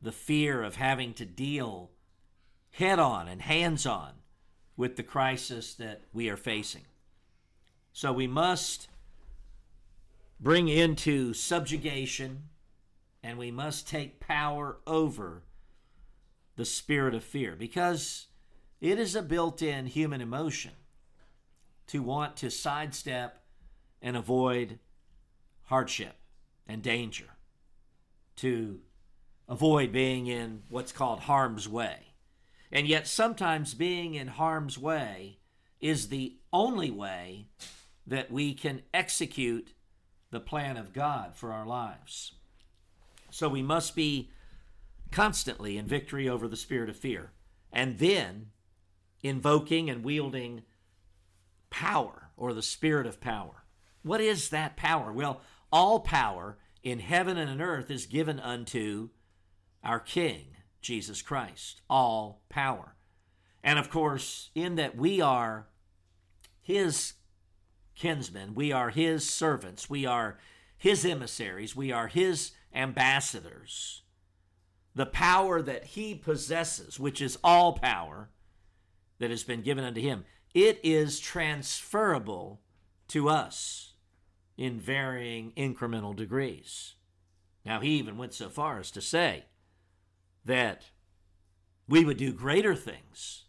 The 0.00 0.12
fear 0.12 0.62
of 0.62 0.76
having 0.76 1.14
to 1.14 1.24
deal 1.24 1.90
head 2.72 2.98
on 2.98 3.28
and 3.28 3.42
hands 3.42 3.86
on 3.86 4.12
with 4.76 4.96
the 4.96 5.02
crisis 5.02 5.74
that 5.74 6.02
we 6.12 6.28
are 6.28 6.36
facing. 6.36 6.82
So 7.92 8.12
we 8.12 8.26
must 8.26 8.88
bring 10.40 10.68
into 10.68 11.32
subjugation 11.32 12.48
and 13.24 13.38
we 13.38 13.50
must 13.50 13.88
take 13.88 14.20
power 14.20 14.76
over 14.86 15.42
the 16.56 16.64
spirit 16.64 17.14
of 17.14 17.24
fear 17.24 17.56
because 17.58 18.26
it 18.82 18.98
is 18.98 19.16
a 19.16 19.22
built 19.22 19.62
in 19.62 19.86
human 19.86 20.20
emotion 20.20 20.72
to 21.86 22.02
want 22.02 22.36
to 22.36 22.50
sidestep 22.50 23.42
and 24.02 24.14
avoid 24.14 24.78
hardship 25.64 26.16
and 26.66 26.82
danger, 26.82 27.30
to 28.36 28.80
avoid 29.48 29.90
being 29.90 30.26
in 30.26 30.62
what's 30.68 30.92
called 30.92 31.20
harm's 31.20 31.66
way. 31.66 32.14
And 32.70 32.86
yet, 32.86 33.06
sometimes 33.06 33.72
being 33.72 34.14
in 34.14 34.28
harm's 34.28 34.76
way 34.76 35.38
is 35.80 36.08
the 36.08 36.36
only 36.52 36.90
way 36.90 37.46
that 38.06 38.30
we 38.30 38.52
can 38.52 38.82
execute 38.92 39.72
the 40.30 40.40
plan 40.40 40.76
of 40.76 40.92
God 40.92 41.34
for 41.34 41.52
our 41.52 41.66
lives. 41.66 42.32
So 43.34 43.48
we 43.48 43.62
must 43.62 43.96
be 43.96 44.30
constantly 45.10 45.76
in 45.76 45.88
victory 45.88 46.28
over 46.28 46.46
the 46.46 46.56
spirit 46.56 46.88
of 46.88 46.96
fear, 46.96 47.32
and 47.72 47.98
then 47.98 48.50
invoking 49.24 49.90
and 49.90 50.04
wielding 50.04 50.62
power 51.68 52.30
or 52.36 52.52
the 52.52 52.62
spirit 52.62 53.08
of 53.08 53.20
power. 53.20 53.64
What 54.02 54.20
is 54.20 54.50
that 54.50 54.76
power? 54.76 55.12
Well, 55.12 55.40
all 55.72 55.98
power 55.98 56.58
in 56.84 57.00
heaven 57.00 57.36
and 57.36 57.50
in 57.50 57.60
earth 57.60 57.90
is 57.90 58.06
given 58.06 58.38
unto 58.38 59.08
our 59.82 59.98
King, 59.98 60.54
Jesus 60.80 61.20
Christ. 61.20 61.80
All 61.90 62.44
power. 62.48 62.94
And 63.64 63.80
of 63.80 63.90
course, 63.90 64.50
in 64.54 64.76
that 64.76 64.96
we 64.96 65.20
are 65.20 65.66
his 66.60 67.14
kinsmen, 67.96 68.54
we 68.54 68.70
are 68.70 68.90
his 68.90 69.28
servants, 69.28 69.90
we 69.90 70.06
are 70.06 70.38
his 70.76 71.04
emissaries, 71.04 71.74
we 71.74 71.90
are 71.90 72.06
his 72.06 72.52
ambassadors. 72.74 74.02
The 74.94 75.06
power 75.06 75.60
that 75.62 75.84
he 75.84 76.14
possesses, 76.14 77.00
which 77.00 77.20
is 77.20 77.38
all 77.42 77.72
power 77.72 78.30
that 79.18 79.30
has 79.30 79.44
been 79.44 79.62
given 79.62 79.84
unto 79.84 80.00
him, 80.00 80.24
it 80.54 80.80
is 80.82 81.18
transferable 81.18 82.60
to 83.08 83.28
us 83.28 83.94
in 84.56 84.78
varying 84.78 85.52
incremental 85.56 86.14
degrees. 86.14 86.94
Now, 87.64 87.80
he 87.80 87.90
even 87.90 88.16
went 88.16 88.34
so 88.34 88.48
far 88.48 88.78
as 88.78 88.90
to 88.92 89.00
say 89.00 89.46
that 90.44 90.84
we 91.88 92.04
would 92.04 92.18
do 92.18 92.32
greater 92.32 92.74
things 92.74 93.44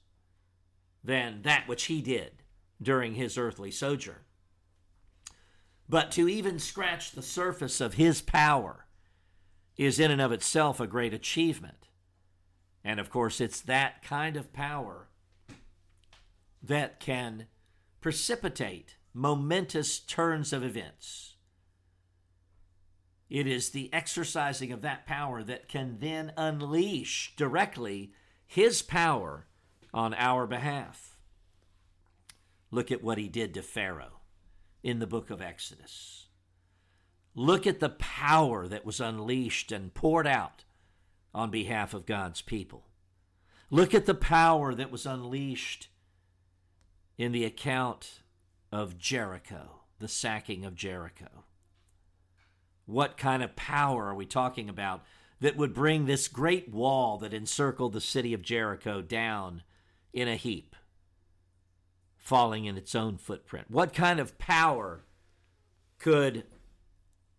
than 1.04 1.44
that 1.44 1.68
which 1.68 1.86
he 1.86 2.02
did 2.02 2.44
during 2.82 3.16
his 3.16 3.38
earthly 3.38 3.72
sojourn. 3.72 4.24
But 5.88 6.12
to 6.14 6.28
even 6.28 6.58
scratch 6.58 7.12
the 7.12 7.22
surface 7.22 7.80
of 7.80 7.94
his 7.94 8.22
power 8.22 8.85
is 9.78 10.00
in 10.00 10.12
and 10.12 10.22
of 10.22 10.32
itself 10.32 10.80
a 10.80 10.88
great 10.88 11.14
achievement. 11.14 11.88
And 12.84 13.00
of 13.00 13.10
course, 13.10 13.42
it's 13.42 13.62
that 13.62 14.04
kind 14.04 14.38
of 14.38 14.54
power 14.54 15.08
that 16.62 17.00
can 17.00 17.48
precipitate 18.02 18.96
momentous 19.14 20.00
turns 20.00 20.54
of 20.54 20.64
events. 20.64 21.36
It 23.30 23.48
is 23.48 23.72
the 23.72 23.92
exercising 23.92 24.72
of 24.72 24.82
that 24.82 25.08
power 25.08 25.44
that 25.44 25.68
can 25.68 25.98
then 26.00 26.32
unleash 26.38 27.34
directly 27.36 28.14
his 28.46 28.82
power 28.82 29.48
on 29.94 30.14
our 30.14 30.46
behalf. 30.46 31.18
Look 32.70 32.92
at 32.92 33.04
what 33.04 33.18
he 33.18 33.28
did 33.28 33.54
to 33.56 33.62
Pharaoh 33.62 34.22
in 34.84 35.00
the 35.00 35.08
book 35.08 35.30
of 35.30 35.42
Exodus. 35.42 36.25
Look 37.36 37.68
at 37.68 37.82
the 37.82 37.90
power 37.90 38.66
that 38.68 38.86
was 38.86 39.02
unleashed 39.02 39.74
and 39.74 39.94
poured 39.94 40.26
out 40.26 40.64
on 41.34 41.52
behalf 41.52 41.94
of 41.94 42.06
God's 42.06 42.42
people. 42.42 42.86
Look 43.70 43.94
at 43.94 44.06
the 44.06 44.14
power 44.14 44.74
that 44.74 44.90
was 44.90 45.06
unleashed 45.06 45.90
in 47.18 47.34
the 47.34 47.44
account 47.44 48.22
of 48.72 48.98
Jericho, 48.98 49.82
the 50.00 50.08
sacking 50.08 50.64
of 50.64 50.76
Jericho. 50.76 51.44
What 52.86 53.18
kind 53.18 53.44
of 53.44 53.56
power 53.58 54.06
are 54.06 54.16
we 54.16 54.26
talking 54.26 54.70
about 54.70 55.04
that 55.42 55.58
would 55.58 55.74
bring 55.74 56.06
this 56.06 56.30
great 56.30 56.72
wall 56.72 57.18
that 57.18 57.34
encircled 57.34 57.92
the 57.92 58.02
city 58.02 58.34
of 58.34 58.42
Jericho 58.42 59.02
down 59.02 59.64
in 60.14 60.30
a 60.30 60.38
heap, 60.38 60.76
falling 62.18 62.64
in 62.64 62.78
its 62.78 62.96
own 62.96 63.18
footprint? 63.18 63.70
What 63.70 63.94
kind 63.94 64.20
of 64.22 64.38
power 64.38 65.04
could 65.98 66.46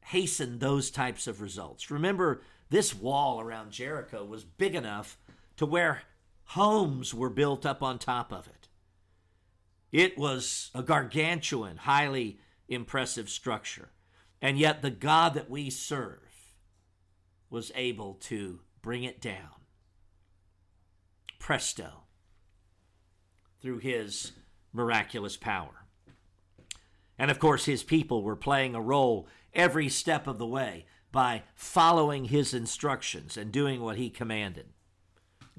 hasten 0.06 0.58
those 0.58 0.90
types 0.90 1.26
of 1.26 1.40
results? 1.40 1.90
Remember, 1.90 2.42
this 2.70 2.94
wall 2.94 3.40
around 3.40 3.72
Jericho 3.72 4.24
was 4.24 4.44
big 4.44 4.74
enough 4.74 5.18
to 5.56 5.66
where 5.66 6.02
homes 6.44 7.12
were 7.12 7.30
built 7.30 7.66
up 7.66 7.82
on 7.82 7.98
top 7.98 8.32
of 8.32 8.46
it. 8.46 8.68
It 9.90 10.16
was 10.16 10.70
a 10.74 10.82
gargantuan, 10.82 11.78
highly 11.78 12.38
impressive 12.68 13.28
structure. 13.28 13.90
And 14.40 14.58
yet, 14.58 14.82
the 14.82 14.90
God 14.90 15.34
that 15.34 15.50
we 15.50 15.70
serve 15.70 16.52
was 17.50 17.72
able 17.74 18.14
to 18.14 18.60
bring 18.82 19.02
it 19.02 19.20
down. 19.20 19.54
Presto, 21.38 22.04
through 23.60 23.78
his 23.78 24.32
miraculous 24.72 25.36
power. 25.36 25.86
And 27.18 27.30
of 27.30 27.38
course, 27.38 27.64
his 27.64 27.82
people 27.82 28.22
were 28.22 28.36
playing 28.36 28.74
a 28.74 28.80
role 28.80 29.26
every 29.56 29.88
step 29.88 30.26
of 30.26 30.38
the 30.38 30.46
way 30.46 30.86
by 31.10 31.42
following 31.54 32.26
his 32.26 32.54
instructions 32.54 33.36
and 33.36 33.50
doing 33.50 33.80
what 33.80 33.96
he 33.96 34.10
commanded, 34.10 34.66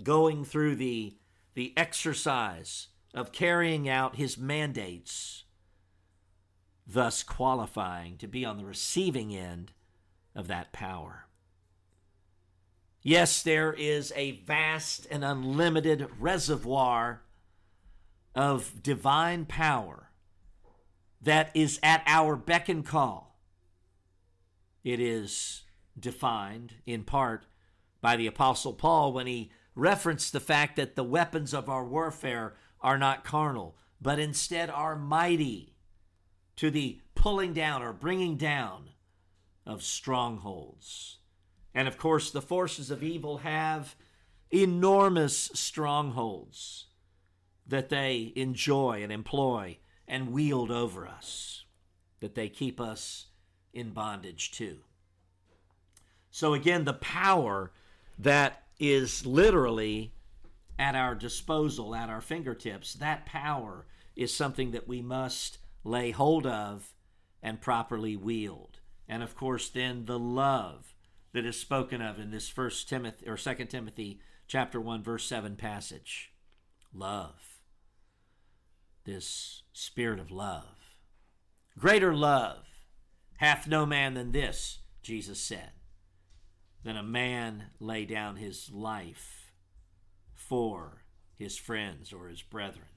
going 0.02 0.46
through 0.46 0.76
the, 0.76 1.18
the 1.56 1.74
exercise 1.76 2.88
of 3.14 3.32
carrying 3.32 3.90
out 3.90 4.16
his 4.16 4.38
mandates, 4.38 5.44
thus 6.86 7.24
qualifying 7.24 8.18
to 8.18 8.28
be 8.28 8.46
on 8.46 8.58
the 8.58 8.66
receiving 8.66 9.36
end 9.36 9.72
of 10.36 10.48
that 10.48 10.72
power. 10.72 11.26
Yes, 13.02 13.42
there 13.42 13.74
is 13.74 14.14
a 14.16 14.32
vast 14.46 15.08
and 15.10 15.24
unlimited 15.24 16.08
reservoir 16.20 17.22
of 18.36 18.84
divine 18.84 19.46
power 19.46 20.12
that 21.22 21.50
is 21.56 21.80
at 21.82 22.04
our 22.06 22.36
beck 22.36 22.70
and 22.70 22.86
call. 22.86 23.27
It 24.88 25.02
is 25.02 25.63
defined 26.00 26.76
in 26.86 27.04
part 27.04 27.45
by 28.00 28.15
the 28.15 28.28
Apostle 28.28 28.71
Paul 28.71 29.12
when 29.12 29.28
he 29.28 29.52
referenced 29.76 30.32
the 30.32 30.39
fact 30.39 30.78
that 30.78 30.95
the 30.95 31.04
weapons 31.04 31.54
of 31.54 31.67
our 31.67 31.84
warfare 31.84 32.56
are 32.80 32.97
not 32.97 33.26
carnal, 33.26 33.76
but 34.02 34.17
instead 34.17 34.69
are 34.69 34.95
mighty 34.95 35.76
to 36.56 36.71
the 36.71 37.02
pulling 37.15 37.52
down 37.52 37.84
or 37.84 37.91
bringing 37.91 38.38
down 38.38 38.91
of 39.65 39.84
strongholds. 39.84 41.17
And 41.73 41.90
of 41.90 41.98
course, 41.98 42.31
the 42.31 42.42
forces 42.42 42.90
of 42.90 43.04
evil 43.04 43.40
have 43.40 43.94
enormous 44.52 45.52
strongholds 45.54 46.85
that 47.67 47.90
they 47.90 48.31
enjoy 48.38 49.04
and 49.04 49.12
employ 49.12 49.79
and 50.08 50.31
wield 50.31 50.71
over 50.71 51.06
us, 51.06 51.65
that 52.21 52.35
they 52.35 52.48
keep 52.48 52.79
us 52.79 53.25
in 53.78 53.92
bondage 53.92 54.52
to. 54.52 54.80
So, 56.32 56.54
again, 56.54 56.84
the 56.84 56.94
power 56.94 57.71
that 58.17 58.63
is 58.80 59.25
literally 59.25 60.13
at 60.80 60.96
our 60.96 61.15
disposal, 61.15 61.96
at 61.96 62.10
our 62.10 62.21
fingertips, 62.21 62.94
that 62.96 63.25
power 63.25 63.86
is 64.15 64.34
something 64.34 64.71
that 64.71 64.88
we 64.88 65.02
must 65.02 65.60
lay 65.84 66.12
hold 66.12 66.46
of 66.46 66.94
and 67.42 67.62
properly 67.62 68.15
wield. 68.15 68.80
And 69.08 69.23
of 69.23 69.36
course, 69.36 69.69
then 69.69 70.06
the 70.06 70.19
love 70.19 70.96
that 71.34 71.46
is 71.46 71.60
spoken 71.60 72.02
of 72.02 72.19
in 72.19 72.32
this 72.32 72.50
first 72.50 72.90
Timothy 72.90 73.28
or 73.28 73.38
second 73.38 73.67
Timothy 73.67 74.19
chapter 74.48 74.82
1 74.82 75.04
verse 75.04 75.25
7 75.25 75.56
passage. 75.56 76.32
Love. 76.94 77.60
This 79.06 79.62
spirit 79.71 80.19
of 80.19 80.32
love. 80.32 80.96
Greater 81.78 82.13
love 82.13 82.67
hath 83.38 83.67
no 83.67 83.85
man 83.85 84.15
than 84.15 84.31
this, 84.31 84.79
Jesus 85.02 85.40
said, 85.40 85.71
than 86.83 86.98
a 86.98 87.04
man 87.04 87.65
lay 87.79 88.06
down 88.06 88.35
his 88.35 88.69
life 88.71 89.52
for 90.33 91.04
his 91.35 91.58
friends 91.58 92.12
or 92.12 92.27
his 92.27 92.42
brethren. 92.42 92.88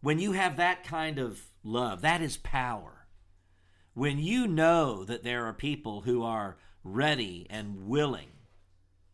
When 0.00 0.18
you 0.18 0.32
have 0.32 0.56
that 0.56 0.82
kind 0.84 1.18
of 1.18 1.40
love, 1.62 2.02
that 2.02 2.20
is 2.20 2.36
power. 2.36 3.06
When 3.94 4.18
you 4.18 4.48
know 4.48 5.04
that 5.04 5.22
there 5.22 5.44
are 5.46 5.52
people 5.52 6.00
who 6.00 6.24
are 6.24 6.56
ready 6.82 7.46
and 7.48 7.86
willing 7.86 8.30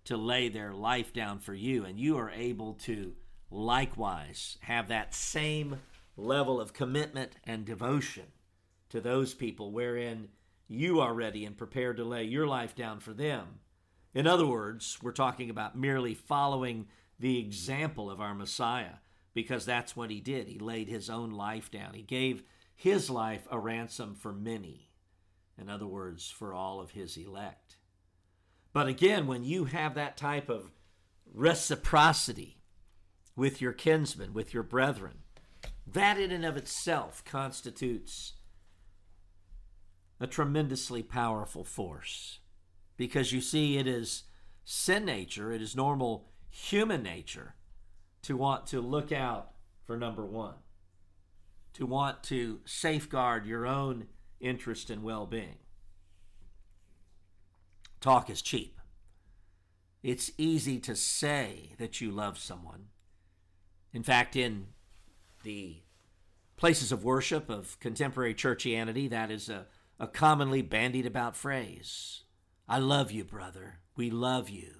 to 0.04 0.16
lay 0.16 0.48
their 0.48 0.72
life 0.72 1.12
down 1.12 1.38
for 1.38 1.52
you, 1.52 1.84
and 1.84 2.00
you 2.00 2.16
are 2.16 2.30
able 2.30 2.72
to 2.72 3.12
likewise 3.50 4.56
have 4.62 4.88
that 4.88 5.14
same 5.14 5.80
level 6.16 6.60
of 6.60 6.72
commitment 6.72 7.36
and 7.44 7.66
devotion 7.66 8.24
to 8.90 9.00
those 9.00 9.34
people 9.34 9.72
wherein 9.72 10.28
you 10.66 11.00
are 11.00 11.14
ready 11.14 11.44
and 11.44 11.56
prepared 11.56 11.96
to 11.96 12.04
lay 12.04 12.24
your 12.24 12.46
life 12.46 12.74
down 12.74 13.00
for 13.00 13.12
them. 13.12 13.60
In 14.14 14.26
other 14.26 14.46
words, 14.46 14.98
we're 15.02 15.12
talking 15.12 15.50
about 15.50 15.76
merely 15.76 16.14
following 16.14 16.86
the 17.18 17.38
example 17.38 18.10
of 18.10 18.20
our 18.20 18.34
Messiah 18.34 18.96
because 19.34 19.64
that's 19.64 19.96
what 19.96 20.10
he 20.10 20.20
did. 20.20 20.48
He 20.48 20.58
laid 20.58 20.88
his 20.88 21.08
own 21.10 21.30
life 21.30 21.70
down, 21.70 21.94
he 21.94 22.02
gave 22.02 22.42
his 22.74 23.10
life 23.10 23.46
a 23.50 23.58
ransom 23.58 24.14
for 24.14 24.32
many. 24.32 24.90
In 25.60 25.68
other 25.68 25.86
words, 25.86 26.30
for 26.30 26.54
all 26.54 26.80
of 26.80 26.92
his 26.92 27.16
elect. 27.16 27.76
But 28.72 28.86
again, 28.86 29.26
when 29.26 29.42
you 29.42 29.64
have 29.64 29.94
that 29.94 30.16
type 30.16 30.48
of 30.48 30.70
reciprocity 31.34 32.58
with 33.34 33.60
your 33.60 33.72
kinsmen, 33.72 34.32
with 34.32 34.54
your 34.54 34.62
brethren, 34.62 35.18
that 35.84 36.18
in 36.18 36.30
and 36.30 36.44
of 36.44 36.56
itself 36.56 37.24
constitutes 37.24 38.34
a 40.20 40.26
tremendously 40.26 41.02
powerful 41.02 41.64
force. 41.64 42.40
Because 42.96 43.32
you 43.32 43.40
see, 43.40 43.78
it 43.78 43.86
is 43.86 44.24
sin 44.64 45.04
nature, 45.04 45.52
it 45.52 45.62
is 45.62 45.76
normal 45.76 46.28
human 46.50 47.02
nature 47.02 47.54
to 48.22 48.36
want 48.36 48.66
to 48.66 48.80
look 48.80 49.12
out 49.12 49.52
for 49.86 49.96
number 49.96 50.24
one, 50.24 50.54
to 51.74 51.86
want 51.86 52.22
to 52.24 52.60
safeguard 52.64 53.46
your 53.46 53.66
own 53.66 54.06
interest 54.40 54.90
and 54.90 55.02
well 55.02 55.26
being. 55.26 55.58
Talk 58.00 58.30
is 58.30 58.42
cheap. 58.42 58.78
It's 60.02 60.30
easy 60.38 60.78
to 60.80 60.94
say 60.94 61.72
that 61.78 62.00
you 62.00 62.10
love 62.10 62.38
someone. 62.38 62.86
In 63.92 64.02
fact, 64.02 64.36
in 64.36 64.68
the 65.42 65.82
places 66.56 66.92
of 66.92 67.04
worship 67.04 67.48
of 67.48 67.78
contemporary 67.80 68.34
churchianity, 68.34 69.10
that 69.10 69.30
is 69.30 69.48
a, 69.48 69.66
a 70.00 70.06
commonly 70.06 70.62
bandied 70.62 71.06
about 71.06 71.36
phrase. 71.36 72.22
I 72.68 72.78
love 72.78 73.10
you, 73.10 73.24
brother. 73.24 73.80
We 73.96 74.10
love 74.10 74.48
you. 74.48 74.74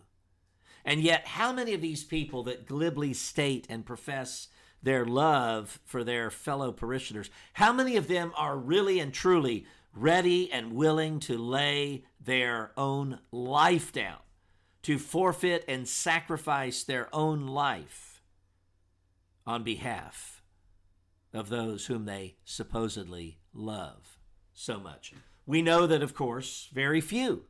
And 0.85 1.01
yet, 1.01 1.27
how 1.27 1.53
many 1.53 1.75
of 1.75 1.81
these 1.81 2.05
people 2.05 2.45
that 2.45 2.67
glibly 2.67 3.13
state 3.13 3.67
and 3.69 3.85
profess 3.85 4.49
their 4.83 5.05
love 5.05 5.81
for 5.85 6.05
their 6.05 6.31
fellow 6.31 6.73
parishioners, 6.73 7.31
how 7.55 7.73
many 7.73 7.97
of 7.97 8.09
them 8.09 8.33
are 8.37 8.57
really 8.57 9.01
and 9.01 9.13
truly 9.13 9.67
ready 9.93 10.51
and 10.53 10.73
willing 10.73 11.19
to 11.19 11.37
lay 11.37 12.05
their 12.21 12.71
own 12.77 13.19
life 13.33 13.93
down, 13.93 14.19
to 14.83 14.99
forfeit 14.99 15.65
and 15.67 15.89
sacrifice 15.89 16.85
their 16.85 17.13
own 17.13 17.47
life 17.47 18.23
on 19.47 19.65
behalf 19.65 20.43
of 21.33 21.49
those 21.49 21.87
whom 21.87 22.05
they 22.05 22.37
supposedly 22.45 23.39
love 23.53 24.18
so 24.59 24.79
much? 24.79 25.13
We 25.47 25.63
know 25.63 25.87
that, 25.87 26.03
of 26.03 26.15
course, 26.15 26.69
very 26.73 27.01
few 27.01 27.45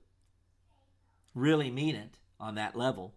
really 1.38 1.70
mean 1.70 1.94
it 1.94 2.18
on 2.40 2.54
that 2.56 2.76
level. 2.76 3.14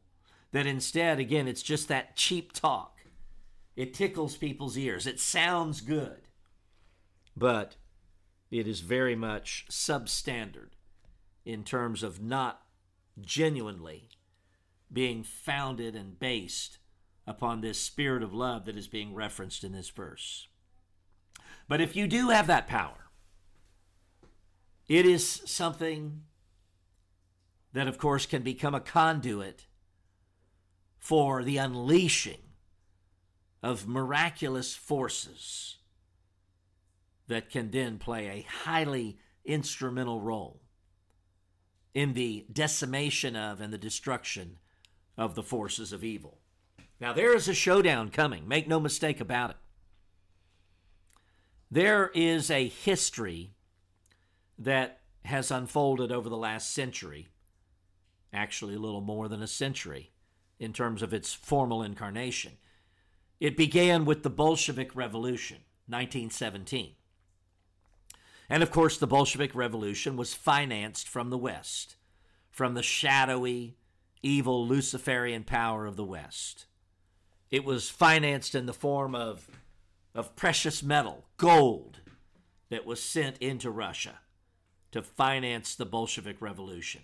That 0.52 0.66
instead, 0.66 1.20
again, 1.20 1.48
it's 1.48 1.62
just 1.62 1.88
that 1.88 2.16
cheap 2.16 2.54
talk. 2.54 3.00
It 3.76 3.94
tickles 3.94 4.38
people's 4.38 4.78
ears. 4.78 5.08
It 5.08 5.20
sounds 5.20 5.82
good. 5.82 6.28
But 7.36 7.78
it 8.50 8.68
is 8.68 8.82
very 8.82 9.16
much 9.16 9.66
substandard 9.70 10.72
in 11.46 11.64
terms 11.64 12.04
of 12.04 12.22
not 12.22 12.62
genuinely 13.20 14.10
being 14.92 15.24
founded 15.24 15.96
and 15.96 16.20
based 16.20 16.78
upon 17.26 17.62
this 17.62 17.80
spirit 17.80 18.24
of 18.24 18.34
love 18.34 18.66
that 18.66 18.78
is 18.78 18.88
being 18.88 19.16
referenced 19.16 19.64
in 19.64 19.72
this 19.72 19.90
verse. 19.90 20.48
But 21.70 21.80
if 21.80 21.96
you 21.96 22.08
do 22.08 22.30
have 22.30 22.48
that 22.48 22.68
power, 22.68 23.01
it 24.92 25.06
is 25.06 25.42
something 25.46 26.24
that, 27.72 27.88
of 27.88 27.98
course, 27.98 28.26
can 28.26 28.42
become 28.42 28.76
a 28.76 28.82
conduit 28.82 29.66
for 30.98 31.44
the 31.44 31.56
unleashing 31.56 32.42
of 33.64 33.88
miraculous 33.88 34.76
forces 34.76 35.78
that 37.30 37.50
can 37.50 37.72
then 37.72 38.00
play 38.00 38.28
a 38.28 38.66
highly 38.66 39.18
instrumental 39.46 40.20
role 40.20 40.60
in 41.94 42.12
the 42.12 42.46
decimation 42.52 43.38
of 43.38 43.62
and 43.62 43.72
the 43.72 43.78
destruction 43.78 44.58
of 45.18 45.36
the 45.36 45.44
forces 45.44 45.94
of 45.94 46.04
evil. 46.04 46.40
Now, 47.00 47.14
there 47.14 47.34
is 47.34 47.48
a 47.48 47.54
showdown 47.54 48.10
coming, 48.10 48.46
make 48.46 48.68
no 48.68 48.82
mistake 48.82 49.22
about 49.22 49.52
it. 49.52 49.58
There 51.72 52.12
is 52.14 52.52
a 52.52 52.68
history 52.68 53.54
that 54.64 55.00
has 55.26 55.52
unfolded 55.52 56.12
over 56.12 56.30
the 56.30 56.38
last 56.38 56.74
century, 56.74 57.30
actually, 58.32 58.76
a 58.76 58.80
little 58.80 59.02
more 59.02 59.28
than 59.28 59.42
a 59.42 59.48
century 59.48 60.12
in 60.60 60.74
terms 60.74 61.02
of 61.02 61.14
its 61.14 61.34
formal 61.34 61.82
incarnation. 61.82 62.54
It 63.40 63.58
began 63.58 64.06
with 64.06 64.24
the 64.24 64.30
Bolshevik 64.30 64.96
Revolution, 64.96 65.58
1917. 65.88 66.94
And 68.50 68.62
of 68.62 68.70
course, 68.70 68.98
the 68.98 69.08
Bolshevik 69.08 69.56
Revolution 69.56 70.16
was 70.16 70.34
financed 70.34 71.08
from 71.08 71.30
the 71.30 71.38
West, 71.38 71.96
from 72.52 72.76
the 72.76 72.84
shadowy, 72.84 73.78
evil 74.22 74.68
Luciferian 74.68 75.44
power 75.44 75.88
of 75.88 75.96
the 75.96 76.04
West. 76.04 76.66
It 77.50 77.66
was 77.66 77.90
financed 77.90 78.54
in 78.54 78.68
the 78.68 78.74
form 78.74 79.16
of, 79.16 79.50
of 80.14 80.36
precious 80.36 80.84
metal, 80.84 81.26
gold, 81.38 82.02
that 82.70 82.86
was 82.86 83.02
sent 83.02 83.38
into 83.40 83.70
Russia 83.70 84.20
to 84.92 85.02
finance 85.02 85.76
the 85.76 85.86
Bolshevik 85.86 86.42
Revolution. 86.42 87.02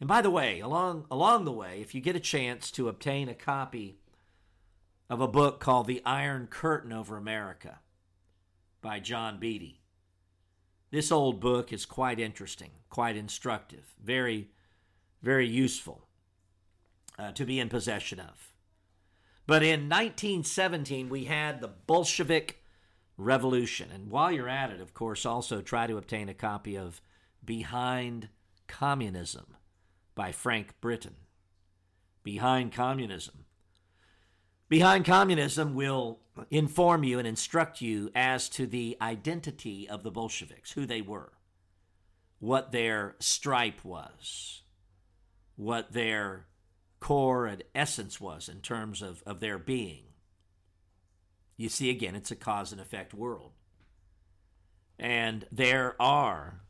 And 0.00 0.08
by 0.08 0.22
the 0.22 0.30
way, 0.30 0.60
along, 0.60 1.06
along 1.10 1.44
the 1.44 1.52
way, 1.52 1.80
if 1.80 1.94
you 1.94 2.00
get 2.00 2.16
a 2.16 2.20
chance 2.20 2.70
to 2.72 2.88
obtain 2.88 3.28
a 3.28 3.34
copy 3.34 3.98
of 5.08 5.20
a 5.20 5.28
book 5.28 5.60
called 5.60 5.86
The 5.86 6.02
Iron 6.04 6.46
Curtain 6.48 6.92
Over 6.92 7.16
America, 7.16 7.78
by 8.82 8.98
John 8.98 9.38
Beaty. 9.38 9.80
This 10.90 11.10
old 11.10 11.40
book 11.40 11.72
is 11.72 11.86
quite 11.86 12.20
interesting, 12.20 12.70
quite 12.90 13.16
instructive, 13.16 13.94
very, 14.02 14.50
very 15.22 15.46
useful 15.46 16.06
uh, 17.18 17.32
to 17.32 17.46
be 17.46 17.58
in 17.58 17.70
possession 17.70 18.20
of. 18.20 18.52
But 19.46 19.62
in 19.62 19.88
1917, 19.88 21.08
we 21.08 21.24
had 21.24 21.60
the 21.60 21.68
Bolshevik 21.68 22.61
Revolution. 23.24 23.90
And 23.92 24.10
while 24.10 24.32
you're 24.32 24.48
at 24.48 24.70
it, 24.70 24.80
of 24.80 24.94
course, 24.94 25.24
also 25.24 25.60
try 25.60 25.86
to 25.86 25.96
obtain 25.96 26.28
a 26.28 26.34
copy 26.34 26.76
of 26.76 27.00
Behind 27.44 28.28
Communism 28.66 29.56
by 30.14 30.32
Frank 30.32 30.74
Britton. 30.80 31.16
Behind 32.22 32.72
Communism 32.72 33.44
Behind 34.72 35.04
Communism 35.04 35.74
will 35.74 36.20
inform 36.50 37.04
you 37.04 37.18
and 37.18 37.28
instruct 37.28 37.82
you 37.82 38.10
as 38.14 38.48
to 38.48 38.66
the 38.66 38.96
identity 39.02 39.86
of 39.86 40.02
the 40.02 40.10
Bolsheviks, 40.10 40.72
who 40.72 40.86
they 40.86 41.02
were, 41.02 41.34
what 42.38 42.72
their 42.72 43.14
stripe 43.18 43.84
was, 43.84 44.62
what 45.56 45.92
their 45.92 46.46
core 47.00 47.44
and 47.44 47.62
essence 47.74 48.18
was 48.18 48.48
in 48.48 48.62
terms 48.62 49.02
of, 49.02 49.22
of 49.26 49.40
their 49.40 49.58
being. 49.58 50.04
You 51.62 51.68
see, 51.68 51.90
again, 51.90 52.16
it's 52.16 52.32
a 52.32 52.36
cause 52.36 52.72
and 52.72 52.80
effect 52.80 53.14
world. 53.14 53.52
And 54.98 55.46
there 55.52 55.94
are 56.02 56.60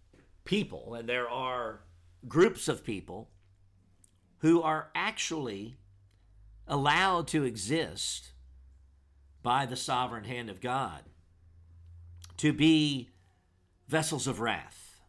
people, 0.44 0.92
and 0.92 1.08
there 1.08 1.30
are 1.30 1.80
groups 2.28 2.68
of 2.68 2.84
people 2.84 3.30
who 4.40 4.60
are 4.60 4.90
actually 4.94 5.78
allowed 6.68 7.26
to 7.28 7.42
exist 7.42 8.32
by 9.42 9.64
the 9.64 9.76
sovereign 9.76 10.24
hand 10.24 10.50
of 10.50 10.60
God 10.60 11.04
to 12.36 12.52
be 12.52 13.08
vessels 13.88 14.26
of 14.26 14.40
wrath, 14.40 15.00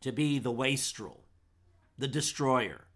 to 0.00 0.10
be 0.10 0.38
the 0.38 0.50
wastrel, 0.50 1.24
the 1.98 2.08
destroyer 2.08 2.86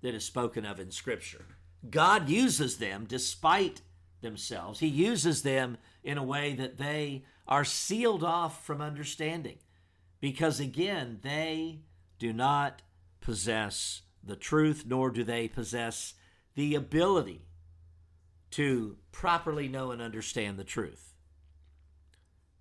that 0.00 0.12
is 0.12 0.24
spoken 0.24 0.66
of 0.66 0.80
in 0.80 0.90
Scripture. 0.90 1.46
God 1.88 2.28
uses 2.28 2.78
them 2.78 3.04
despite 3.08 3.82
themselves. 4.20 4.80
He 4.80 4.86
uses 4.86 5.42
them 5.42 5.78
in 6.02 6.18
a 6.18 6.24
way 6.24 6.54
that 6.54 6.78
they 6.78 7.24
are 7.46 7.64
sealed 7.64 8.24
off 8.24 8.64
from 8.64 8.80
understanding 8.80 9.58
because, 10.20 10.60
again, 10.60 11.20
they 11.22 11.80
do 12.18 12.32
not 12.32 12.82
possess 13.20 14.02
the 14.22 14.36
truth, 14.36 14.84
nor 14.86 15.10
do 15.10 15.22
they 15.22 15.48
possess 15.48 16.14
the 16.54 16.74
ability 16.74 17.42
to 18.50 18.96
properly 19.12 19.68
know 19.68 19.90
and 19.90 20.00
understand 20.00 20.58
the 20.58 20.64
truth. 20.64 21.14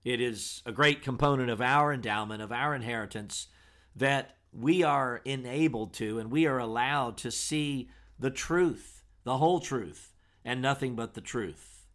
It 0.03 0.21
is 0.21 0.61
a 0.65 0.71
great 0.71 1.01
component 1.01 1.49
of 1.49 1.61
our 1.61 1.91
endowment, 1.91 2.41
of 2.41 2.51
our 2.51 2.75
inheritance, 2.75 3.47
that 3.95 4.35
we 4.51 4.83
are 4.83 5.21
enabled 5.25 5.93
to 5.93 6.19
and 6.19 6.29
we 6.29 6.45
are 6.45 6.59
allowed 6.59 7.17
to 7.17 7.31
see 7.31 7.89
the 8.19 8.29
truth, 8.29 9.03
the 9.23 9.37
whole 9.37 9.59
truth, 9.59 10.13
and 10.45 10.61
nothing 10.61 10.95
but 10.95 11.15
the 11.15 11.21
truth 11.21 11.87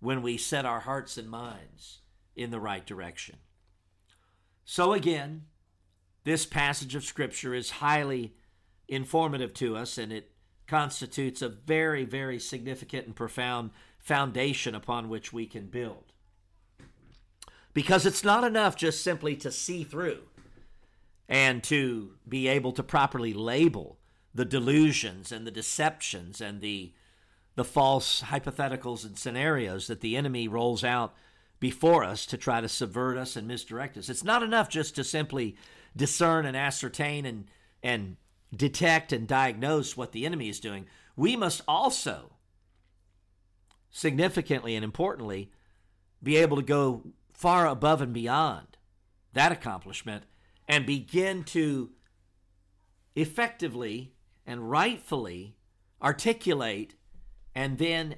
when 0.00 0.22
we 0.22 0.36
set 0.36 0.64
our 0.64 0.80
hearts 0.80 1.18
and 1.18 1.28
minds 1.28 1.98
in 2.36 2.50
the 2.50 2.60
right 2.60 2.86
direction. 2.86 3.36
So, 4.64 4.92
again, 4.92 5.46
this 6.22 6.46
passage 6.46 6.94
of 6.94 7.04
Scripture 7.04 7.54
is 7.54 7.70
highly 7.70 8.34
informative 8.86 9.52
to 9.54 9.76
us 9.76 9.98
and 9.98 10.12
it 10.12 10.30
constitutes 10.68 11.42
a 11.42 11.48
very, 11.48 12.04
very 12.04 12.38
significant 12.38 13.06
and 13.06 13.16
profound 13.16 13.70
foundation 13.98 14.74
upon 14.74 15.08
which 15.08 15.32
we 15.32 15.46
can 15.46 15.66
build. 15.66 16.12
Because 17.74 18.06
it's 18.06 18.24
not 18.24 18.44
enough 18.44 18.76
just 18.76 19.02
simply 19.02 19.34
to 19.36 19.50
see 19.50 19.82
through 19.82 20.20
and 21.28 21.62
to 21.64 22.12
be 22.28 22.46
able 22.48 22.72
to 22.72 22.82
properly 22.82 23.34
label 23.34 23.98
the 24.34 24.44
delusions 24.44 25.32
and 25.32 25.46
the 25.46 25.50
deceptions 25.50 26.40
and 26.40 26.60
the 26.60 26.92
the 27.58 27.64
false 27.64 28.22
hypotheticals 28.22 29.04
and 29.04 29.18
scenarios 29.18 29.88
that 29.88 30.00
the 30.00 30.16
enemy 30.16 30.46
rolls 30.46 30.84
out 30.84 31.12
before 31.58 32.04
us 32.04 32.24
to 32.24 32.36
try 32.36 32.60
to 32.60 32.68
subvert 32.68 33.18
us 33.18 33.34
and 33.34 33.48
misdirect 33.48 33.96
us. 33.96 34.08
It's 34.08 34.22
not 34.22 34.44
enough 34.44 34.68
just 34.68 34.94
to 34.94 35.02
simply 35.02 35.56
discern 35.96 36.46
and 36.46 36.56
ascertain 36.56 37.26
and 37.26 37.46
and 37.82 38.16
detect 38.54 39.12
and 39.12 39.26
diagnose 39.26 39.96
what 39.96 40.12
the 40.12 40.24
enemy 40.24 40.48
is 40.48 40.60
doing. 40.60 40.86
We 41.16 41.34
must 41.34 41.62
also 41.66 42.34
significantly 43.90 44.76
and 44.76 44.84
importantly 44.84 45.50
be 46.22 46.36
able 46.36 46.58
to 46.58 46.62
go 46.62 47.02
far 47.32 47.66
above 47.66 48.00
and 48.00 48.12
beyond 48.12 48.76
that 49.32 49.50
accomplishment 49.50 50.22
and 50.68 50.86
begin 50.86 51.42
to 51.42 51.90
effectively 53.16 54.12
and 54.46 54.70
rightfully 54.70 55.56
articulate 56.00 56.94
and 57.54 57.78
then 57.78 58.16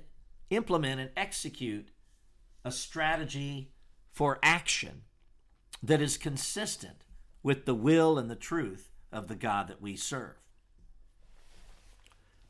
implement 0.50 1.00
and 1.00 1.10
execute 1.16 1.90
a 2.64 2.70
strategy 2.70 3.72
for 4.12 4.38
action 4.42 5.02
that 5.82 6.02
is 6.02 6.16
consistent 6.16 7.04
with 7.42 7.64
the 7.64 7.74
will 7.74 8.18
and 8.18 8.30
the 8.30 8.36
truth 8.36 8.90
of 9.12 9.28
the 9.28 9.36
God 9.36 9.68
that 9.68 9.80
we 9.80 9.96
serve. 9.96 10.36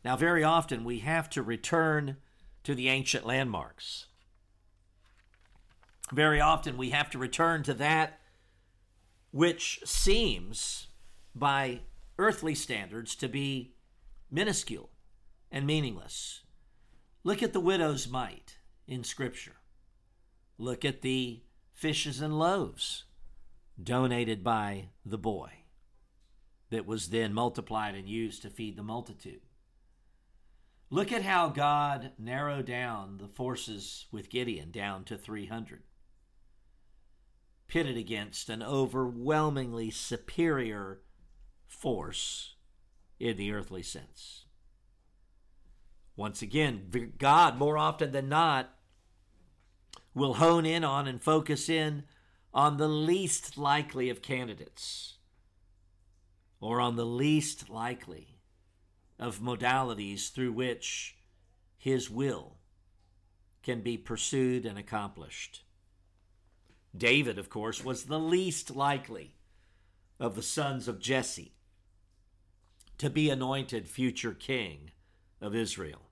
Now, 0.05 0.17
very 0.17 0.43
often 0.43 0.85
we 0.85 1.01
have 1.01 1.29
to 1.31 1.43
return 1.43 2.17
to 2.65 2.75
the 2.75 2.89
ancient 2.89 3.27
landmarks. 3.27 4.07
Very 6.13 6.41
often 6.41 6.77
we 6.77 6.91
have 6.91 7.11
to 7.11 7.19
return 7.19 7.63
to 7.65 7.75
that 7.75 8.21
which 9.31 9.81
seems, 9.85 10.89
by 11.35 11.81
earthly 12.19 12.55
standards, 12.55 13.15
to 13.15 13.29
be 13.29 13.75
minuscule 14.31 14.91
and 15.53 15.67
meaningless. 15.67 16.41
Look 17.23 17.43
at 17.43 17.53
the 17.53 17.61
widow's 17.61 18.09
mite 18.09 18.57
in 18.87 19.05
Scripture. 19.05 19.57
Look 20.59 20.85
at 20.85 21.03
the 21.03 21.43
fishes 21.73 22.21
and 22.21 22.39
loaves 22.39 23.05
donated 23.83 24.43
by 24.45 24.89
the 25.05 25.19
boy 25.19 25.51
that 26.71 26.87
was 26.87 27.09
then 27.09 27.35
multiplied 27.35 27.95
and 27.95 28.09
used 28.09 28.43
to 28.43 28.51
feed 28.51 28.77
the 28.77 28.83
multitude. 28.83 29.41
Look 30.89 31.13
at 31.13 31.23
how 31.23 31.49
God 31.49 32.13
narrowed 32.19 32.67
down 32.67 33.19
the 33.19 33.29
forces 33.29 34.07
with 34.11 34.31
Gideon 34.31 34.71
down 34.71 35.05
to 35.05 35.17
300 35.17 35.83
pitted 37.71 37.97
against 37.97 38.51
an 38.51 38.65
overwhelmingly 38.65 39.91
superior 39.91 41.01
force 41.69 42.57
in 43.21 43.37
the 43.37 43.53
earthly 43.53 43.83
sense. 43.83 44.47
Once 46.17 46.43
again, 46.43 47.13
God, 47.19 47.57
more 47.57 47.79
often 47.79 48.13
than 48.13 48.29
not, 48.29 48.75
will 50.15 50.35
hone 50.35 50.67
in 50.67 50.85
on 50.85 51.07
and 51.07 51.23
focus 51.23 51.69
in 51.69 52.05
on 52.53 52.77
the 52.77 52.89
least 52.89 53.57
likely 53.57 54.11
of 54.11 54.23
candidates 54.23 55.17
or 56.61 56.81
on 56.81 56.97
the 56.97 57.07
least 57.07 57.71
likely 57.71 58.39
of 59.19 59.41
modalities 59.41 60.31
through 60.31 60.53
which 60.53 61.17
his 61.79 62.11
will 62.11 62.57
can 63.63 63.81
be 63.81 63.97
pursued 63.97 64.67
and 64.67 64.79
accomplished. 64.79 65.63
David, 66.97 67.39
of 67.39 67.49
course, 67.49 67.85
was 67.85 68.05
the 68.05 68.19
least 68.19 68.75
likely 68.75 69.37
of 70.19 70.35
the 70.35 70.43
sons 70.43 70.89
of 70.89 71.01
Jesse 71.01 71.55
to 72.99 73.09
be 73.09 73.31
anointed 73.31 73.89
future 73.89 74.35
king 74.35 74.91
of 75.41 75.55
Israel. 75.55 76.03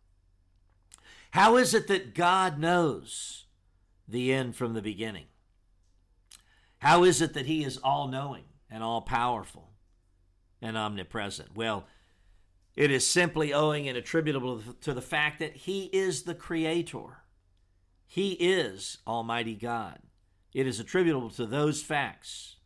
How 1.33 1.57
is 1.57 1.75
it 1.75 1.89
that 1.89 2.15
God 2.15 2.59
knows 2.59 3.47
the 4.07 4.33
end 4.33 4.57
from 4.57 4.75
the 4.75 4.83
beginning? 4.83 5.27
How 6.79 7.05
is 7.05 7.21
it 7.21 7.35
that 7.35 7.47
He 7.47 7.65
is 7.65 7.77
all 7.79 8.09
knowing 8.09 8.45
and 8.71 8.83
all 8.83 9.03
powerful 9.03 9.71
and 10.63 10.77
omnipresent? 10.77 11.55
Well, 11.55 11.87
it 12.77 12.91
is 12.91 13.07
simply 13.07 13.53
owing 13.53 13.89
and 13.89 13.99
attributable 13.99 14.63
to 14.81 14.95
the 14.95 15.03
fact 15.03 15.41
that 15.41 15.57
He 15.57 15.85
is 15.87 16.23
the 16.23 16.35
Creator. 16.35 17.23
He 18.07 18.33
is 18.33 18.99
Almighty 19.07 19.55
God 19.55 19.99
it 20.59 20.67
is 20.67 20.81
attributable 20.81 21.31
to 21.31 21.47
those 21.47 21.83
facts 21.83 22.57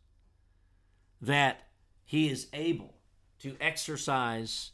that 1.21 1.67
he 2.05 2.29
is 2.29 2.47
able 2.53 2.95
to 3.39 3.55
exercise 3.59 4.71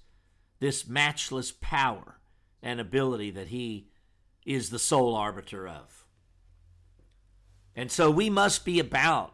this 0.59 0.87
matchless 0.87 1.51
power 1.51 2.19
and 2.61 2.79
ability 2.79 3.31
that 3.31 3.47
he 3.47 3.87
is 4.45 4.69
the 4.69 4.79
sole 4.79 5.15
arbiter 5.15 5.67
of. 5.67 6.05
And 7.75 7.91
so 7.91 8.11
we 8.11 8.29
must 8.29 8.65
be 8.65 8.79
about, 8.79 9.33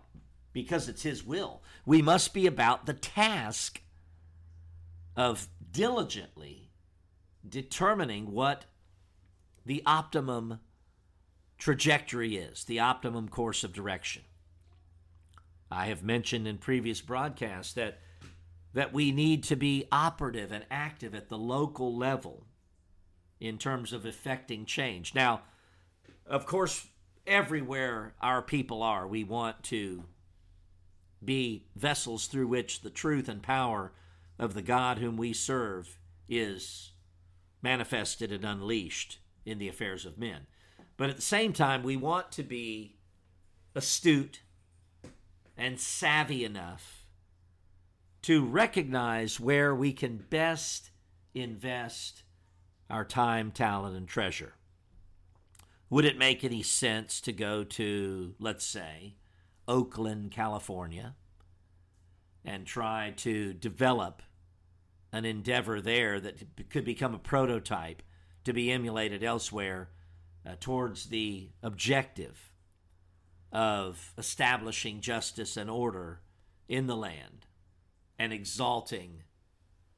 because 0.54 0.88
it's 0.88 1.04
his 1.04 1.26
will, 1.26 1.64
we 1.86 2.02
must 2.02 2.34
be 2.34 2.46
about 2.46 2.86
the 2.86 2.94
task 2.94 3.82
of 5.16 5.48
diligently 5.72 6.70
determining 7.48 8.32
what 8.32 8.66
the 9.66 9.82
optimum 9.86 10.60
trajectory 11.58 12.36
is, 12.36 12.66
the 12.66 12.80
optimum 12.80 13.30
course 13.30 13.64
of 13.64 13.74
direction. 13.74 14.24
I 15.72 15.88
have 15.88 16.04
mentioned 16.04 16.48
in 16.48 16.58
previous 16.58 17.02
broadcasts 17.02 17.74
that 17.74 18.00
that 18.76 18.92
we 18.92 19.10
need 19.10 19.42
to 19.42 19.56
be 19.56 19.88
operative 19.90 20.52
and 20.52 20.66
active 20.70 21.16
at 21.16 21.30
the 21.30 21.38
local 21.38 21.96
level 21.96 22.46
in 23.40 23.58
terms 23.58 23.94
of 23.94 24.06
effecting 24.06 24.66
change. 24.66 25.16
Now, 25.16 25.44
of 26.26 26.46
course, 26.46 26.86
everywhere 27.26 28.16
our 28.22 28.42
people 28.42 28.84
are, 28.84 29.08
we 29.08 29.24
want 29.24 29.64
to 29.64 30.04
be 31.24 31.64
vessels 31.78 32.28
through 32.28 32.48
which 32.48 32.82
the 32.82 32.90
truth 32.90 33.30
and 33.30 33.42
power 33.42 33.94
of 34.38 34.54
the 34.54 34.62
God 34.62 34.98
whom 34.98 35.16
we 35.16 35.32
serve 35.32 35.98
is 36.28 36.92
manifested 37.62 38.30
and 38.30 38.44
unleashed 38.44 39.20
in 39.46 39.58
the 39.58 39.70
affairs 39.70 40.06
of 40.06 40.18
men. 40.18 40.48
But 40.98 41.10
at 41.10 41.16
the 41.16 41.22
same 41.22 41.54
time, 41.54 41.82
we 41.82 41.96
want 41.96 42.30
to 42.34 42.44
be 42.44 42.98
astute 43.74 44.42
and 45.58 45.80
savvy 45.80 46.44
enough 46.44 47.05
to 48.26 48.44
recognize 48.44 49.40
where 49.40 49.76
we 49.76 49.94
can 49.94 50.18
best 50.18 50.90
invest 51.36 52.24
our 52.90 53.06
time, 53.06 53.52
talent, 53.52 53.96
and 53.96 54.08
treasure. 54.08 54.56
Would 55.92 56.06
it 56.06 56.18
make 56.18 56.44
any 56.44 56.64
sense 56.64 57.22
to 57.22 57.32
go 57.32 57.64
to, 57.64 58.34
let's 58.40 58.66
say, 58.66 59.18
Oakland, 59.68 60.32
California, 60.32 61.14
and 62.44 62.66
try 62.66 63.14
to 63.18 63.54
develop 63.54 64.24
an 65.12 65.26
endeavor 65.26 65.80
there 65.80 66.20
that 66.20 66.70
could 66.72 66.84
become 66.84 67.14
a 67.14 67.20
prototype 67.20 68.02
to 68.44 68.54
be 68.54 68.72
emulated 68.72 69.24
elsewhere 69.24 69.90
uh, 70.48 70.56
towards 70.60 71.10
the 71.10 71.52
objective 71.62 72.52
of 73.52 74.16
establishing 74.18 75.00
justice 75.00 75.56
and 75.56 75.70
order 75.70 76.22
in 76.68 76.88
the 76.88 76.98
land 76.98 77.46
and 78.18 78.32
exalting 78.32 79.24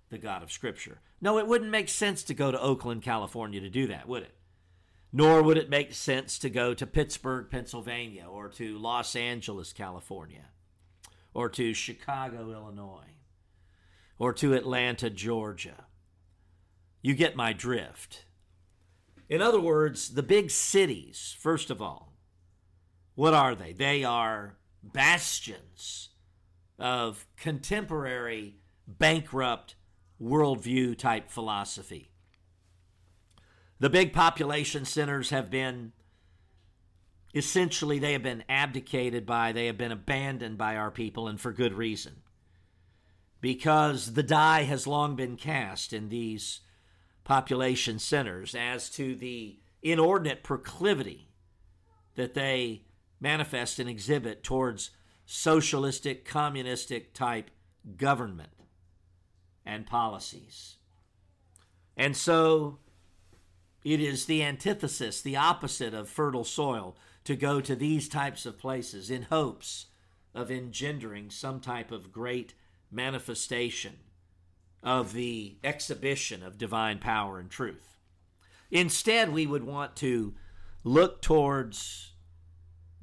the 0.09 0.17
God 0.17 0.43
of 0.43 0.51
Scripture. 0.51 0.99
No, 1.19 1.37
it 1.37 1.47
wouldn't 1.47 1.71
make 1.71 1.89
sense 1.89 2.23
to 2.23 2.33
go 2.33 2.51
to 2.51 2.61
Oakland, 2.61 3.01
California 3.01 3.59
to 3.59 3.69
do 3.69 3.87
that, 3.87 4.07
would 4.07 4.23
it? 4.23 4.35
Nor 5.11 5.41
would 5.41 5.57
it 5.57 5.69
make 5.69 5.93
sense 5.93 6.37
to 6.39 6.49
go 6.49 6.73
to 6.73 6.85
Pittsburgh, 6.85 7.49
Pennsylvania, 7.49 8.25
or 8.29 8.49
to 8.49 8.77
Los 8.77 9.15
Angeles, 9.15 9.73
California, 9.73 10.45
or 11.33 11.49
to 11.49 11.73
Chicago, 11.73 12.51
Illinois, 12.51 13.15
or 14.19 14.33
to 14.33 14.53
Atlanta, 14.53 15.09
Georgia. 15.09 15.85
You 17.01 17.13
get 17.13 17.35
my 17.35 17.53
drift. 17.53 18.25
In 19.29 19.41
other 19.41 19.59
words, 19.59 20.13
the 20.13 20.23
big 20.23 20.51
cities, 20.51 21.35
first 21.39 21.69
of 21.69 21.81
all, 21.81 22.13
what 23.15 23.33
are 23.33 23.55
they? 23.55 23.73
They 23.73 24.03
are 24.03 24.57
bastions 24.83 26.09
of 26.79 27.25
contemporary 27.37 28.55
bankrupt 28.87 29.75
worldview 30.21 30.97
type 30.97 31.29
philosophy. 31.29 32.11
The 33.79 33.89
big 33.89 34.13
population 34.13 34.85
centers 34.85 35.29
have 35.29 35.49
been 35.49 35.93
essentially 37.33 37.99
they 37.99 38.13
have 38.13 38.23
been 38.23 38.43
abdicated 38.49 39.25
by, 39.25 39.51
they 39.51 39.67
have 39.67 39.77
been 39.77 39.91
abandoned 39.91 40.57
by 40.57 40.75
our 40.75 40.89
people, 40.89 41.27
and 41.27 41.39
for 41.39 41.51
good 41.51 41.73
reason. 41.73 42.15
Because 43.39 44.13
the 44.13 44.23
die 44.23 44.63
has 44.63 44.87
long 44.87 45.15
been 45.15 45.35
cast 45.35 45.93
in 45.93 46.09
these 46.09 46.61
population 47.23 47.99
centers 47.99 48.55
as 48.55 48.89
to 48.89 49.15
the 49.15 49.59
inordinate 49.83 50.43
proclivity 50.43 51.29
that 52.15 52.33
they 52.33 52.83
manifest 53.19 53.77
and 53.77 53.89
exhibit 53.89 54.43
towards 54.43 54.89
socialistic, 55.27 56.23
communistic 56.23 57.13
type 57.13 57.51
government 57.97 58.49
and 59.65 59.85
policies. 59.85 60.77
And 61.97 62.15
so 62.15 62.79
it 63.83 63.99
is 63.99 64.25
the 64.25 64.41
antithesis, 64.41 65.21
the 65.21 65.35
opposite 65.35 65.93
of 65.93 66.07
fertile 66.07 66.45
soil, 66.45 66.95
to 67.25 67.35
go 67.35 67.59
to 67.59 67.75
these 67.75 68.07
types 68.07 68.45
of 68.45 68.57
places 68.57 69.09
in 69.11 69.23
hopes 69.23 69.87
of 70.33 70.49
engendering 70.49 71.29
some 71.29 71.59
type 71.59 71.91
of 71.91 72.11
great 72.11 72.53
manifestation 72.89 73.97
of 74.81 75.11
the 75.11 75.57
exhibition 75.61 76.41
of 76.41 76.57
divine 76.57 76.99
power 76.99 77.37
and 77.37 77.49
truth. 77.49 77.97
Instead, 78.71 79.33
we 79.33 79.45
would 79.45 79.65
want 79.65 79.97
to 79.97 80.35
look 80.85 81.21
towards 81.21 82.13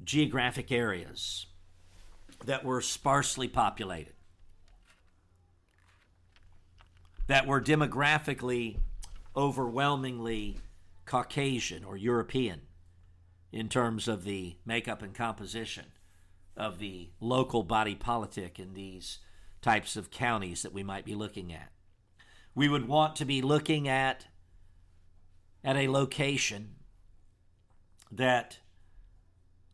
geographic 0.03 0.71
areas 0.71 1.45
that 2.45 2.63
were 2.63 2.81
sparsely 2.81 3.47
populated, 3.47 4.13
that 7.27 7.47
were 7.47 7.61
demographically 7.61 8.77
overwhelmingly 9.35 10.57
Caucasian 11.05 11.83
or 11.83 11.97
European 11.97 12.61
in 13.51 13.69
terms 13.69 14.07
of 14.07 14.23
the 14.23 14.57
makeup 14.65 15.01
and 15.01 15.13
composition 15.13 15.85
of 16.57 16.79
the 16.79 17.09
local 17.19 17.63
body 17.63 17.95
politic 17.95 18.59
in 18.59 18.73
these 18.73 19.19
types 19.61 19.95
of 19.95 20.11
counties 20.11 20.61
that 20.61 20.73
we 20.73 20.83
might 20.83 21.05
be 21.05 21.15
looking 21.15 21.51
at. 21.51 21.71
We 22.53 22.69
would 22.69 22.87
want 22.87 23.15
to 23.17 23.25
be 23.25 23.41
looking 23.41 23.87
at 23.87 24.27
at 25.63 25.75
a 25.75 25.89
location 25.89 26.75
that 28.11 28.59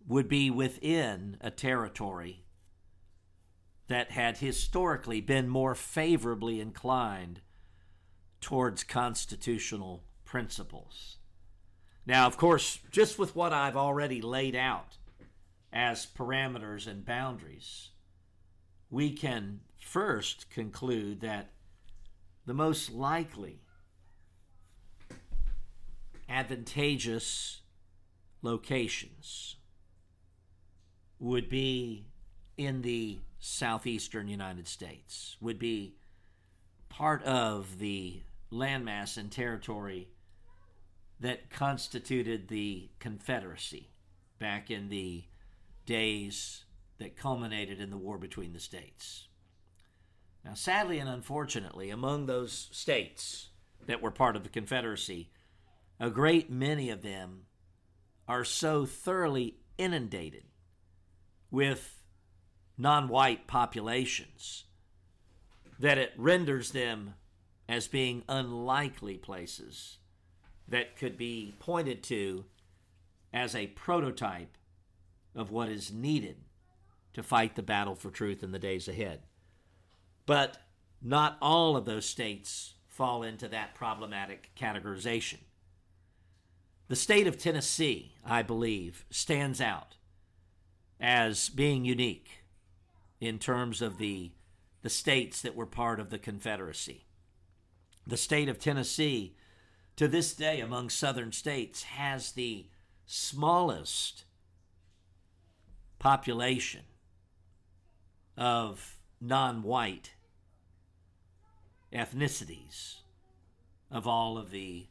would 0.07 0.27
be 0.27 0.49
within 0.49 1.37
a 1.41 1.51
territory 1.51 2.43
that 3.91 4.11
had 4.11 4.37
historically 4.37 5.19
been 5.19 5.49
more 5.49 5.75
favorably 5.75 6.61
inclined 6.61 7.41
towards 8.39 8.85
constitutional 8.85 10.01
principles. 10.23 11.17
Now, 12.05 12.25
of 12.25 12.37
course, 12.37 12.79
just 12.89 13.19
with 13.19 13.35
what 13.35 13.51
I've 13.51 13.75
already 13.75 14.21
laid 14.21 14.55
out 14.55 14.95
as 15.73 16.07
parameters 16.07 16.87
and 16.87 17.03
boundaries, 17.03 17.89
we 18.89 19.11
can 19.11 19.59
first 19.77 20.49
conclude 20.49 21.19
that 21.19 21.51
the 22.45 22.53
most 22.53 22.93
likely 22.93 23.59
advantageous 26.29 27.59
locations 28.41 29.57
would 31.19 31.49
be 31.49 32.05
in 32.57 32.81
the 32.81 33.19
southeastern 33.39 34.27
United 34.27 34.67
States, 34.67 35.37
would 35.41 35.57
be 35.57 35.95
part 36.89 37.23
of 37.23 37.79
the 37.79 38.21
landmass 38.51 39.17
and 39.17 39.31
territory 39.31 40.09
that 41.19 41.49
constituted 41.49 42.47
the 42.47 42.89
Confederacy 42.99 43.89
back 44.39 44.69
in 44.69 44.89
the 44.89 45.23
days 45.85 46.65
that 46.97 47.15
culminated 47.15 47.79
in 47.79 47.89
the 47.89 47.97
war 47.97 48.17
between 48.17 48.53
the 48.53 48.59
states. 48.59 49.27
Now, 50.43 50.55
sadly 50.55 50.99
and 50.99 51.09
unfortunately, 51.09 51.89
among 51.89 52.25
those 52.25 52.69
states 52.71 53.49
that 53.85 54.01
were 54.01 54.11
part 54.11 54.35
of 54.35 54.43
the 54.43 54.49
Confederacy, 54.49 55.29
a 55.99 56.09
great 56.09 56.49
many 56.49 56.89
of 56.89 57.03
them 57.03 57.43
are 58.27 58.43
so 58.43 58.85
thoroughly 58.85 59.57
inundated 59.77 60.45
with 61.51 62.00
non 62.81 63.07
white 63.07 63.45
populations 63.45 64.63
that 65.79 65.99
it 65.99 66.13
renders 66.17 66.71
them 66.71 67.13
as 67.69 67.87
being 67.87 68.23
unlikely 68.27 69.17
places 69.17 69.99
that 70.67 70.97
could 70.97 71.15
be 71.15 71.53
pointed 71.59 72.01
to 72.01 72.43
as 73.31 73.53
a 73.53 73.67
prototype 73.67 74.57
of 75.35 75.51
what 75.51 75.69
is 75.69 75.93
needed 75.93 76.37
to 77.13 77.21
fight 77.21 77.55
the 77.55 77.61
battle 77.61 77.93
for 77.93 78.09
truth 78.09 78.41
in 78.41 78.51
the 78.51 78.59
days 78.59 78.87
ahead. 78.87 79.21
But 80.25 80.57
not 81.01 81.37
all 81.39 81.77
of 81.77 81.85
those 81.85 82.05
states 82.05 82.73
fall 82.87 83.21
into 83.21 83.47
that 83.47 83.75
problematic 83.75 84.49
categorization. 84.59 85.39
The 86.87 86.95
state 86.95 87.27
of 87.27 87.37
Tennessee, 87.37 88.15
I 88.25 88.41
believe, 88.41 89.05
stands 89.11 89.61
out 89.61 89.97
as 90.99 91.49
being 91.49 91.85
unique 91.85 92.40
in 93.21 93.37
terms 93.37 93.81
of 93.81 93.99
the, 93.99 94.31
the 94.81 94.89
states 94.89 95.41
that 95.43 95.55
were 95.55 95.67
part 95.67 95.99
of 95.99 96.09
the 96.09 96.17
Confederacy. 96.19 97.05
The 98.05 98.17
state 98.17 98.49
of 98.49 98.59
Tennessee, 98.59 99.35
to 99.95 100.07
this 100.07 100.33
day, 100.33 100.59
among 100.59 100.89
southern 100.89 101.31
states, 101.31 101.83
has 101.83 102.31
the 102.31 102.65
smallest 103.05 104.25
population 105.99 106.81
of 108.35 108.97
non 109.21 109.61
white 109.61 110.15
ethnicities 111.93 113.01
of 113.91 114.07
all 114.07 114.37
of 114.37 114.49
the 114.49 114.87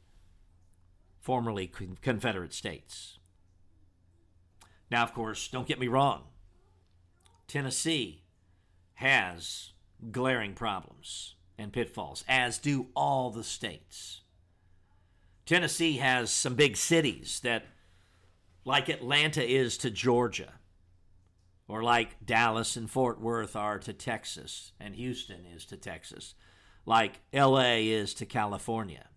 formerly 1.19 1.67
Confederate 2.01 2.55
states. 2.55 3.19
Now, 4.89 5.03
of 5.03 5.15
course, 5.15 5.49
don't 5.49 5.67
get 5.67 5.81
me 5.81 5.89
wrong, 5.89 6.25
Tennessee 7.51 8.23
has 8.95 9.73
glaring 10.13 10.55
problems 10.55 11.35
and 11.59 11.73
pitfalls, 11.73 12.25
as 12.29 12.59
do 12.59 12.87
all 12.95 13.31
the 13.31 13.43
states. 13.43 14.21
Tennessee 15.47 15.97
has 15.97 16.31
some 16.31 16.55
big 16.55 16.77
cities 16.77 17.41
that, 17.43 17.65
like 18.65 18.89
Atlanta 18.89 19.45
is 19.45 19.77
to 19.79 19.91
Georgia, 19.91 20.53
or 21.67 21.83
like 21.83 22.25
Dallas 22.25 22.77
and 22.77 22.89
Fort 22.89 23.21
Worth 23.21 23.57
are 23.57 23.81
to 23.81 23.93
Texas, 23.93 24.71
and 24.79 24.95
Houston 24.95 25.45
is 25.45 25.65
to 25.67 25.77
Texas, 25.77 26.35
like 26.87 27.19
LA 27.35 27.79
is 27.79 28.15
to 28.15 28.27
California. 28.27 29.09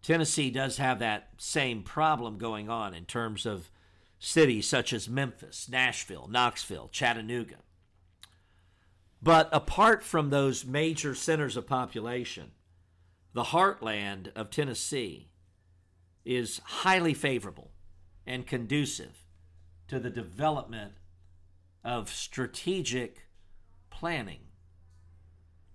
Tennessee 0.00 0.48
does 0.48 0.78
have 0.78 1.00
that 1.00 1.28
same 1.36 1.82
problem 1.82 2.38
going 2.38 2.70
on 2.70 2.94
in 2.94 3.04
terms 3.04 3.44
of 3.44 3.70
cities 4.18 4.68
such 4.68 4.92
as 4.92 5.08
Memphis, 5.08 5.68
Nashville, 5.68 6.28
Knoxville, 6.28 6.88
Chattanooga. 6.92 7.56
But 9.22 9.48
apart 9.52 10.02
from 10.02 10.30
those 10.30 10.64
major 10.64 11.14
centers 11.14 11.56
of 11.56 11.66
population, 11.66 12.52
the 13.32 13.44
heartland 13.44 14.32
of 14.34 14.50
Tennessee 14.50 15.28
is 16.24 16.60
highly 16.64 17.14
favorable 17.14 17.70
and 18.26 18.46
conducive 18.46 19.24
to 19.88 19.98
the 19.98 20.10
development 20.10 20.94
of 21.84 22.08
strategic 22.08 23.28
planning 23.90 24.40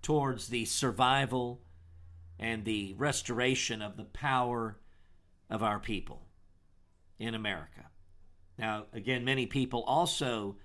towards 0.02 0.48
the 0.48 0.64
survival 0.64 1.62
and 2.38 2.64
the 2.64 2.94
restoration 2.98 3.80
of 3.80 3.96
the 3.96 4.04
power 4.04 4.76
of 5.48 5.62
our 5.62 5.78
people 5.78 6.26
in 7.18 7.34
America. 7.34 7.91
Now, 8.58 8.86
again, 8.92 9.24
many 9.24 9.46
people 9.46 9.82
also 9.84 10.56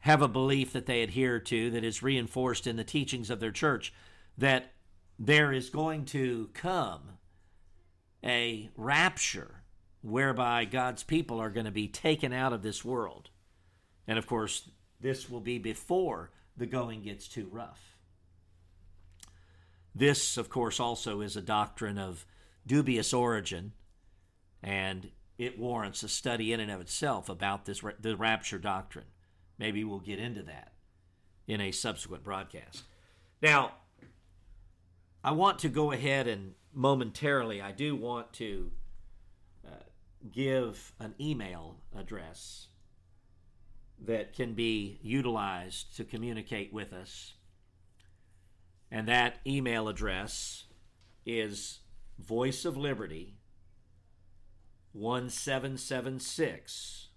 have 0.00 0.22
a 0.22 0.28
belief 0.28 0.72
that 0.72 0.86
they 0.86 1.02
adhere 1.02 1.38
to 1.38 1.70
that 1.70 1.84
is 1.84 2.02
reinforced 2.02 2.66
in 2.66 2.76
the 2.76 2.84
teachings 2.84 3.30
of 3.30 3.40
their 3.40 3.50
church 3.50 3.92
that 4.38 4.72
there 5.18 5.52
is 5.52 5.68
going 5.68 6.06
to 6.06 6.48
come 6.54 7.18
a 8.24 8.70
rapture 8.76 9.62
whereby 10.02 10.64
God's 10.64 11.02
people 11.02 11.40
are 11.40 11.50
going 11.50 11.66
to 11.66 11.70
be 11.70 11.88
taken 11.88 12.32
out 12.32 12.52
of 12.52 12.62
this 12.62 12.84
world. 12.84 13.28
And 14.06 14.18
of 14.18 14.26
course, 14.26 14.70
this 15.00 15.28
will 15.28 15.40
be 15.40 15.58
before 15.58 16.30
the 16.56 16.66
going 16.66 17.02
gets 17.02 17.28
too 17.28 17.48
rough. 17.50 17.96
This, 19.94 20.36
of 20.36 20.48
course, 20.48 20.80
also 20.80 21.20
is 21.20 21.36
a 21.36 21.42
doctrine 21.42 21.98
of 21.98 22.24
dubious 22.66 23.12
origin, 23.12 23.72
and 24.62 25.10
it 25.40 25.58
warrants 25.58 26.02
a 26.02 26.08
study 26.08 26.52
in 26.52 26.60
and 26.60 26.70
of 26.70 26.82
itself 26.82 27.30
about 27.30 27.64
this 27.64 27.82
the 27.98 28.14
rapture 28.14 28.58
doctrine. 28.58 29.06
Maybe 29.58 29.82
we'll 29.84 29.98
get 29.98 30.18
into 30.18 30.42
that 30.42 30.72
in 31.46 31.62
a 31.62 31.72
subsequent 31.72 32.22
broadcast. 32.22 32.82
Now, 33.40 33.72
I 35.24 35.30
want 35.30 35.58
to 35.60 35.70
go 35.70 35.92
ahead 35.92 36.28
and 36.28 36.52
momentarily, 36.74 37.62
I 37.62 37.72
do 37.72 37.96
want 37.96 38.34
to 38.34 38.70
uh, 39.66 39.84
give 40.30 40.92
an 41.00 41.14
email 41.18 41.76
address 41.96 42.66
that 43.98 44.34
can 44.34 44.52
be 44.52 44.98
utilized 45.02 45.96
to 45.96 46.04
communicate 46.04 46.70
with 46.70 46.92
us. 46.92 47.32
And 48.90 49.08
that 49.08 49.38
email 49.46 49.88
address 49.88 50.64
is 51.24 51.78
Voice 52.18 52.66
of 52.66 52.76
Liberty 52.76 53.39
1776 54.92 57.08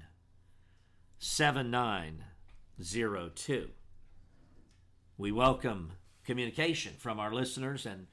7902. 2.81 3.71
We 5.17 5.33
welcome 5.33 5.91
communication 6.23 6.93
from 6.97 7.19
our 7.19 7.33
listeners 7.33 7.85
and 7.85 8.07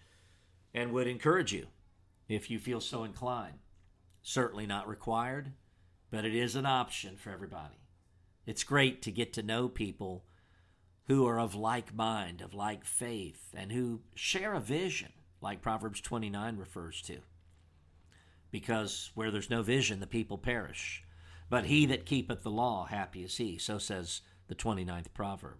and 0.74 0.92
would 0.92 1.06
encourage 1.06 1.52
you 1.52 1.68
if 2.28 2.50
you 2.50 2.58
feel 2.58 2.80
so 2.80 3.04
inclined. 3.04 3.60
Certainly 4.22 4.66
not 4.66 4.88
required, 4.88 5.52
but 6.10 6.24
it 6.24 6.34
is 6.34 6.56
an 6.56 6.66
option 6.66 7.16
for 7.16 7.30
everybody. 7.30 7.76
It's 8.44 8.64
great 8.64 9.02
to 9.02 9.12
get 9.12 9.32
to 9.34 9.42
know 9.44 9.68
people 9.68 10.24
who 11.06 11.24
are 11.28 11.38
of 11.38 11.54
like 11.54 11.94
mind, 11.94 12.40
of 12.40 12.52
like 12.52 12.84
faith, 12.84 13.54
and 13.54 13.70
who 13.70 14.00
share 14.16 14.52
a 14.52 14.60
vision, 14.60 15.12
like 15.40 15.62
Proverbs 15.62 16.00
29 16.00 16.56
refers 16.56 17.00
to. 17.02 17.18
Because 18.50 19.12
where 19.14 19.30
there's 19.30 19.48
no 19.48 19.62
vision, 19.62 20.00
the 20.00 20.08
people 20.08 20.38
perish. 20.38 21.04
But 21.48 21.66
he 21.66 21.86
that 21.86 22.04
keepeth 22.04 22.42
the 22.42 22.50
law, 22.50 22.86
happy 22.86 23.22
is 23.22 23.36
he. 23.36 23.58
So 23.58 23.78
says 23.78 24.22
the 24.48 24.54
29th 24.54 25.12
proverb. 25.14 25.58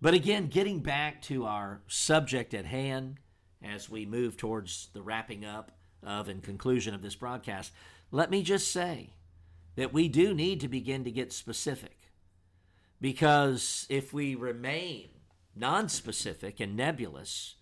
But 0.00 0.14
again, 0.14 0.48
getting 0.48 0.80
back 0.80 1.22
to 1.22 1.46
our 1.46 1.80
subject 1.86 2.52
at 2.52 2.66
hand 2.66 3.18
as 3.62 3.88
we 3.88 4.04
move 4.04 4.36
towards 4.36 4.88
the 4.92 5.02
wrapping 5.02 5.44
up 5.44 5.72
of 6.02 6.28
and 6.28 6.42
conclusion 6.42 6.94
of 6.94 7.02
this 7.02 7.14
broadcast, 7.14 7.72
let 8.10 8.30
me 8.30 8.42
just 8.42 8.70
say 8.70 9.14
that 9.76 9.92
we 9.92 10.08
do 10.08 10.34
need 10.34 10.60
to 10.60 10.68
begin 10.68 11.04
to 11.04 11.10
get 11.10 11.32
specific. 11.32 12.10
Because 13.00 13.86
if 13.88 14.12
we 14.12 14.34
remain 14.34 15.08
non-specific 15.56 16.60
and 16.60 16.76
nebulous, 16.76 17.56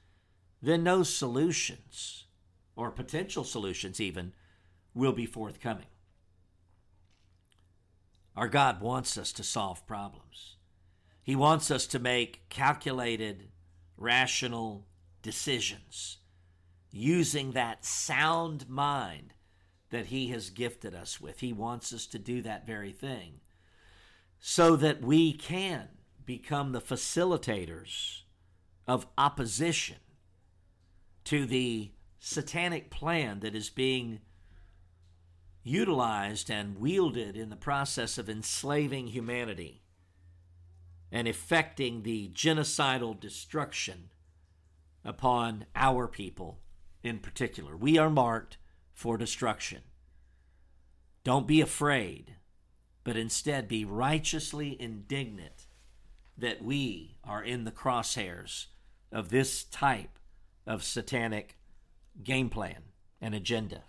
then 0.60 0.82
no 0.82 1.02
solutions, 1.02 2.24
or 2.76 2.90
potential 2.90 3.44
solutions 3.44 4.00
even, 4.00 4.32
will 4.94 5.12
be 5.12 5.26
forthcoming. 5.26 5.86
Our 8.36 8.48
God 8.48 8.80
wants 8.80 9.18
us 9.18 9.32
to 9.32 9.42
solve 9.42 9.86
problems. 9.86 10.56
He 11.22 11.36
wants 11.36 11.70
us 11.70 11.86
to 11.88 11.98
make 11.98 12.48
calculated, 12.48 13.48
rational 13.96 14.86
decisions 15.22 16.18
using 16.90 17.52
that 17.52 17.84
sound 17.84 18.68
mind 18.68 19.34
that 19.90 20.06
He 20.06 20.28
has 20.28 20.50
gifted 20.50 20.94
us 20.94 21.20
with. 21.20 21.40
He 21.40 21.52
wants 21.52 21.92
us 21.92 22.06
to 22.06 22.18
do 22.18 22.42
that 22.42 22.66
very 22.66 22.92
thing 22.92 23.40
so 24.40 24.76
that 24.76 25.00
we 25.00 25.32
can 25.32 25.88
become 26.24 26.72
the 26.72 26.80
facilitators 26.80 28.22
of 28.86 29.06
opposition 29.16 29.96
to 31.24 31.46
the 31.46 31.92
satanic 32.18 32.90
plan 32.90 33.40
that 33.40 33.54
is 33.54 33.70
being 33.70 34.20
utilized 35.62 36.50
and 36.50 36.78
wielded 36.78 37.36
in 37.36 37.50
the 37.50 37.56
process 37.56 38.18
of 38.18 38.28
enslaving 38.28 39.08
humanity 39.08 39.82
and 41.10 41.28
effecting 41.28 42.02
the 42.02 42.30
genocidal 42.30 43.18
destruction 43.18 44.10
upon 45.04 45.66
our 45.76 46.08
people 46.08 46.58
in 47.02 47.18
particular. 47.18 47.76
We 47.76 47.98
are 47.98 48.10
marked 48.10 48.56
for 48.92 49.16
destruction. 49.16 49.82
Don't 51.24 51.46
be 51.46 51.60
afraid, 51.60 52.36
but 53.04 53.16
instead 53.16 53.68
be 53.68 53.84
righteously 53.84 54.80
indignant 54.80 55.66
that 56.36 56.62
we 56.62 57.18
are 57.24 57.42
in 57.42 57.64
the 57.64 57.70
crosshairs 57.70 58.66
of 59.12 59.28
this 59.28 59.64
type 59.64 60.18
of 60.66 60.82
satanic 60.82 61.58
game 62.22 62.48
plan 62.48 62.82
and 63.20 63.34
agenda. 63.34 63.82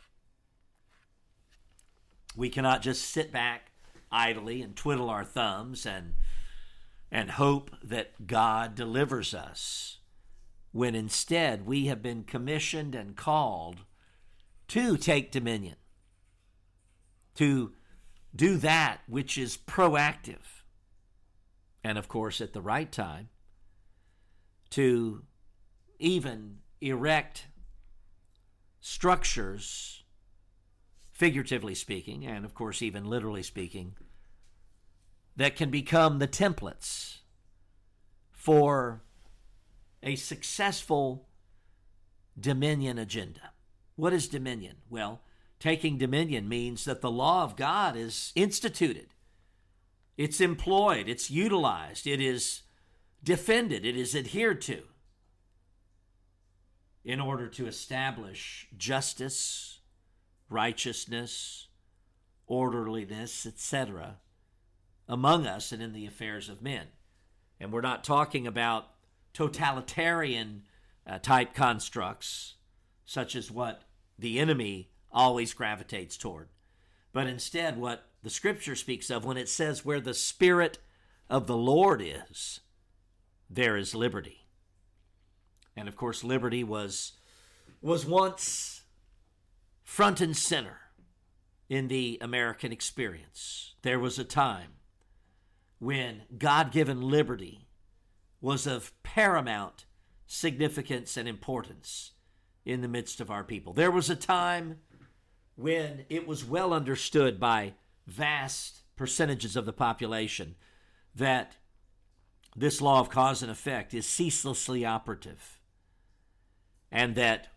We 2.35 2.49
cannot 2.49 2.81
just 2.81 3.03
sit 3.05 3.31
back 3.31 3.71
idly 4.11 4.61
and 4.61 4.75
twiddle 4.75 5.09
our 5.09 5.25
thumbs 5.25 5.85
and 5.85 6.13
and 7.11 7.31
hope 7.31 7.69
that 7.83 8.25
God 8.25 8.73
delivers 8.73 9.35
us 9.35 9.99
when 10.71 10.95
instead 10.95 11.65
we 11.65 11.85
have 11.85 12.01
been 12.01 12.23
commissioned 12.23 12.95
and 12.95 13.15
called 13.15 13.81
to 14.69 14.97
take 14.97 15.31
dominion, 15.31 15.75
to 17.35 17.73
do 18.35 18.57
that 18.57 19.01
which 19.07 19.37
is 19.37 19.55
proactive, 19.55 20.63
and 21.83 21.99
of 21.99 22.07
course, 22.07 22.41
at 22.41 22.53
the 22.53 22.61
right 22.61 22.91
time, 22.91 23.29
to 24.71 25.23
even 25.99 26.57
erect 26.81 27.45
structures, 28.81 30.02
figuratively 31.13 31.75
speaking, 31.75 32.25
and 32.25 32.43
of 32.43 32.53
course, 32.53 32.81
even 32.81 33.05
literally 33.05 33.43
speaking, 33.43 33.95
that 35.35 35.55
can 35.55 35.69
become 35.69 36.19
the 36.19 36.27
templates 36.27 37.19
for 38.31 39.03
a 40.01 40.15
successful 40.15 41.29
dominion 42.37 42.97
agenda. 42.97 43.51
What 43.95 44.11
is 44.11 44.27
dominion? 44.27 44.77
Well, 44.89 45.21
taking 45.59 45.97
dominion 45.97 46.49
means 46.49 46.83
that 46.85 47.01
the 47.01 47.11
law 47.11 47.43
of 47.43 47.55
God 47.55 47.95
is 47.95 48.33
instituted, 48.35 49.13
it's 50.17 50.41
employed, 50.41 51.07
it's 51.07 51.31
utilized, 51.31 52.05
it 52.05 52.19
is 52.19 52.63
defended, 53.23 53.85
it 53.85 53.95
is 53.95 54.15
adhered 54.15 54.61
to 54.61 54.83
in 57.05 57.19
order 57.19 57.47
to 57.47 57.67
establish 57.67 58.67
justice, 58.77 59.72
righteousness, 60.53 61.67
orderliness, 62.47 63.45
etc., 63.45 64.17
among 65.07 65.45
us 65.45 65.71
and 65.71 65.81
in 65.81 65.91
the 65.91 66.05
affairs 66.05 66.47
of 66.47 66.61
men. 66.61 66.87
And 67.59 67.71
we're 67.71 67.81
not 67.81 68.03
talking 68.03 68.47
about 68.47 68.91
totalitarian 69.33 70.63
uh, 71.05 71.19
type 71.19 71.53
constructs, 71.53 72.55
such 73.05 73.35
as 73.35 73.51
what 73.51 73.83
the 74.17 74.39
enemy 74.39 74.89
always 75.11 75.53
gravitates 75.53 76.15
toward, 76.17 76.47
but 77.11 77.27
instead 77.27 77.77
what 77.77 78.09
the 78.23 78.29
scripture 78.29 78.75
speaks 78.75 79.09
of 79.09 79.25
when 79.25 79.37
it 79.37 79.49
says, 79.49 79.83
Where 79.83 79.99
the 79.99 80.13
Spirit 80.13 80.79
of 81.29 81.47
the 81.47 81.57
Lord 81.57 82.01
is, 82.01 82.61
there 83.49 83.75
is 83.75 83.93
liberty. 83.93 84.45
And 85.75 85.87
of 85.87 85.95
course, 85.95 86.23
liberty 86.23 86.63
was, 86.63 87.13
was 87.81 88.05
once 88.05 88.72
front 89.93 90.21
and 90.21 90.35
center 90.35 90.79
in 91.69 91.87
the 91.87 92.17
American 92.19 92.71
experience. 92.71 93.75
There 93.83 93.99
was 93.99 94.17
a 94.17 94.23
time 94.23 94.69
when 95.77 96.23
God 96.35 96.71
given 96.71 96.99
liberty 96.99 97.67
was 98.41 98.65
of 98.65 98.91
paramount 99.03 99.85
significance 100.25 101.15
and 101.15 101.27
importance 101.29 102.13
in 102.65 102.81
the 102.81 102.87
midst 102.87 103.21
of 103.21 103.29
our 103.29 103.43
people. 103.43 103.71
There 103.71 103.91
was 103.91 104.09
a 104.09 104.15
time 104.15 104.79
when 105.55 106.05
it 106.09 106.25
was 106.25 106.43
well 106.43 106.73
understood 106.73 107.39
by 107.39 107.75
vast 108.07 108.81
percentages 108.95 109.55
of 109.55 109.67
the 109.67 109.73
population 109.73 110.55
that 111.13 111.57
this 112.55 112.81
law 112.81 112.99
of 112.99 113.11
cause 113.11 113.43
and 113.43 113.51
effect 113.51 113.93
is 113.93 114.07
ceaselessly 114.07 114.83
operative 114.83 115.59
and 116.91 117.13
that 117.13 117.52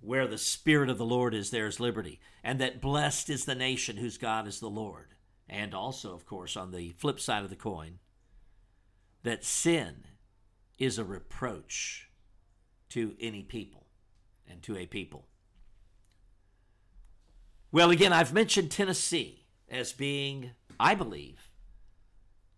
where 0.00 0.26
the 0.26 0.38
Spirit 0.38 0.90
of 0.90 0.98
the 0.98 1.04
Lord 1.04 1.34
is, 1.34 1.50
there 1.50 1.66
is 1.66 1.80
liberty, 1.80 2.20
and 2.44 2.60
that 2.60 2.80
blessed 2.80 3.30
is 3.30 3.44
the 3.44 3.54
nation 3.54 3.96
whose 3.96 4.18
God 4.18 4.46
is 4.46 4.60
the 4.60 4.70
Lord. 4.70 5.14
And 5.48 5.74
also, 5.74 6.14
of 6.14 6.26
course, 6.26 6.56
on 6.56 6.72
the 6.72 6.90
flip 6.98 7.18
side 7.18 7.42
of 7.42 7.50
the 7.50 7.56
coin, 7.56 7.98
that 9.22 9.44
sin 9.44 10.04
is 10.78 10.98
a 10.98 11.04
reproach 11.04 12.10
to 12.90 13.14
any 13.20 13.42
people 13.42 13.86
and 14.46 14.62
to 14.62 14.76
a 14.76 14.86
people. 14.86 15.26
Well, 17.72 17.90
again, 17.90 18.12
I've 18.12 18.32
mentioned 18.32 18.70
Tennessee 18.70 19.46
as 19.68 19.92
being, 19.92 20.52
I 20.80 20.94
believe, 20.94 21.50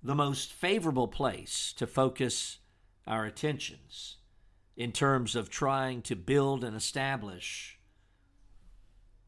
the 0.03 0.14
most 0.14 0.53
favorable 0.53 1.09
place 1.09 1.72
to 1.76 1.86
focus 1.86 2.59
our 3.07 3.24
attentions 3.24 4.18
in 4.80 4.92
terms 4.92 5.36
of 5.36 5.50
trying 5.50 6.00
to 6.00 6.16
build 6.16 6.64
and 6.64 6.74
establish 6.74 7.78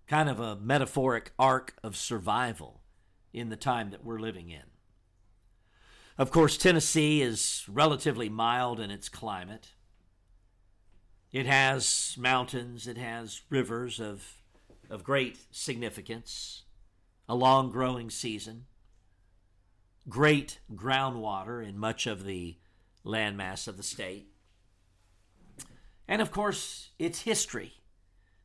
kind 0.06 0.30
of 0.30 0.40
a 0.40 0.56
metaphoric 0.56 1.30
ark 1.38 1.74
of 1.82 1.94
survival 1.94 2.80
in 3.34 3.50
the 3.50 3.56
time 3.56 3.90
that 3.90 4.02
we're 4.02 4.18
living 4.18 4.48
in. 4.48 4.62
Of 6.16 6.30
course, 6.30 6.56
Tennessee 6.56 7.20
is 7.20 7.66
relatively 7.68 8.30
mild 8.30 8.80
in 8.80 8.90
its 8.90 9.10
climate. 9.10 9.72
It 11.32 11.44
has 11.44 12.16
mountains, 12.18 12.86
it 12.86 12.96
has 12.96 13.42
rivers 13.50 14.00
of, 14.00 14.38
of 14.88 15.04
great 15.04 15.36
significance, 15.50 16.62
a 17.28 17.34
long 17.34 17.70
growing 17.70 18.08
season, 18.08 18.64
great 20.08 20.60
groundwater 20.74 21.62
in 21.62 21.76
much 21.76 22.06
of 22.06 22.24
the 22.24 22.56
landmass 23.04 23.68
of 23.68 23.76
the 23.76 23.82
state. 23.82 24.31
And 26.08 26.20
of 26.20 26.30
course, 26.30 26.90
its 26.98 27.22
history 27.22 27.74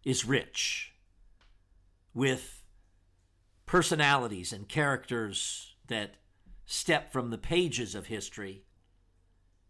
is 0.04 0.26
rich 0.26 0.94
with 2.14 2.64
personalities 3.66 4.54
and 4.54 4.68
characters 4.68 5.76
that 5.88 6.16
step 6.66 7.12
from 7.12 7.30
the 7.30 7.38
pages 7.38 7.96
of 7.96 8.08
history 8.08 8.64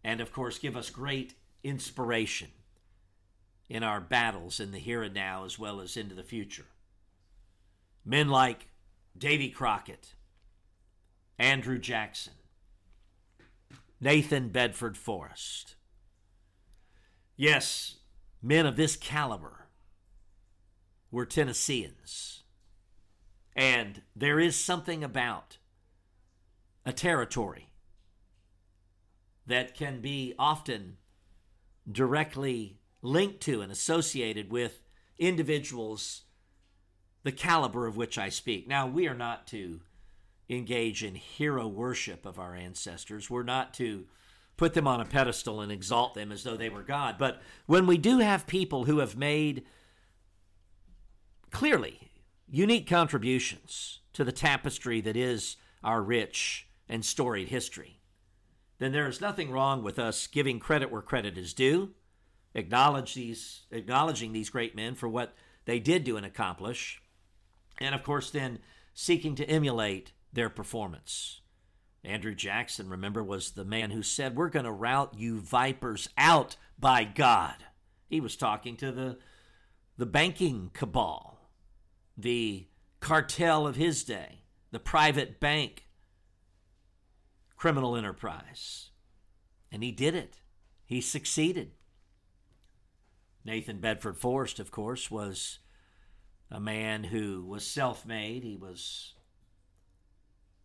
and, 0.03 0.21
of 0.21 0.31
course, 0.31 0.59
give 0.59 0.77
us 0.77 0.89
great 0.89 1.33
inspiration 1.63 2.49
in 3.69 3.83
our 3.83 3.99
battles 3.99 4.59
in 4.59 4.71
the 4.71 4.79
here 4.79 5.03
and 5.03 5.13
now 5.13 5.43
as 5.43 5.59
well 5.59 5.81
as 5.81 5.97
into 5.97 6.15
the 6.15 6.23
future. 6.23 6.67
Men 8.05 8.29
like 8.29 8.69
Davy 9.17 9.49
Crockett, 9.49 10.13
Andrew 11.38 11.77
Jackson, 11.77 12.33
Nathan 13.99 14.49
Bedford 14.49 14.97
Forrest. 14.97 15.75
Yes, 17.38 17.97
men 18.41 18.65
of 18.65 18.75
this 18.75 18.95
caliber 18.95 19.67
were 21.11 21.25
Tennesseans. 21.25 22.43
And 23.55 24.01
there 24.15 24.39
is 24.39 24.55
something 24.55 25.03
about 25.03 25.57
a 26.83 26.91
territory 26.91 27.69
that 29.45 29.75
can 29.75 30.01
be 30.01 30.33
often 30.38 30.97
directly 31.89 32.79
linked 33.01 33.39
to 33.41 33.61
and 33.61 33.71
associated 33.71 34.51
with 34.51 34.81
individuals 35.19 36.23
the 37.23 37.31
caliber 37.31 37.85
of 37.88 37.97
which 37.97 38.17
I 38.17 38.29
speak. 38.29 38.67
Now, 38.67 38.88
we 38.88 39.07
are 39.07 39.15
not 39.15 39.47
to 39.47 39.81
engage 40.49 41.03
in 41.03 41.15
hero 41.15 41.67
worship 41.67 42.25
of 42.25 42.39
our 42.39 42.55
ancestors. 42.55 43.29
We're 43.29 43.43
not 43.43 43.73
to 43.75 44.05
put 44.58 44.74
them 44.74 44.88
on 44.88 44.99
a 44.99 45.05
pedestal 45.05 45.62
and 45.62 45.72
exalt 45.72 46.16
them 46.16 46.32
as 46.32 46.43
though 46.43 46.58
they 46.58 46.70
were 46.70 46.82
God. 46.82 47.18
But 47.18 47.41
when 47.68 47.86
we 47.86 47.97
do 47.97 48.18
have 48.20 48.47
people 48.47 48.86
who 48.86 48.99
have 48.99 49.16
made 49.16 49.64
clearly 51.51 52.12
unique 52.49 52.88
contributions 52.88 53.99
to 54.14 54.24
the 54.24 54.32
tapestry 54.32 54.99
that 55.01 55.16
is 55.16 55.58
our 55.84 56.01
rich 56.01 56.68
and 56.89 57.05
storied 57.05 57.49
history, 57.49 57.99
then 58.80 58.91
there 58.91 59.08
is 59.08 59.22
nothing 59.22 59.51
wrong 59.51 59.84
with 59.84 59.99
us 59.99 60.28
giving 60.28 60.60
credit 60.60 60.91
where 60.91 61.01
credit 61.01 61.38
is 61.38 61.53
due, 61.53 61.91
acknowledge 62.53 63.14
these, 63.14 63.66
acknowledging 63.72 64.34
these 64.34 64.49
great 64.49 64.76
men 64.76 64.95
for 64.95 65.08
what 65.08 65.36
they 65.66 65.80
did 65.80 66.03
do 66.03 66.18
and 66.18 66.26
accomplish, 66.26 67.01
and 67.80 67.93
of 67.93 68.03
course, 68.03 68.32
then 68.32 68.60
seeking 68.93 69.36
to 69.36 69.47
emulate 69.49 70.14
their 70.34 70.49
performance. 70.49 71.41
Andrew 72.08 72.34
Jackson, 72.34 72.89
remember, 72.89 73.22
was 73.22 73.51
the 73.51 73.66
man 73.66 73.91
who 73.91 74.01
said, 74.01 74.38
We're 74.38 74.49
going 74.49 74.66
to 74.66 74.72
rout 74.72 75.16
you 75.18 75.39
vipers 75.39 76.08
out 76.18 76.55
by 76.80 77.03
God. 77.03 77.55
He 78.08 78.22
was 78.22 78.38
talking 78.38 78.78
to 78.78 78.93
the, 78.93 79.18
the 79.97 80.05
banking 80.05 80.72
cabal, 80.74 81.38
the 82.18 82.68
cartel 83.01 83.68
of 83.68 83.76
his 83.76 84.05
day, 84.05 84.43
the 84.72 84.80
private 84.80 85.41
bank 85.41 85.84
criminal 87.58 87.97
enterprise. 87.97 88.91
And 89.70 89.84
he 89.84 89.91
did 89.91 90.16
it, 90.16 90.38
he 90.86 91.01
succeeded. 91.01 91.72
Nathan 93.43 93.80
Bedford 93.80 94.18
Forrest, 94.18 94.60
of 94.60 94.72
course, 94.72 95.12
was 95.12 95.60
a 96.49 96.60
man 96.62 97.05
who 97.05 97.43
was 97.43 97.66
self 97.66 98.05
made. 98.05 98.43
He 98.43 98.55
was 98.55 99.14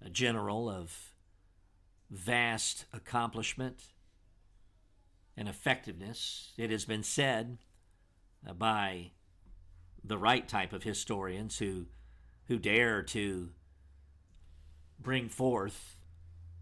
a 0.05 0.09
general 0.09 0.71
of 0.71 1.12
vast 2.13 2.85
accomplishment 2.93 3.89
and 5.37 5.49
effectiveness. 5.49 6.53
It 6.59 6.71
has 6.71 6.85
been 6.85 7.03
said 7.03 7.59
uh, 8.47 8.53
by 8.53 9.13
the 10.05 10.19
right 10.19 10.47
type 10.47 10.73
of 10.73 10.83
historians 10.83 11.59
who 11.59 11.87
who 12.49 12.59
dare 12.59 13.03
to 13.03 13.51
bring 15.01 15.29
forth 15.29 15.97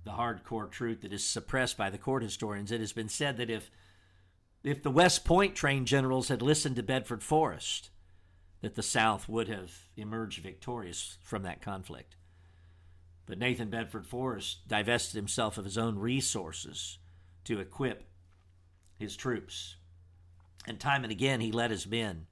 the 0.05 0.12
hardcore 0.12 0.70
truth 0.70 1.01
that 1.01 1.12
is 1.12 1.26
suppressed 1.26 1.76
by 1.76 1.90
the 1.90 1.98
court 1.98 2.22
historians. 2.22 2.70
It 2.70 2.80
has 2.80 2.92
been 2.92 3.09
said 3.09 3.36
that 3.38 3.51
if 3.51 3.70
if 4.62 4.82
the 4.82 4.90
West 4.90 5.24
Point 5.24 5.57
trained 5.57 5.86
generals 5.86 6.28
had 6.28 6.42
listened 6.42 6.76
to 6.76 6.82
Bedford 6.82 7.22
Forrest, 7.22 7.90
that 8.61 8.74
the 8.74 8.82
South 8.82 9.28
would 9.28 9.48
have 9.48 9.72
emerged 9.96 10.42
victorious 10.42 11.18
from 11.22 11.42
that 11.42 11.62
conflict. 11.62 12.14
But 13.31 13.39
Nathan 13.39 13.70
Bedford 13.70 14.09
Forrest 14.09 14.66
divested 14.66 15.14
himself 15.14 15.57
of 15.57 15.64
his 15.64 15.78
own 15.78 16.01
resources 16.01 16.99
to 17.45 17.61
equip 17.61 18.03
his 18.99 19.14
troops. 19.14 19.76
And 20.66 20.81
time 20.81 21.05
and 21.05 21.12
again, 21.12 21.41
he 21.41 21.53
led 21.53 21.70
his 21.70 21.87
men 21.87 22.26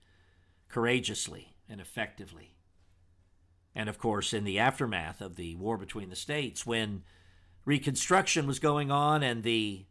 courageously 0.68 1.54
and 1.68 1.80
effectively. 1.80 2.56
And 3.76 3.88
of 3.88 3.96
course, 3.96 4.34
in 4.34 4.42
the 4.42 4.58
aftermath 4.58 5.20
of 5.20 5.36
the 5.36 5.54
war 5.54 5.78
between 5.78 6.10
the 6.10 6.16
states, 6.16 6.66
when 6.66 7.04
Reconstruction 7.64 8.48
was 8.48 8.58
going 8.58 8.90
on 8.90 9.22
and 9.22 9.44
the, 9.44 9.86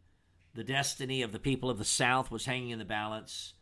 the 0.52 0.62
destiny 0.62 1.22
of 1.22 1.32
the 1.32 1.38
people 1.38 1.70
of 1.70 1.78
the 1.78 1.86
South 1.86 2.30
was 2.30 2.44
hanging 2.44 2.68
in 2.68 2.78
the 2.78 2.84
balance, 2.84 3.54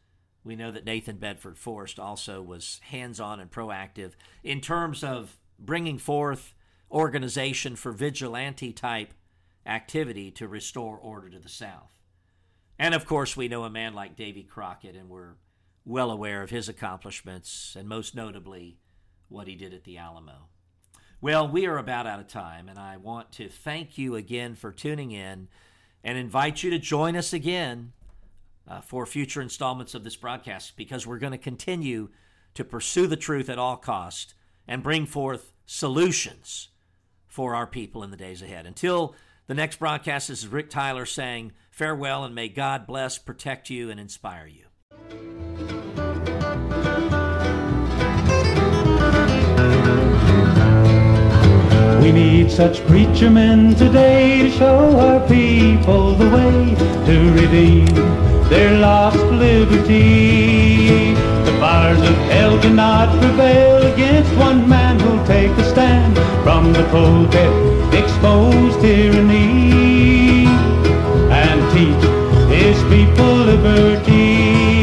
we 0.43 0.57
know 0.57 0.73
that 0.73 0.85
Nathan 0.85 1.19
Bedford 1.19 1.59
Forrest 1.59 2.01
also 2.01 2.43
was 2.43 2.81
hands 2.91 3.21
on 3.21 3.39
and 3.39 3.53
proactive 3.53 4.15
in 4.43 4.61
terms 4.61 5.05
of 5.05 5.39
bringing 5.61 5.99
forth 5.99 6.53
organization 6.91 7.77
for 7.77 7.93
vigilante 7.93 8.73
type 8.73 9.13
activity 9.67 10.31
to 10.31 10.49
restore 10.49 10.97
order 10.97 11.29
to 11.29 11.39
the 11.39 11.49
South. 11.49 12.01
And 12.79 12.95
of 12.95 13.07
course, 13.07 13.37
we 13.37 13.49
know 13.49 13.65
a 13.65 13.71
man 13.71 13.95
like 13.95 14.17
Davy 14.17 14.43
Crockett, 14.43 14.97
and 14.97 15.09
we're 15.09 15.35
well 15.85 16.11
aware 16.11 16.43
of 16.43 16.51
his 16.51 16.69
accomplishments, 16.69 17.77
and 17.79 17.89
most 17.89 18.15
notably, 18.15 18.79
what 19.29 19.49
he 19.49 19.55
did 19.55 19.73
at 19.75 19.85
the 19.85 19.99
Alamo. 19.99 20.49
Well, 21.21 21.49
we 21.49 21.67
are 21.67 21.79
about 21.79 22.07
out 22.07 22.21
of 22.21 22.29
time, 22.29 22.69
and 22.69 22.79
I 22.79 22.99
want 22.99 23.33
to 23.33 23.49
thank 23.49 23.97
you 23.97 24.15
again 24.15 24.55
for 24.55 24.71
tuning 24.71 25.11
in 25.11 25.49
and 26.05 26.19
invite 26.19 26.63
you 26.63 26.71
to 26.71 26.79
join 26.79 27.17
us 27.17 27.33
again 27.33 27.93
uh, 28.69 28.81
for 28.81 29.07
future 29.07 29.41
installments 29.41 29.95
of 29.95 30.05
this 30.05 30.17
broadcast 30.17 30.77
because 30.77 31.07
we're 31.07 31.19
going 31.19 31.33
to 31.33 31.39
continue 31.39 32.11
to 32.55 32.65
pursue 32.65 33.07
the 33.07 33.17
truth 33.17 33.49
at 33.49 33.59
all 33.59 33.77
cost 33.77 34.35
and 34.69 34.83
bring 34.83 35.07
forth 35.07 35.53
solutions 35.65 36.69
for 37.37 37.55
our 37.55 37.67
people 37.67 38.03
in 38.03 38.11
the 38.11 38.17
days 38.17 38.41
ahead. 38.41 38.65
Until 38.65 39.15
the 39.47 39.53
next 39.53 39.79
broadcast, 39.79 40.29
this 40.29 40.43
is 40.43 40.49
Rick 40.49 40.71
Tyler 40.71 41.05
saying 41.05 41.53
farewell 41.69 42.25
and 42.25 42.35
may 42.35 42.49
God 42.49 42.87
bless, 42.87 43.19
protect 43.19 43.69
you, 43.69 43.91
and 43.91 44.01
inspire 44.01 44.47
you. 44.47 44.65
We 52.01 52.11
need 52.11 52.51
such 52.51 52.81
preacher 52.87 53.29
men 53.29 53.75
today 53.75 54.45
to 54.45 54.51
show 54.53 54.99
our 54.99 55.21
people 55.29 56.15
the 56.15 56.31
way 56.31 56.75
to 57.05 57.33
redeem 57.33 57.95
their 58.49 58.79
lost 58.79 59.19
liberty. 59.19 61.13
The 61.13 61.57
fires 61.61 62.01
of 62.01 62.17
hell 62.31 62.59
cannot 62.63 63.11
prevail 63.21 63.93
against 63.93 64.35
one 64.37 64.67
man 64.67 64.99
who'll 64.99 65.27
take 65.27 65.66
the 66.77 66.85
pulpit 66.91 67.95
expose 67.95 68.05
exposed 68.05 68.81
tyranny 68.83 70.45
and 71.41 71.59
teach 71.73 72.05
his 72.53 72.77
people 72.93 73.35
liberty. 73.51 74.83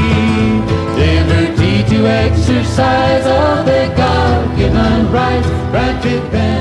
Liberty 0.98 1.84
to 1.92 2.08
exercise 2.08 3.26
all 3.28 3.64
their 3.64 3.96
God-given 3.96 5.12
rights 5.12 5.48
granted 5.72 6.32
them. 6.32 6.53